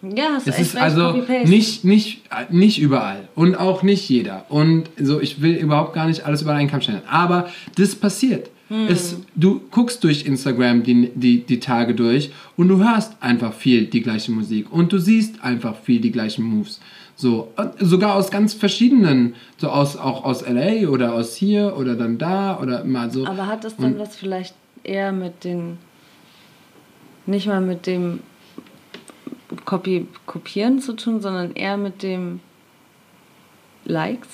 [0.03, 4.45] Ja, hast Es ist also nicht, nicht, nicht überall und auch nicht jeder.
[4.51, 7.03] Und so, ich will überhaupt gar nicht alles über einen Kamm stellen.
[7.09, 8.51] Aber das passiert.
[8.69, 8.89] Hm.
[8.89, 13.87] Es, du guckst durch Instagram die, die, die Tage durch und du hörst einfach viel
[13.87, 16.81] die gleiche Musik und du siehst einfach viel die gleichen Moves.
[17.19, 22.19] So, sogar aus ganz verschiedenen, so aus, auch aus LA oder aus hier oder dann
[22.19, 23.27] da oder mal so.
[23.27, 25.79] Aber hat das dann Und- was vielleicht eher mit den,
[27.25, 28.21] nicht mal mit dem
[29.65, 32.41] Copy, Kopieren zu tun, sondern eher mit dem
[33.85, 34.29] Likes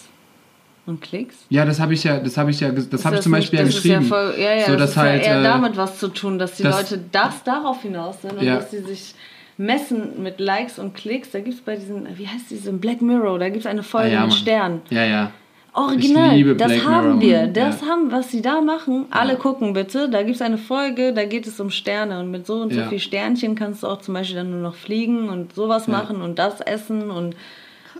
[0.86, 1.36] und Klicks?
[1.50, 3.42] Ja, das habe ich ja, das habe ich ja, das habe ich das zum nicht-
[3.52, 4.02] Beispiel ja das geschrieben.
[4.02, 6.08] Ja voll, ja, ja, so, das dass ist halt, ja eher äh, damit was zu
[6.08, 8.56] tun, dass die das- Leute das darauf hinaus sind und Ja.
[8.56, 9.14] dass sie sich
[9.56, 11.30] messen mit Likes und Klicks.
[11.30, 14.10] Da gibt es bei diesen, wie heißt diese, Black Mirror, da gibt es eine Folge
[14.10, 14.34] Ah, ja, mit.
[14.34, 14.82] Sternen.
[14.90, 15.30] Ja, ja.
[15.74, 17.46] Original, das Black haben Mirror, wir.
[17.46, 17.86] Das Ja.
[17.88, 19.06] haben, was sie da machen.
[19.10, 20.08] Alle gucken bitte.
[20.10, 22.20] Da gibt es eine Folge, da geht es um Sterne.
[22.20, 22.88] Und mit so und so Ja.
[22.88, 25.92] viel Sternchen kannst du auch zum Beispiel dann nur noch fliegen und sowas Ja.
[25.94, 27.10] machen und das essen.
[27.10, 27.34] Und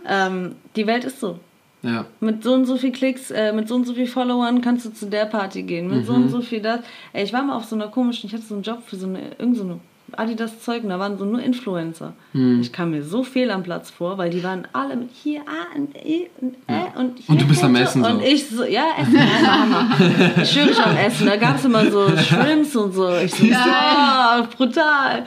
[0.07, 1.39] ähm, die Welt ist so.
[1.81, 2.05] Ja.
[2.19, 4.93] Mit so und so viel Klicks, äh, mit so und so viel Followern kannst du
[4.93, 5.89] zu der Party gehen.
[5.89, 6.23] Mit so Mhm.
[6.25, 6.81] und so viel das.
[7.11, 9.07] Ey, ich war mal auf so einer komischen, ich hatte so einen Job für so
[9.07, 9.79] eine, irgend so eine
[10.17, 12.13] Adidas-Zeug und da waren so nur Influencer.
[12.33, 12.61] Mhm.
[12.61, 15.75] Ich kam mir so fehl am Platz vor, weil die waren alle mit hier, ah
[15.77, 17.29] und eh und äh und hier.
[17.29, 17.75] Und du bist am.
[17.75, 18.09] Essen so.
[18.09, 19.97] Und ich so, ja, Essen, ja, Hammer.
[20.41, 21.25] Ich schwöre ich am Essen.
[21.27, 23.09] Da gab es immer so Shrimps und so.
[23.17, 25.23] Ich so, ja, brutal.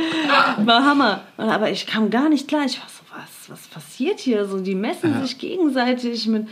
[0.65, 1.21] War Hammer.
[1.37, 2.65] Und, aber ich kam gar nicht klar.
[2.67, 4.47] Ich war so, was, was passiert hier?
[4.47, 5.23] So, die messen Ja.
[5.23, 6.49] sich gegenseitig mit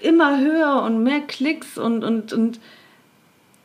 [0.00, 2.58] immer höher und mehr Klicks und, und, und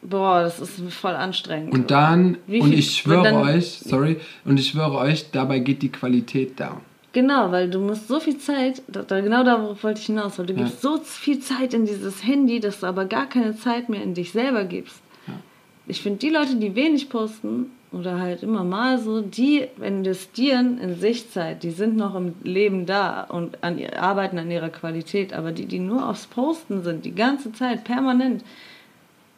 [0.09, 1.73] boah, das ist voll anstrengend.
[1.73, 6.59] Und dann, und ich schwöre euch, sorry, und ich schwöre euch, dabei geht die Qualität
[6.59, 6.81] down.
[7.13, 10.45] Genau, weil du musst so viel Zeit, da, da, genau darauf wollte ich hinaus, weil
[10.45, 10.59] du Ja.
[10.63, 14.13] gibst so viel Zeit in dieses Handy, dass du aber gar keine Zeit mehr in
[14.13, 15.01] dich selber gibst.
[15.25, 15.33] Ja.
[15.87, 20.99] Ich finde, die Leute, die wenig posten oder halt immer mal so, die investieren in
[20.99, 25.65] Sichtzeit, die sind noch im Leben da und an, arbeiten an ihrer Qualität, aber die,
[25.65, 28.43] die nur aufs Posten sind, die ganze Zeit, permanent,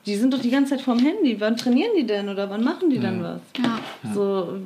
[0.05, 1.35] die sind doch die ganze Zeit vorm Handy.
[1.39, 3.23] Wann trainieren die denn oder wann machen die dann Ja.
[3.35, 3.41] was?
[3.63, 4.13] Ja.
[4.13, 4.57] So,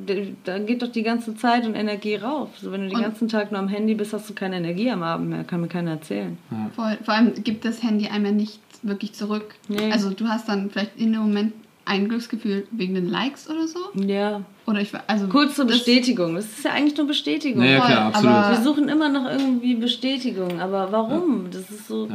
[0.44, 2.50] da geht doch die ganze Zeit und Energie rauf.
[2.60, 4.90] So, wenn du den Und- ganzen Tag nur am Handy bist, hast du keine Energie
[4.90, 5.44] am Abend mehr.
[5.44, 6.38] Kann mir keiner erzählen.
[6.74, 9.54] Vor, vor allem gibt das Handy einem ja nicht wirklich zurück.
[9.68, 9.90] Nee.
[9.92, 11.52] Also du hast dann vielleicht in dem Moment
[11.86, 13.78] ein Glücksgefühl wegen den Likes oder so.
[13.94, 14.40] Ja.
[14.66, 16.34] Oder ich also Kurze das- Bestätigung.
[16.34, 17.60] Das ist ja eigentlich nur Bestätigung.
[17.62, 18.30] Naja, Voll, klar, absolut.
[18.36, 20.60] aber- Wir suchen immer noch irgendwie Bestätigung.
[20.60, 21.48] Aber warum?
[21.50, 22.08] Das ist so.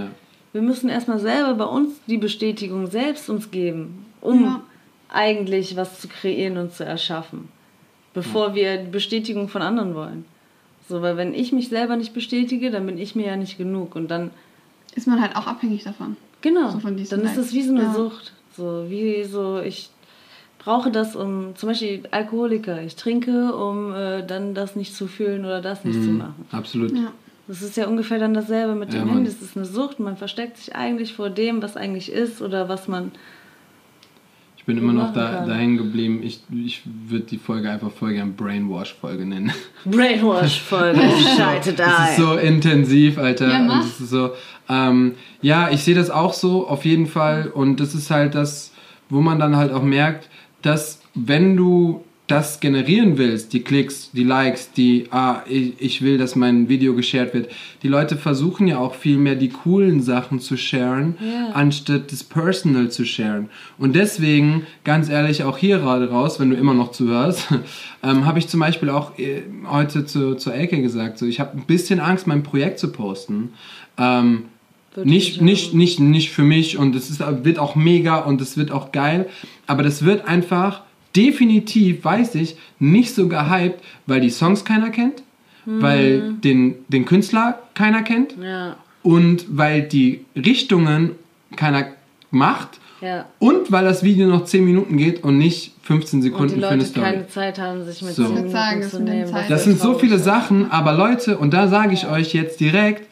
[0.53, 0.59] Ja.
[0.59, 4.61] Wir müssen erstmal selber bei uns die Bestätigung selbst uns geben, um Ja.
[5.09, 7.49] eigentlich was zu kreieren und zu erschaffen.
[8.13, 10.26] Bevor wir die Bestätigung von anderen wollen.
[10.88, 13.95] So, weil wenn ich mich selber nicht bestätige, dann bin ich mir ja nicht genug.
[13.95, 14.31] Und dann
[14.95, 16.17] ist man halt auch abhängig davon.
[16.41, 16.71] Genau.
[16.71, 17.53] So dann ist das Likes.
[17.53, 17.93] wie so eine Ja.
[17.93, 18.34] Sucht.
[18.57, 19.89] So wie so, ich
[20.57, 22.81] brauche das, um zum Beispiel Alkoholiker.
[22.81, 26.45] Ich trinke, um äh, dann das nicht zu fühlen oder das nicht zu Mhm, machen.
[26.51, 26.91] absolut.
[26.91, 27.11] Ja.
[27.49, 29.09] Das ist ja ungefähr dann dasselbe mit Ja, dem.
[29.09, 29.27] Handy.
[29.30, 29.99] Es ist eine Sucht.
[29.99, 33.11] Man versteckt sich eigentlich vor dem, was eigentlich ist oder was man.
[34.55, 36.21] Ich bin immer noch da, da hängen geblieben.
[36.21, 39.51] Ich, ich würde die Folge einfach voll gern Brainwash-Folge nennen.
[39.85, 41.01] Brainwash-Folge.
[41.38, 42.05] Scheite Das da.
[42.05, 43.49] ist so intensiv, Alter.
[43.49, 43.77] Ja, und mach.
[43.81, 44.30] das ist so,
[44.69, 47.47] ähm, ja, ich sehe das auch so, auf jeden Fall.
[47.47, 48.71] Und das ist halt das,
[49.09, 50.30] wo man dann halt auch merkt,
[50.61, 56.18] dass wenn du das generieren willst, die Klicks, die Likes, die, ah, ich, ich will,
[56.18, 57.49] dass mein Video geshared wird,
[57.84, 61.51] die Leute versuchen ja auch viel mehr die coolen Sachen zu sharen, Ja.
[61.53, 63.49] anstatt das Personal zu sharen.
[63.77, 67.47] Und deswegen, ganz ehrlich, auch hier gerade raus, wenn du immer noch zuhörst,
[68.03, 71.57] ähm, habe ich zum Beispiel auch äh, heute zu, zur Elke gesagt, so, ich habe
[71.57, 73.53] ein bisschen Angst, mein Projekt zu posten.
[73.97, 74.43] Ähm,
[75.03, 78.57] nicht, ich nicht, nicht, nicht für mich und es ist, wird auch mega und es
[78.57, 79.27] wird auch geil,
[79.68, 80.81] aber das wird einfach
[81.15, 85.23] definitiv, weiß ich, nicht so gehypt, weil die Songs keiner kennt,
[85.65, 91.11] weil den, den Künstler keiner kennt Ja, und weil die Richtungen
[91.56, 91.88] keiner
[92.31, 93.26] macht ja.
[93.40, 96.68] und weil das Video noch 10 Minuten geht und nicht 15 Und die Sekunden für
[96.68, 97.06] eine Leute Story.
[97.06, 98.26] keine Zeit haben, sich mit So.
[98.26, 98.49] so.
[98.49, 99.34] Sagen, zu nehmen.
[99.48, 100.19] Das sind so viele.
[100.19, 103.07] Sachen, aber Leute, und da sage ich euch jetzt direkt,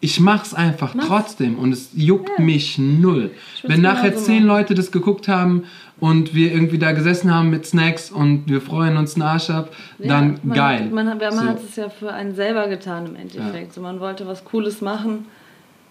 [0.00, 3.30] ich mach's einfach trotzdem und es juckt mich null.
[3.62, 4.58] Wenn nachher genauso zehn machen.
[4.58, 5.64] Leute das geguckt haben
[6.00, 9.70] und wir irgendwie da gesessen haben mit Snacks und wir freuen uns einen Arsch ab,
[9.98, 10.88] dann man, geil.
[10.92, 11.40] Man, hat- man So.
[11.42, 13.74] hat es ja für einen selber getan im Endeffekt.
[13.74, 15.26] So, man wollte was Cooles machen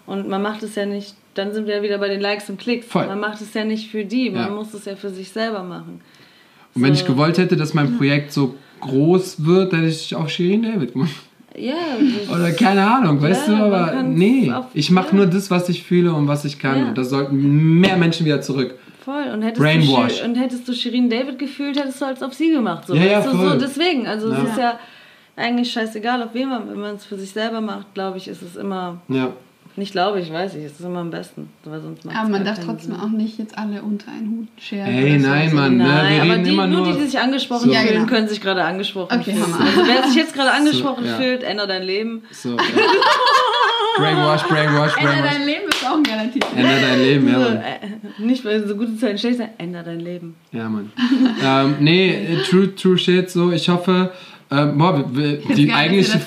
[0.06, 2.58] und man macht es ja nicht, dann sind wir ja wieder bei den Likes und
[2.58, 2.86] Klicks.
[2.86, 3.06] Voll.
[3.06, 4.50] Man macht es ja nicht für die, man Ja.
[4.50, 6.00] muss es ja für sich selber machen.
[6.74, 7.00] und wenn so.
[7.02, 10.92] ich gewollt hätte, dass mein Projekt so groß wird, dann hätte ich auch Shirin David
[10.92, 11.10] gemacht.
[11.56, 11.74] Ja,
[12.34, 15.14] Oder keine Ahnung, weißt Ja, du, man aber nee, ich mache ja.
[15.14, 16.78] nur das, was ich fühle und was ich kann.
[16.78, 16.88] Ja.
[16.88, 18.76] Und das sollten mehr Menschen wieder zurück.
[19.10, 19.32] Voll.
[19.32, 20.18] Und hättest, Brainwash.
[20.20, 22.86] Du, und hättest du Shirin David gefühlt, hättest du als auf sie gemacht.
[22.86, 24.06] So, Ja, ja, so deswegen.
[24.06, 24.38] Also Ja.
[24.42, 24.78] es ist ja
[25.36, 28.42] eigentlich scheißegal, auf wen man, wenn man es für sich selber macht, glaube ich, ist
[28.42, 29.28] es immer, Ja.
[29.76, 31.48] nicht glaube ich, weiß ich, es ist immer am besten.
[31.64, 33.00] Weil sonst Aber man darf trotzdem Sinn.
[33.00, 34.86] auch nicht jetzt alle unter einen Hut scheren.
[34.92, 35.28] Ey, oder so.
[35.28, 35.84] nein, Mann, ne?
[35.84, 36.92] Nein, wir aber reden die, immer nur nur.
[36.92, 37.72] die, die sich angesprochen So.
[37.72, 38.06] Ja, fühlen, genau.
[38.06, 39.54] können sich gerade angesprochen Okay, fühlen.
[39.54, 41.16] Also wer sich jetzt gerade angesprochen ja.
[41.16, 42.22] fühlt, ändere dein Leben.
[42.32, 42.56] So, ja.
[43.96, 45.32] Brainwash, Brainwash, Ändere Brainwash.
[45.34, 46.46] dein Leben auch ein geiler Titel.
[46.56, 47.56] Ändere dein Leben, ja, So, Mann.
[47.58, 50.34] äh, nicht weil so gute Zeiten schlecht sind, ändere dein Leben.
[50.52, 50.92] Ja, Mann.
[51.44, 53.50] ähm, nee, äh, true, true shit, so.
[53.52, 54.10] Ich hoffe,
[54.50, 55.04] ähm, boah,
[55.56, 56.18] die eigentliche,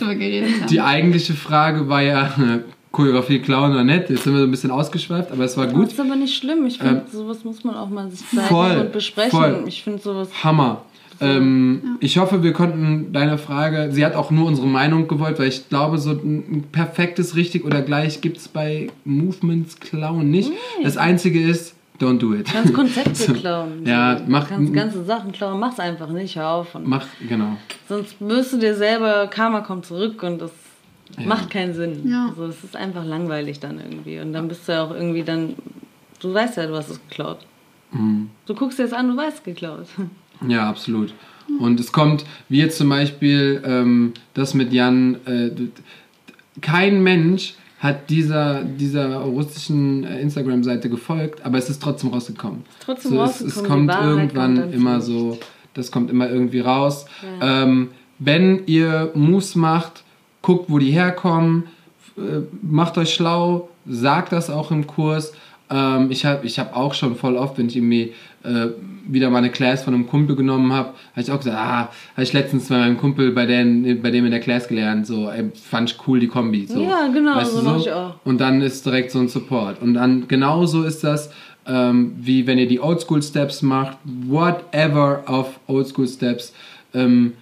[0.69, 2.33] die eigentliche Frage war ja,
[2.91, 4.11] Choreografie klauen oder nicht.
[4.11, 5.87] Jetzt sind wir so ein bisschen ausgeschweift, aber es war Das gut.
[5.87, 6.65] ist aber nicht schlimm.
[6.67, 9.31] Ich finde, Ähm, sowas muss man auch mal sich zeigen voll, und besprechen.
[9.31, 9.63] voll.
[9.67, 10.29] Ich finde sowas.
[10.43, 10.83] Hammer.
[11.21, 15.47] Ähm, Ich hoffe, wir konnten deine Frage, sie hat auch nur unsere Meinung gewollt, weil
[15.47, 20.51] ich glaube, so ein perfektes richtig oder gleich gibt es bei Movements klauen nicht.
[20.83, 22.51] Das Einzige ist, don't do it.
[22.51, 23.85] Ganz Konzepte klauen.
[23.85, 24.23] Ja, so.
[24.27, 25.59] mach- Kannst ganze Sachen klauen.
[25.59, 26.35] Mach's einfach nicht.
[26.35, 26.75] Hör auf.
[26.75, 27.57] Und Mach, genau.
[27.87, 30.51] Sonst wirst du dir selber, Karma kommt zurück und das
[31.25, 32.09] macht keinen Sinn.
[32.09, 32.27] Ja.
[32.29, 34.19] Also es ist einfach langweilig dann irgendwie.
[34.19, 35.53] Und dann bist du ja auch irgendwie dann,
[36.19, 37.37] du weißt ja, du hast es geklaut.
[37.91, 38.29] Mhm.
[38.47, 39.85] Du guckst dir das an, du weißt geklaut.
[40.47, 41.13] Ja, absolut.
[41.59, 45.51] Und es kommt, wie jetzt zum Beispiel ähm, das mit Jan, äh,
[46.61, 52.63] kein Mensch hat dieser, dieser russischen äh, Instagram-Seite gefolgt, aber es ist trotzdem rausgekommen.
[52.79, 55.37] trotzdem so, es, rausgekommen, es die kommt irgendwann kommt immer so,
[55.73, 57.05] das kommt immer irgendwie raus.
[57.41, 57.63] Ja.
[57.63, 57.89] Ähm,
[58.19, 60.03] wenn ihr Moves macht,
[60.41, 61.65] guckt, wo die herkommen,
[62.17, 65.33] äh, macht euch schlau, sagt das auch im Kurs.
[65.69, 68.67] Ähm, ich habe ich hab auch schon voll oft, wenn ich irgendwie äh,
[69.05, 72.23] wieder mal eine Class von einem Kumpel genommen habe, habe ich auch gesagt, ah, habe
[72.23, 75.51] ich letztens bei meinem Kumpel bei, den, bei dem in der Class gelernt, so, ey,
[75.53, 76.65] fand ich cool die Kombi.
[76.65, 76.81] So.
[76.81, 78.15] Ja, genau, Weißt so du mach ich auch.
[78.23, 79.81] Und dann ist direkt so ein Support.
[79.81, 81.31] Und dann genauso ist das,
[81.65, 86.53] ähm, wie wenn ihr die Oldschool Steps macht, whatever auf Oldschool Steps.
[86.93, 87.33] Ähm,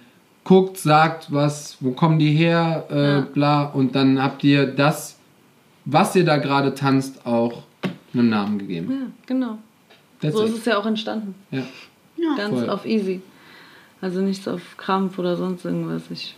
[0.44, 3.20] guckt, sagt was, wo kommen die her, äh, Ja.
[3.32, 5.18] bla, und dann habt ihr das,
[5.84, 7.62] was ihr da gerade tanzt, auch
[8.14, 8.88] einen Namen gegeben.
[8.90, 9.58] Ja, genau.
[10.22, 10.48] That's so it.
[10.50, 11.34] ist es ja auch entstanden.
[11.50, 11.62] Ja.
[12.16, 12.36] Ja.
[12.36, 12.70] Ganz Voll.
[12.70, 13.20] auf easy.
[14.00, 16.02] Also nichts auf Krampf oder sonst irgendwas.
[16.10, 16.34] Ich,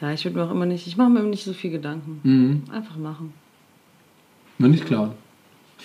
[0.00, 2.20] ja, ich würde mir auch immer nicht, ich mache mir nicht so viel Gedanken.
[2.22, 2.62] Mhm.
[2.74, 3.32] Einfach machen.
[4.58, 5.12] Nur nicht klauen.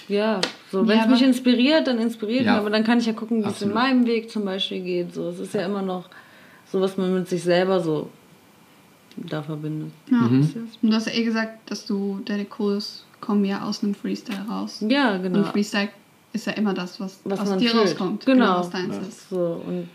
[0.07, 0.39] Ja,
[0.71, 2.53] so Ja, wenn es aber- mich inspiriert, dann inspiriert Ja.
[2.53, 2.61] mich.
[2.61, 5.13] Aber dann kann ich ja gucken, wie es in meinem Weg zum Beispiel geht.
[5.13, 6.09] So, es ist ja immer noch
[6.71, 8.09] so, was man mit sich selber so
[9.15, 9.91] da verbindet.
[10.11, 10.17] Ja.
[10.17, 10.41] Mhm.
[10.81, 14.45] Und du hast ja eh gesagt, dass du, deine Kurs kommen ja aus einem Freestyle
[14.47, 14.83] raus.
[14.87, 15.39] Ja, genau.
[15.39, 15.89] Und Freestyle
[16.37, 17.83] ist ja immer das, was, Was aus dir fühlt.
[17.83, 18.25] rauskommt.
[18.25, 18.59] Genau.
[18.59, 19.29] was deins ist.
[19.29, 19.87] So, und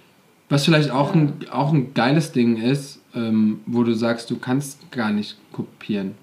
[0.49, 4.91] Was vielleicht auch, ein, auch ein geiles Ding ist, ähm, wo du sagst, du kannst
[4.91, 6.15] gar nicht kopieren.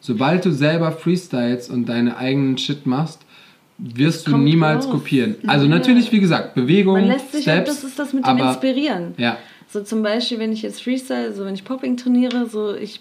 [0.00, 3.20] Sobald du selber freestyles und deine eigenen Shit machst,
[3.78, 4.92] wirst du niemals raus.
[4.92, 5.36] kopieren.
[5.46, 5.70] Also Ja.
[5.70, 9.14] natürlich, wie gesagt, Bewegung, man lässt sich, Steps, das ist das mit dem aber Inspirieren.
[9.16, 9.38] ja,
[9.68, 13.00] So zum Beispiel, wenn ich jetzt Freestyle, so wenn ich Popping trainiere, so ich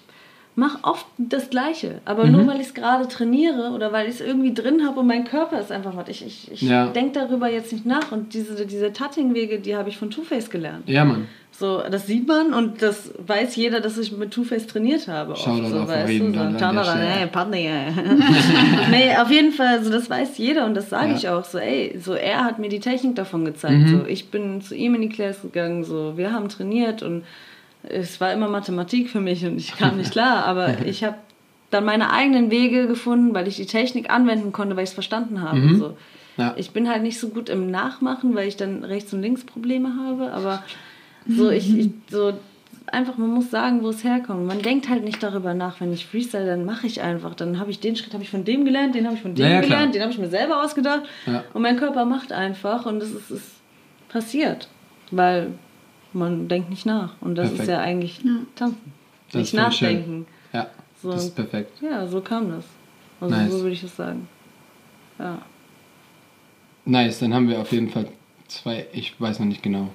[0.60, 2.02] mache oft das Gleiche.
[2.06, 2.31] Aber Mhm.
[2.34, 5.23] nur weil ich es gerade trainiere oder weil ich es irgendwie drin habe und mein
[5.26, 6.07] Körper ist einfach was.
[6.10, 6.88] Ich, ich, ich Ja.
[6.88, 8.11] denke darüber jetzt nicht nach.
[8.11, 10.88] Und diese, diese Tutting-Wege, die habe ich von Two-Face gelernt.
[10.88, 11.27] Ja, Mann.
[11.52, 15.34] So, das sieht man und das weiß jeder, dass ich mit Two-Face trainiert habe.
[15.34, 17.22] oft, Shoutout so, auf weißt du, so, dann an der Shoutout an, Stelle.
[17.22, 17.57] ey, Partner,
[18.91, 21.15] nee, auf jeden Fall, so, das weiß jeder und das sage Ja.
[21.18, 21.44] ich auch.
[21.45, 23.80] So, ey, so, er hat mir die Technik davon gezeigt.
[23.80, 23.88] Mhm.
[23.88, 27.23] So, ich bin zu ihm in die Class gegangen, so, wir haben trainiert und
[27.90, 31.16] es war immer Mathematik für mich und ich kam nicht klar, aber ich habe
[31.72, 35.41] dann meine eigenen Wege gefunden, weil ich die Technik anwenden konnte, weil ich es verstanden
[35.41, 35.57] habe.
[35.57, 35.78] Mhm.
[35.78, 35.98] So.
[36.38, 36.53] Ja.
[36.57, 39.95] Ich bin halt nicht so gut im Nachmachen, weil ich dann rechts und links Probleme
[39.98, 40.64] habe, aber
[41.28, 42.34] so ich, ich so
[42.88, 44.48] einfach man muss sagen, wo es herkommt.
[44.48, 47.70] Man denkt halt nicht darüber nach, wenn ich freestyle, dann mache ich einfach, dann habe
[47.70, 49.61] ich den Schritt habe ich von dem gelernt, den habe ich von dem Ja, ja,
[49.61, 49.70] klar.
[49.78, 51.44] gelernt, den habe ich mir selber ausgedacht Ja.
[51.53, 53.52] und mein Körper macht einfach und es ist, ist
[54.07, 54.70] passiert,
[55.11, 55.52] weil
[56.14, 57.61] man denkt nicht nach und das Perfekt.
[57.69, 58.22] ist ja eigentlich
[58.56, 58.91] tanzen.
[59.31, 60.26] Das nicht nachdenken.
[60.53, 60.68] Ja,
[61.02, 61.11] So.
[61.11, 61.81] das ist perfekt.
[61.81, 62.65] Ja, so kam das.
[63.22, 63.52] Also Nice.
[63.52, 64.27] so würde ich es sagen.
[65.19, 65.38] Ja.
[66.86, 68.07] Nice, dann haben wir auf jeden Fall
[68.48, 69.90] zwei, ich weiß noch nicht genau,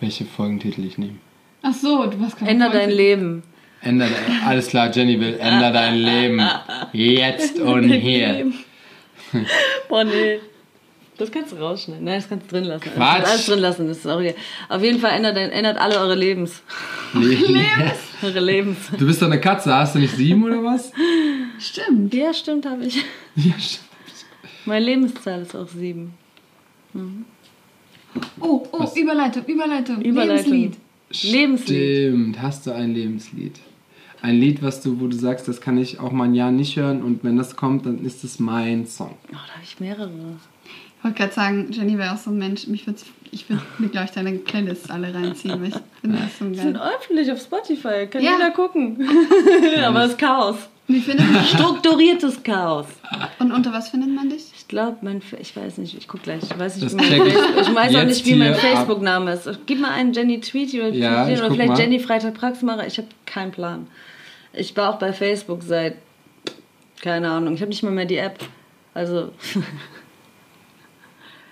[0.00, 1.16] welche Folgentitel ich nehme.
[1.62, 3.42] Ach so, du hast gerade Änder voll- dein Leben.
[3.82, 6.40] Änder, dein- alles klar, Jenny will, änder dein Leben.
[6.92, 8.50] Jetzt und hier.
[9.88, 10.40] Boah, nee.
[11.16, 12.04] Das kannst du rausschneiden.
[12.04, 12.84] Nein, das kannst du drin lassen.
[12.86, 13.16] Das Quatsch.
[13.18, 14.34] kannst Alles drin lassen, das ist auch okay.
[14.68, 16.62] Auf jeden Fall ändert, ändert alle eure Lebens.
[18.22, 18.78] Eure Lebens.
[18.98, 20.90] Du bist doch eine Katze, hast du nicht sieben oder was?
[21.60, 22.12] Stimmt.
[22.14, 22.96] Ja, stimmt, habe ich.
[23.36, 23.78] Ja, st-
[24.64, 26.14] Meine Lebenszahl ist auch sieben.
[28.40, 28.96] Oh, oh, Was?
[28.96, 30.00] Überleitung, Überleitung.
[30.02, 30.52] Überleitung.
[30.52, 30.76] Lebenslied.
[31.32, 31.66] Lebenslied.
[32.08, 33.58] Stimmt, hast du ein Lebenslied.
[34.22, 36.76] Ein Lied, was du, wo du sagst, das kann ich auch mal ein Jahr nicht
[36.76, 39.16] hören und wenn das kommt, dann ist es mein Song.
[39.28, 40.10] Oh, da habe ich mehrere.
[41.04, 42.66] Ich wollte gerade sagen, Jenny wäre auch so ein Mensch.
[42.66, 46.38] Mich würd's, ich würde mir, glaube ich, deine Playlists alle reinziehen, weil ich finde das
[46.38, 46.92] so Die sind geil.
[46.98, 48.32] öffentlich auf Spotify, kann Ja.
[48.32, 49.06] jeder gucken.
[49.84, 50.56] Aber es ist Chaos.
[50.86, 52.86] Wie findet man Strukturiertes Chaos.
[53.38, 54.44] Und unter was findet man dich?
[54.56, 56.42] Ich glaube, mein, Fa- ich weiß nicht, ich guck gleich.
[56.42, 58.54] Ich weiß nicht, mein, ich weiß auch nicht, wie mein.
[58.54, 59.50] Facebook-Name ist.
[59.66, 61.78] Gib mal einen Jenny Tweety oder, Ja, ich oder vielleicht mal.
[61.80, 62.86] Jenny Freitag Praxmacher.
[62.86, 63.86] Ich habe keinen Plan.
[64.54, 65.96] Ich war auch bei Facebook seit,
[67.02, 68.38] keine Ahnung, ich habe nicht mal mehr die App.
[68.94, 69.30] Also,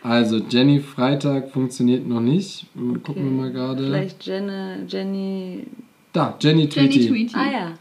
[0.02, 2.66] Also, Jenny Freitag funktioniert noch nicht.
[3.04, 3.84] Gucken wir mal gerade.
[3.84, 5.66] vielleicht Jenny, Jenny.
[6.12, 7.00] Da, Jenny Tweety.
[7.00, 7.34] Jenny Tweety.
[7.36, 7.72] Ah ja,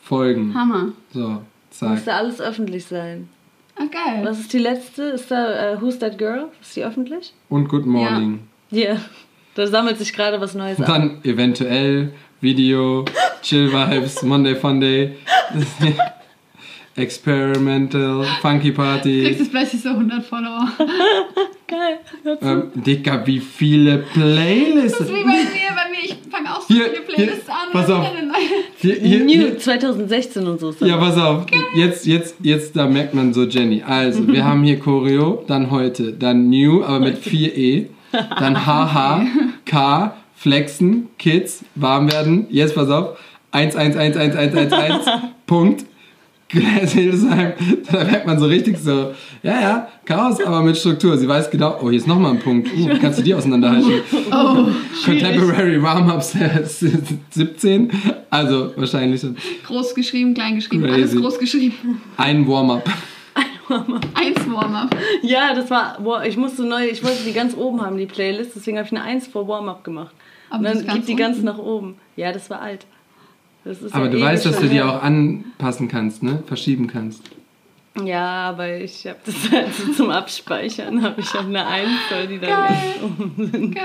[0.00, 0.54] Folgen.
[0.54, 0.92] Hammer.
[1.12, 1.90] So, zack.
[1.90, 3.28] muss da alles öffentlich sein.
[3.76, 4.24] Ah, geil.
[4.24, 5.02] Was ist die letzte?
[5.02, 6.48] Ist da äh, Who's That Girl?
[6.60, 7.32] Ist die öffentlich?
[7.48, 8.40] Und Good Morning.
[8.70, 8.96] Ja,
[9.54, 10.86] da sammelt sich gerade was Neues an.
[10.86, 13.04] Dann eventuell Video,
[13.42, 15.16] Chill Vibes, Monday Funday,
[16.96, 19.22] Experimental, Funky Kriegst Party.
[19.28, 20.68] jetzt plötzlich so 100 Follower.
[21.68, 21.98] Geil.
[22.40, 24.98] Ähm, Dicker, wie viele Playlists.
[24.98, 25.36] Das ist wie bei mir,
[25.74, 26.04] bei mir.
[26.04, 27.72] Ich fange auch so Hier, viele Playlists hier, an.
[27.72, 28.06] pass auf.
[28.78, 29.58] Hier, hier, New hier.
[29.58, 30.72] 2016 und so.
[30.80, 31.46] Ja, pass auf.
[31.74, 33.82] Jetzt, jetzt, jetzt, da merkt man so Jenny.
[33.86, 39.26] Also, wir haben hier Choreo, dann heute, dann New, aber mit 4E, dann HH,
[39.64, 42.46] K, Flexen, Kids, warm werden.
[42.50, 43.18] Jetzt pass auf.
[43.50, 45.06] 1, 1, 1, 1, 1, 1, 1,
[45.46, 45.84] Punkt.
[46.48, 47.54] Glass Hildesheim,
[47.90, 49.12] da merkt man so richtig so,
[49.42, 51.18] ja, ja, Chaos, aber mit Struktur.
[51.18, 52.68] Sie weiß genau, oh, hier ist nochmal ein Punkt.
[52.72, 53.90] Uh, wie kannst du die auseinanderhalten?
[54.30, 54.66] Oh,
[55.04, 56.36] Contemporary Warm-Ups
[57.30, 57.90] 17,
[58.30, 59.24] also wahrscheinlich
[59.66, 60.84] groß geschrieben, klein geschrieben.
[60.84, 61.00] Crazy.
[61.00, 62.02] Alles groß geschrieben.
[62.16, 62.88] ein Warm-Up.
[64.14, 64.96] Eins Warm-up.
[65.22, 68.52] Ja, das war, boah, ich musste neu, ich wollte die ganz oben haben, die Playlist,
[68.54, 70.14] deswegen habe ich eine 1 vor Warm-Up gemacht.
[70.50, 71.96] Aber und dann geht die ganz nach oben.
[72.14, 72.86] Ja, das war alt.
[73.66, 76.42] Das ist Aber ja du ewig weißt, dass du die auch anpassen kannst, ne?
[76.46, 77.22] Verschieben kannst.
[78.04, 82.26] Ja, aber ich habe das halt so zum Abspeichern, habe ich hab eine 1, weil
[82.28, 83.74] die da ganz oben sind.
[83.74, 83.84] Geil.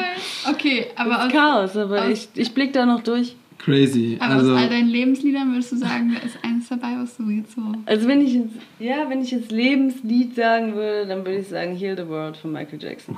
[0.52, 3.36] Okay, aber aus, Chaos, aber aus- ich, ich blick da noch durch.
[3.58, 4.18] Crazy.
[4.20, 7.30] aber Also, aus all deinen Lebensliedern würdest du sagen, da ist eines dabei, was du
[7.30, 7.62] jetzt so.
[7.86, 11.76] Also wenn ich jetzt, ja, wenn ich jetzt Lebenslied sagen würde, dann würde ich sagen
[11.76, 13.16] Heal the World von Michael Jackson.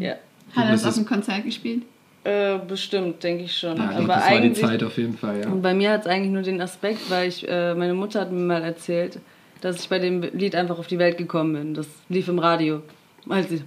[0.00, 0.14] Ja.
[0.56, 1.82] Hat er das auf dem Konzert gespielt?
[2.24, 3.76] Äh, bestimmt, denke ich schon.
[3.76, 5.48] ja, aber das war die eigentlich, Zeit auf jeden Fall, ja.
[5.48, 8.30] Und bei mir hat es eigentlich nur den Aspekt, weil ich, äh, meine Mutter hat
[8.30, 9.18] mir mal erzählt,
[9.60, 11.74] dass ich bei dem Lied einfach auf die Welt gekommen bin.
[11.74, 12.82] Das lief im Radio.
[13.28, 13.62] Als sie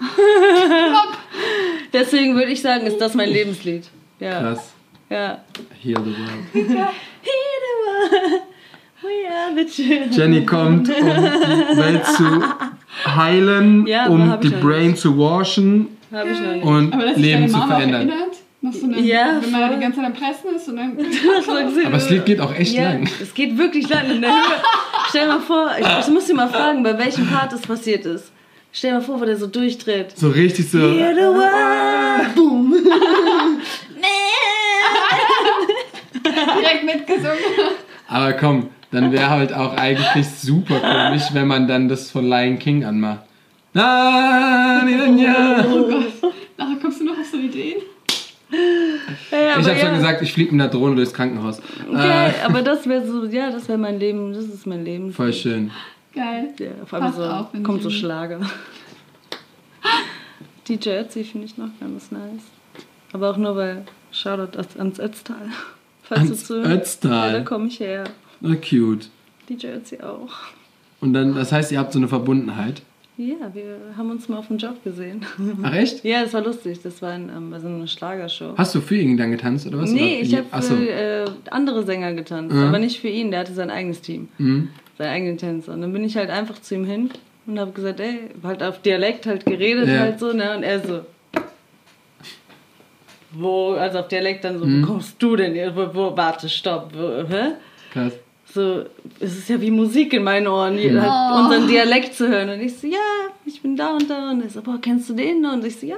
[1.92, 3.88] Deswegen würde ich sagen, ist das mein Lebenslied.
[4.18, 4.40] Ja.
[4.40, 4.72] Krass.
[5.08, 5.40] Ja.
[5.80, 6.44] Heal the world.
[6.52, 6.66] Heal
[7.60, 8.42] the world,
[9.02, 10.12] We are the children.
[10.12, 12.44] Jenny kommt, um die Welt zu
[13.06, 16.64] heilen, Ja, um die ich Brain zu washen Habe ich noch nicht.
[16.64, 18.08] und Aber dass sich Leben deine zu verändern.
[18.08, 18.36] erinnert?
[18.62, 19.76] Noch so eine, Ja, wenn man da voll.
[19.76, 20.98] die ganze Zeit am Pressen ist und dann.
[21.86, 23.08] Aber das Lied geht auch echt ja, lang.
[23.22, 24.36] Es geht wirklich lang in der Höhe.
[25.08, 28.04] Stell dir mal vor, ich, ich muss dir mal fragen, bei welchem Part das passiert
[28.04, 28.30] ist.
[28.72, 30.16] Stell dir mal vor, wo der so durchdreht.
[30.16, 30.78] So richtig so.
[30.78, 32.34] Heal the world.
[32.34, 32.74] Boom.
[36.24, 37.38] Direkt mitgesungen.
[38.08, 42.58] Aber komm, dann wäre halt auch eigentlich super komisch, wenn man dann das von Lion
[42.58, 43.20] King anmacht.
[43.72, 45.64] Na, na, na.
[45.68, 46.32] Oh Gott.
[46.56, 47.78] Nachher kommst du noch auf so Ideen?
[48.50, 48.56] Ja,
[49.30, 49.94] Ich habe schon ja.
[49.96, 51.60] gesagt, ich fliege mit einer Drohne durchs Krankenhaus.
[51.88, 55.12] Okay, Äh, aber das wäre so, ja, das wäre mein Leben, das ist mein Leben.
[55.12, 55.70] voll schön.
[56.14, 56.52] Geil.
[56.58, 58.40] Ja, vor allem Passt so, auch, wenn kommt so Schlager.
[60.68, 62.42] DJ Ötzi finde ich noch ganz nice.
[63.12, 65.48] Aber auch nur, weil, Shoutout ans- ans Ötztal.
[66.02, 66.54] Falls Ans du.
[66.62, 67.32] Ötztal.
[67.32, 68.04] Ja, da komme ich her.
[68.40, 69.08] Na, cute.
[69.48, 70.30] DJ Ötzi auch.
[71.00, 72.82] Und dann, das heißt, ihr habt so eine Verbundenheit.
[73.22, 75.26] Ja, wir haben uns mal auf dem Job gesehen.
[75.62, 76.02] Ach echt?
[76.04, 76.80] ja, das war lustig.
[76.82, 78.54] Das war ein, ähm, also eine Schlagershow.
[78.56, 79.90] Hast du für ihn dann getanzt oder was?
[79.90, 80.74] nee, Oder ich habe für so.
[80.76, 82.68] äh, andere Sänger getanzt, Ja.
[82.68, 83.30] aber nicht für ihn.
[83.30, 84.70] Der hatte sein eigenes Team, Mhm.
[84.96, 85.74] seinen eigenen Tänzer.
[85.74, 87.10] Und dann bin ich halt einfach zu ihm hin
[87.46, 89.98] und habe gesagt, ey, halt auf Dialekt halt geredet Ja.
[89.98, 90.56] halt so, ne?
[90.56, 91.00] Und er so,
[93.32, 94.82] wo, also auf Dialekt dann so, Mhm.
[94.82, 95.54] wo kommst du denn?
[95.76, 97.52] Wo, wo, warte, stopp, wo, hä?
[97.92, 98.14] Krass.
[98.52, 98.84] So,
[99.20, 101.02] es ist ja wie Musik in meinen Ohren, hier Mhm.
[101.02, 101.44] halt Oh.
[101.44, 102.48] unseren Dialekt zu hören.
[102.50, 102.98] Und ich so, ja,
[103.46, 104.30] ich bin da und da.
[104.30, 105.44] Und er so, boah, kennst du den?
[105.46, 105.96] Und ich so, ja,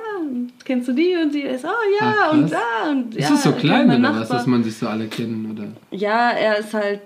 [0.65, 1.17] kennst du die?
[1.17, 1.69] Und die ist, oh
[2.01, 2.91] ja, Ach, und da.
[2.91, 4.37] Und, Ist ja, es so kennt klein oder was, Nachbar.
[4.37, 5.51] dass man sich so alle kennen?
[5.51, 5.69] Oder?
[5.97, 7.01] Ja, er ist halt,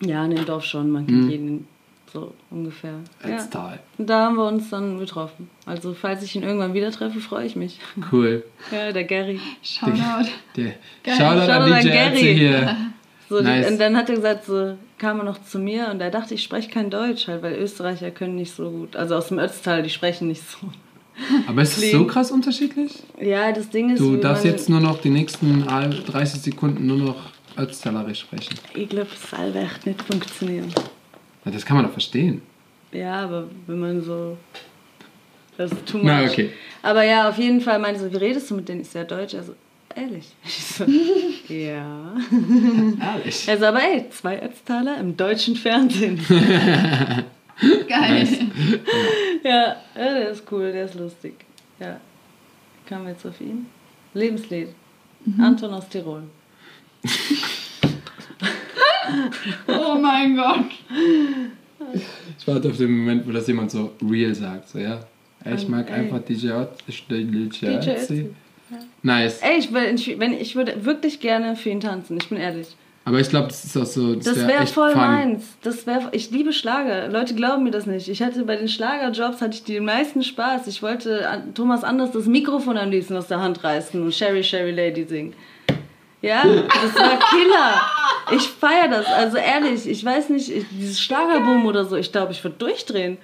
[0.00, 1.30] ja, in dem Dorf schon, man kennt Mhm.
[1.30, 1.66] jeden
[2.12, 2.94] so ungefähr.
[3.26, 3.36] Ja.
[3.36, 3.80] Ötztal.
[3.98, 5.48] Und da haben wir uns dann getroffen.
[5.66, 7.80] Also, falls ich ihn irgendwann wieder treffe, freue ich mich.
[8.12, 8.44] Cool.
[8.70, 9.40] Ja, der Gary.
[9.62, 10.28] Shoutout.
[10.56, 11.16] Der, Geil.
[11.16, 12.34] Shoutout an Shoutout an DJ Gary.
[12.38, 12.76] Hier.
[13.32, 13.70] So, die- Nice.
[13.70, 16.42] Und dann hat er gesagt, so kam er noch zu mir und er dachte, ich
[16.42, 18.94] spreche kein Deutsch, halt, weil Österreicher können nicht so gut.
[18.94, 20.58] Also aus dem Ötztal, die sprechen nicht so.
[21.46, 22.92] Aber ist es so krass unterschiedlich?
[23.18, 27.16] Ja, das Ding ist, Du darfst jetzt nur noch die nächsten 30 Sekunden nur noch
[27.56, 28.54] Ötztalerisch sprechen.
[28.74, 30.68] Ich glaube, es soll echt nicht funktionieren.
[31.46, 32.42] Ja, Das kann man doch verstehen.
[32.92, 34.36] Ja, aber wenn man so.
[35.56, 36.06] Das ist too much.
[36.06, 36.50] Na, okay.
[36.82, 38.84] Aber ja, auf jeden Fall meinte so, wie redest du mit denen?
[38.84, 39.34] So, ja, Deutsch.
[39.34, 39.54] Also,
[39.96, 40.28] ehrlich.
[40.44, 40.84] Ich so,
[41.48, 42.14] ja.
[43.00, 43.48] Ehrlich.
[43.48, 46.18] Also, aber ey, zwei Ötztaler im deutschen Fernsehen.
[47.88, 48.28] Geil.
[49.44, 51.44] ja, ja, der ist cool, der ist lustig.
[51.78, 52.00] Ja.
[52.86, 53.66] Kamen wir jetzt auf ihn?
[54.14, 54.68] Lebenslied.
[55.38, 56.24] Anton aus Tirol.
[59.68, 60.66] Oh mein Gott.
[62.38, 64.70] Ich warte auf den Moment, wo das jemand so real sagt.
[64.70, 65.00] So, ja.
[65.44, 65.94] Ich mag Ey.
[65.94, 67.02] einfach DJ Ötzi.
[67.08, 68.24] DJ DJ
[68.74, 68.86] Ötzi.
[69.02, 69.40] Nice.
[69.42, 72.68] Ey, ich, will, ich, wenn, ich würde wirklich gerne für ihn tanzen, ich bin ehrlich.
[73.04, 74.14] Aber ich glaube, das ist auch so.
[74.14, 75.00] Das, Das wär wäre echt voll fun.
[75.00, 75.44] meins.
[75.62, 77.08] Das wär, ich liebe Schlager.
[77.08, 78.08] Leute glauben mir das nicht.
[78.08, 80.68] Ich hatte bei den Schlagerjobs hatte ich den meisten Spaß.
[80.68, 84.70] Ich wollte Thomas Anders das Mikrofon am liebsten aus der Hand reißen und Sherry Sherry
[84.70, 85.34] Lady singen.
[86.20, 88.36] Ja, das war Killer.
[88.36, 89.06] Ich feiere das.
[89.06, 93.18] Also ehrlich, ich weiß nicht, ich, dieses Schlagerboom oder so, ich glaube, ich würde durchdrehen.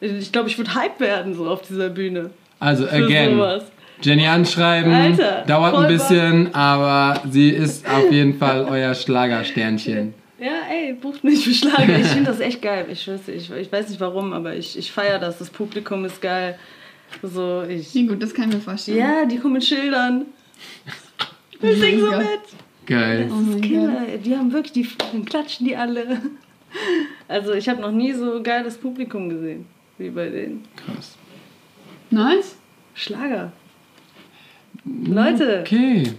[0.00, 2.30] Ich glaube, ich würde Hype werden so auf dieser Bühne.
[2.60, 3.34] Also, Für again.
[3.34, 3.64] sowas.
[4.00, 4.92] Jenny anschreiben.
[4.92, 10.14] Alter, dauert ein bisschen, aber sie ist auf jeden Fall euer Schlagersternchen.
[10.40, 11.98] Ja, ey, bucht mich für Schlager.
[11.98, 12.86] Ich finde das echt geil.
[12.92, 15.38] Ich, dir, ich, ich weiß nicht warum, aber ich, ich feiere das.
[15.38, 16.56] Das Publikum ist geil.
[17.22, 17.92] So, ich.
[17.92, 18.98] Wie gut, das kann ich mir vorstellen.
[18.98, 20.26] Ja, die kommen mit Schildern.
[21.60, 22.18] Wir singen so Gott.
[22.18, 22.86] mit.
[22.86, 23.28] Geil.
[23.30, 26.06] Oh mein Kinder, die haben wirklich, die dann klatschen die alle.
[27.28, 29.64] Also ich habe noch nie so geiles Publikum gesehen
[29.96, 31.16] wie bei den Krass.
[32.10, 32.56] Nice.
[32.94, 33.52] Schlager.
[35.06, 36.12] Leute, Okay.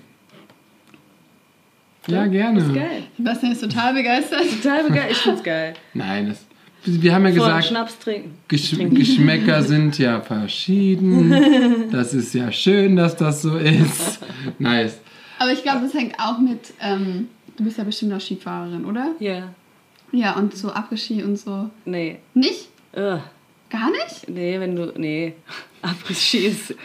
[2.08, 2.60] Ja, gerne.
[2.60, 3.04] ist geil.
[3.18, 4.42] Sebastian ist total begeistert.
[4.62, 5.12] Total begeistert.
[5.12, 5.74] Ich find's geil.
[5.94, 6.46] Nein, das,
[6.86, 8.38] wir haben ja Vor gesagt, Schnaps trinken.
[8.48, 11.90] Gesch Geschmäcker sind ja verschieden.
[11.92, 14.20] Das ist ja schön, dass das so ist.
[14.60, 15.00] Nice.
[15.40, 17.28] Aber ich glaube, das hängt auch mit, ähm,
[17.58, 19.12] du bist ja bestimmt auch Skifahrerin, oder?
[19.20, 19.54] Ja.
[20.12, 21.70] Ja, und so Après-Ski und so.
[21.86, 22.18] Nee.
[22.34, 22.70] Nicht?
[22.94, 23.22] Ugh.
[23.70, 24.28] Gar nicht?
[24.28, 24.92] Nee, wenn du.
[24.98, 25.34] Nee.
[25.84, 26.76] Après-Ski ist.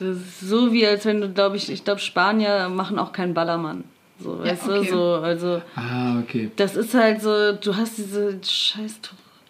[0.00, 3.34] Das ist so wie, als wenn du, glaube ich, ich glaube, Spanier machen auch keinen
[3.34, 3.84] Ballermann.
[4.18, 4.86] So, Ja, weißt okay.
[4.86, 5.62] du, so, also.
[5.76, 6.50] Ah, okay.
[6.56, 9.00] Das ist halt so, du hast diese scheiß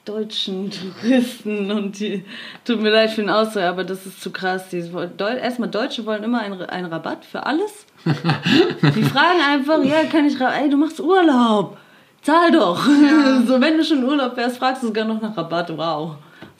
[0.04, 2.24] deutschen Touristen und die,
[2.64, 4.68] tut mir leid für den Ausdruck, aber das ist zu krass.
[4.70, 7.86] Die, Deu- erstmal, Deutsche wollen immer einen, einen Rabatt für alles.
[8.04, 11.76] Die fragen einfach, ja, kann ich, ey, du machst Urlaub,
[12.22, 12.82] zahl doch.
[13.46, 16.16] So, wenn du schon Urlaub wärst, fragst du sogar noch nach Rabatt, wow.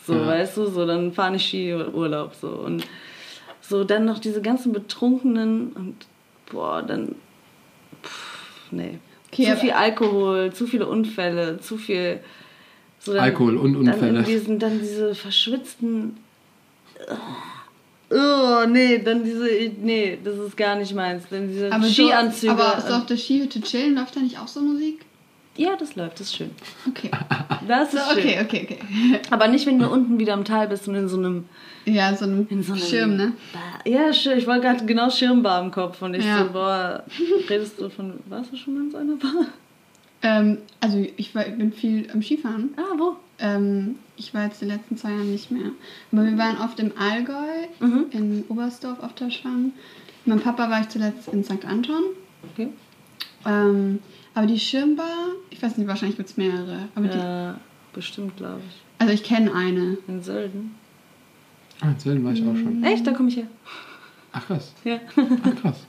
[0.07, 0.27] So, Ja.
[0.27, 2.49] weißt du, so, dann fahr nicht Ski-Urlaub, so.
[2.49, 2.85] Und
[3.71, 5.95] so, dann noch diese ganzen Betrunkenen und,
[6.51, 7.15] boah, dann,
[8.03, 8.99] pff, nee.
[9.33, 12.19] Okay, zu viel Alkohol, zu viele Unfälle, zu viel.
[12.99, 14.15] So dann, Alkohol und Unfälle.
[14.15, 16.17] Dann, diesen, dann diese verschwitzten.
[18.11, 19.45] Oh, nee, dann diese.
[19.81, 21.23] Nee, das ist gar nicht meins.
[21.31, 22.53] Dann diese Aber, Skianzüge.
[22.57, 25.05] So, aber so auf der Skihütte chillen, läuft da nicht auch so Musik?
[25.57, 26.51] Ja, das läuft, das ist schön.
[26.89, 27.11] Okay.
[27.69, 28.19] Das So, ist schön.
[28.19, 29.21] okay, okay, okay.
[29.31, 31.45] Aber nicht, wenn du unten wieder im Tal bist und in so einem
[31.87, 33.33] Ja, so ein in so einem Schirm, ne?
[33.53, 34.11] Ba- Ja.
[34.11, 36.45] Ich wollte gerade genau Schirmbar im Kopf und ich Ja.
[36.45, 37.05] so, boah,
[37.49, 39.47] redest du von, warst du schon mal in so einer Bar?
[40.23, 42.75] Ähm, also ich, war, bin viel am Skifahren.
[42.77, 43.17] Ah, wo?
[43.39, 45.71] Ähm, ich war jetzt die letzten zwei Jahre nicht mehr.
[46.13, 48.05] Aber wir waren oft im Allgäu, Mhm.
[48.11, 49.73] in Oberstdorf auf der Schwang.
[50.27, 51.65] Mit meinem Papa war ich zuletzt in St.
[51.67, 52.03] Anton.
[52.53, 52.69] Okay.
[53.47, 54.01] Ähm,
[54.35, 55.07] aber die Schirmbar,
[55.49, 56.89] ich weiß nicht, wahrscheinlich gibt es mehrere.
[56.95, 57.59] Aber die, Ja,
[57.95, 58.77] bestimmt, glaube ich.
[58.99, 59.97] also ich kenne eine.
[60.07, 60.75] In Sölden.
[61.83, 62.83] Ah, in Sölden war ich auch schon.
[62.85, 63.47] Echt, da komme ich her.
[64.33, 64.73] Ach krass.
[64.85, 64.99] Ja.
[65.17, 65.87] Ach krass.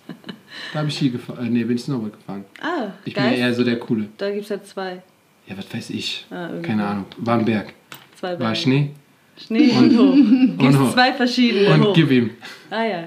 [0.74, 1.46] Da habe ich Ski gefahren.
[1.46, 2.46] Äh, nee, bin ich Snowboard gefahren.
[2.62, 3.40] Ah, Ich bin ja geil.
[3.40, 4.08] eher so der Coole.
[4.18, 5.02] Da gibt es ja zwei.
[5.48, 6.26] Ja, was weiß ich.
[6.30, 6.62] Ah, irgendwie.
[6.68, 7.06] Keine Ahnung.
[7.18, 7.74] War ein Berg.
[8.16, 8.56] Zwei War Berge.
[8.56, 8.92] Schnee.
[9.38, 10.58] Schnee und hoch.
[10.58, 10.94] Gibt's hoch.
[10.94, 11.94] zwei verschiedene Und hoch.
[11.96, 12.32] gib ihm.
[12.70, 13.04] Ah ja.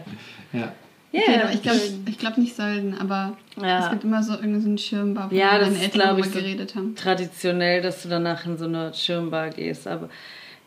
[0.52, 0.72] Ja.
[1.12, 3.84] Ja, Okay, ich glaube ich glaub nicht Sölden, aber Ja.
[3.84, 6.20] es gibt immer so irgendeinen so einen Schirmbar, wo Ja, meine das ist, Eltern glaube
[6.20, 6.94] ich, drüber so geredet haben.
[6.96, 9.86] traditionell, dass du danach in so eine Schirmbar gehst.
[9.86, 10.08] Aber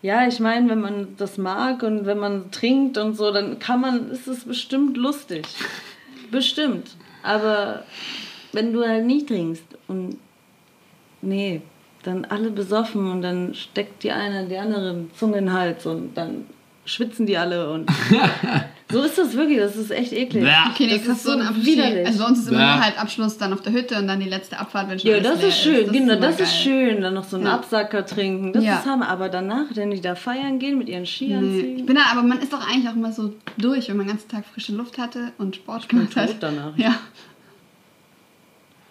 [0.01, 3.81] ja, ich meine, wenn man das mag und wenn man trinkt und so, dann kann
[3.81, 5.45] man, ist es bestimmt lustig.
[6.31, 6.95] bestimmt.
[7.23, 7.83] Aber
[8.53, 10.17] wenn du halt nicht trinkst und
[11.21, 11.61] nee,
[12.03, 16.15] dann alle besoffen und dann steckt die eine die andere Zunge in den Hals und
[16.15, 16.45] dann
[16.85, 17.89] schwitzen die alle und
[18.89, 20.43] so ist das wirklich, das ist echt eklig.
[20.43, 20.49] Bäh.
[20.71, 21.65] Okay, nee, Das ist so ein Abschied.
[21.65, 22.07] widerlich.
[22.07, 22.65] Also bei uns ist immer Bäh.
[22.65, 25.17] nur halt Abschluss dann auf der Hütte und dann die letzte Abfahrt, wenn schon Ja,
[25.17, 26.47] alles das leer ist schön, genau, immer das ist geil.
[26.63, 27.01] schön.
[27.01, 27.55] Dann noch so einen Ja.
[27.55, 28.77] Absacker trinken, das Ja.
[28.79, 29.09] ist Hammer.
[29.09, 31.05] Aber danach, wenn die da feiern gehen mit ihren Nee.
[31.07, 34.05] Skianzügen, Ich bin da, aber man ist doch eigentlich auch immer so durch, wenn man
[34.05, 36.35] den ganzen Tag frische Luft hatte und Sport gemacht hat.
[36.39, 36.77] danach.
[36.77, 36.95] Ja.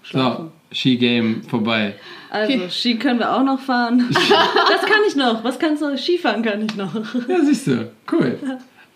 [0.02, 0.50] Schlafen.
[0.70, 1.94] So, Skigame vorbei.
[2.30, 2.70] Also, Okay.
[2.70, 4.08] Ski können wir auch noch fahren.
[4.12, 5.42] das kann ich noch.
[5.42, 5.96] Was kannst du?
[5.96, 6.94] Skifahren kann ich noch.
[7.28, 7.90] Ja, siehst du.
[8.10, 8.38] Cool.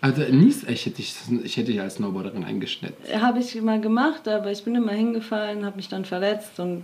[0.01, 1.13] Also, Nies, ich hätte dich,
[1.43, 2.95] ich hätte dich als Snowboarderin eingeschnitten.
[3.21, 6.83] habe ich mal gemacht, aber ich bin immer hingefallen, habe mich dann verletzt und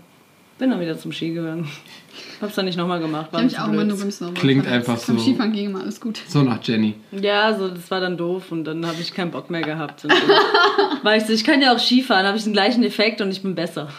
[0.59, 1.67] bin dann wieder zum Ski gegangen.
[2.41, 3.29] Hab's dann nicht nochmal gemacht.
[3.31, 3.87] Ich War habe mir mich auch immer blöd.
[3.87, 4.89] nur beim Snowboard Klingt verletzt.
[4.89, 5.23] einfach Beim so.
[5.23, 6.21] Skifahren ging immer alles gut.
[6.27, 6.93] So nach Jenny.
[7.11, 10.03] Ja, so, das war dann doof und dann habe ich keinen Bock mehr gehabt.
[10.03, 13.19] Und dann war ich so, ich kann ja auch Skifahren, habe ich den gleichen Effekt
[13.21, 13.89] und ich bin besser.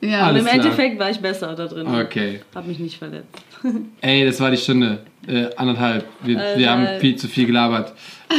[0.00, 0.64] Ja, Alles und im klar.
[0.64, 1.86] Endeffekt war ich besser da drin.
[1.88, 2.40] Okay.
[2.54, 3.26] Hab mich nicht verletzt.
[4.00, 5.00] Ey, das war die Stunde.
[5.26, 6.04] Äh, anderthalb.
[6.24, 6.68] Wir, wir Anderthalb.
[6.68, 7.92] haben viel zu viel gelabert.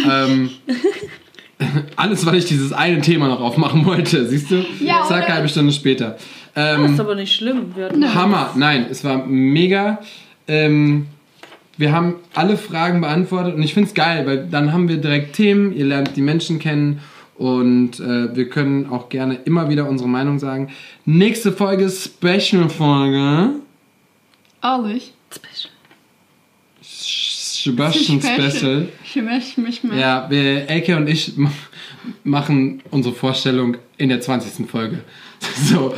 [0.09, 0.49] Ähm,
[1.95, 4.65] alles, weil ich dieses eine Thema noch aufmachen wollte, siehst du?
[4.79, 6.17] Ja, Zack, halbe Stunde später.
[6.55, 7.73] Das Ähm, ist aber nicht schlimm.
[7.75, 8.51] Wir Hammer.
[8.55, 9.99] Nein, es war mega.
[10.47, 11.07] Ähm,
[11.77, 15.35] wir haben alle Fragen beantwortet und ich finde es geil, weil dann haben wir direkt
[15.35, 16.99] Themen, ihr lernt die Menschen kennen
[17.35, 20.69] und äh, wir können auch gerne immer wieder unsere Meinung sagen.
[21.05, 23.55] Nächste Folge, Special-Folge.
[24.63, 25.13] Ehrlich.
[25.33, 25.71] Special.
[26.81, 28.87] Sebastian Special.
[29.05, 29.97] Ich möchte mich mal.
[29.97, 31.51] Ja, wir, Elke und ich ma-
[32.23, 34.69] machen unsere Vorstellung in der 20.
[34.69, 34.99] Folge.
[35.65, 35.93] So,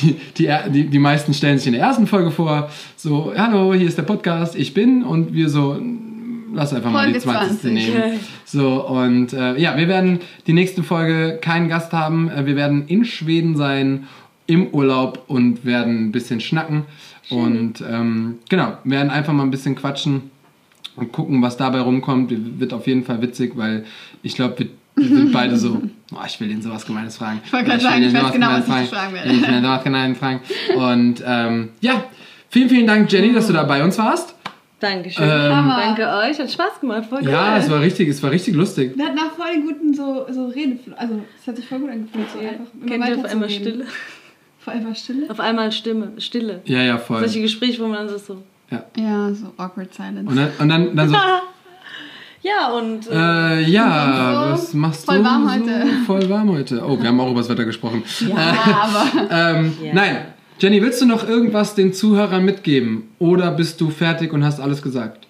[0.00, 3.88] die, die, die, die meisten stellen sich in der ersten Folge vor, so, hallo, hier
[3.88, 5.76] ist der Podcast, ich bin, und wir so,
[6.54, 7.60] lass einfach mal die Folge 20.
[7.62, 7.72] 20.
[7.72, 8.20] nehmen.
[8.44, 12.30] So, und äh, ja, wir werden die nächste Folge keinen Gast haben.
[12.30, 14.06] Äh, Wir werden in Schweden sein,
[14.46, 16.84] im Urlaub und werden ein bisschen schnacken.
[17.30, 20.30] Und ähm, genau, werden einfach mal ein bisschen quatschen
[20.96, 22.32] und gucken, was dabei rumkommt.
[22.60, 23.84] Wird auf jeden Fall witzig, weil
[24.22, 25.80] ich glaube, wir, wir sind beide so,
[26.12, 27.40] oh, ich will ihn sowas Gemeines fragen.
[27.44, 29.28] Ich wollte gerade sagen, will ich weiß sowas genau, was ich fragen werde.
[29.30, 30.40] Ich will ihn sowas Gemeines fragen.
[30.76, 32.04] Und ähm, ja,
[32.48, 34.34] vielen, vielen Dank, Jenny, dass du da bei uns warst.
[34.80, 35.24] Dankeschön.
[35.24, 35.68] Ähm.
[35.68, 37.04] Danke euch, hat Spaß gemacht.
[37.08, 37.60] Voll Ja, geil.
[37.60, 38.96] es war richtig, es war richtig lustig.
[38.96, 40.96] Wir hatten auch voll den guten so, so Redefluss.
[40.96, 42.26] Also, es hat sich voll gut angefühlt.
[42.32, 43.62] So einfach immer Kennt ihr auf einmal reden.
[43.62, 43.86] Stille?
[44.60, 45.28] Vor einfach Stille?
[45.30, 46.60] Auf einmal Stimme, Stille.
[46.64, 47.20] Ja, ja, voll.
[47.20, 48.42] Solche Gespräche, wo man dann so.
[48.96, 50.28] Ja, so awkward silence.
[50.30, 51.16] Und dann, und dann, dann so,
[52.42, 53.10] Ja, und.
[53.10, 55.24] Äh, äh, ja, Und so, was machst voll du?
[55.24, 55.54] warm so?
[55.54, 55.86] heute.
[56.06, 56.82] Voll warm heute.
[56.86, 58.02] Oh, wir haben auch über das Wetter gesprochen.
[58.28, 59.28] ja, aber.
[59.30, 59.94] Ähm, Ja.
[59.94, 60.16] Nein,
[60.58, 63.08] Jenny, willst du noch irgendwas den Zuhörern mitgeben?
[63.18, 65.26] Oder bist du fertig und hast alles gesagt?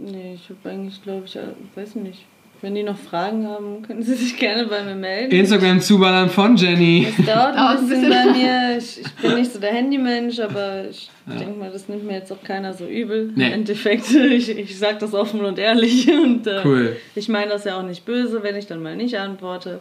[0.00, 1.40] nee, ich habe eigentlich, glaube ich, äh,
[1.74, 2.24] weiß nicht.
[2.60, 5.30] Wenn die noch Fragen haben, können sie sich gerne bei mir melden.
[5.32, 7.06] Instagram zuballern von Jenny.
[7.16, 8.78] Es dauert ein bisschen bei mir.
[8.78, 12.32] Ich, ich bin nicht so der Handymensch, aber ich denke mal, das nimmt mir jetzt
[12.32, 13.30] auch keiner so übel.
[13.36, 13.46] Nee.
[13.46, 16.08] Im Endeffekt, ich, ich sage das offen und ehrlich.
[16.10, 16.96] Und äh, Cool.
[17.14, 19.78] ich meine das ja auch nicht böse, wenn ich dann mal nicht antworte.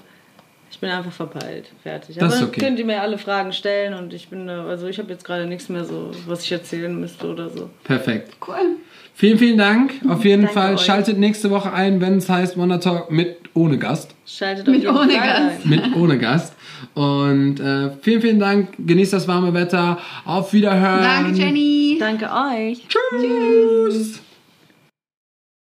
[0.69, 2.17] Ich bin einfach verpeilt, fertig.
[2.17, 2.59] Das ist Aber okay.
[2.59, 5.69] könnt ihr mir alle Fragen stellen und ich bin, also ich habe jetzt gerade nichts
[5.69, 7.69] mehr so, was ich erzählen müsste oder so.
[7.85, 8.33] Perfekt.
[8.45, 8.75] Cool.
[9.19, 9.93] Vielen, vielen Dank.
[10.07, 10.81] Auf jeden Danke Fall euch.
[10.81, 14.13] schaltet nächste Woche ein, wenn es heißt Wonder Talk mit ohne Gast.
[14.27, 15.65] Schaltet Mit ohne Gast.
[15.65, 15.69] ein.
[15.69, 16.53] Mit ohne Gast.
[16.93, 18.73] Und äh, vielen, vielen Dank.
[18.77, 19.97] Genießt das warme Wetter.
[20.23, 21.01] Auf Wiederhören.
[21.01, 21.97] Danke, Jenny.
[21.99, 22.85] Danke euch.
[22.87, 24.21] Tschüss.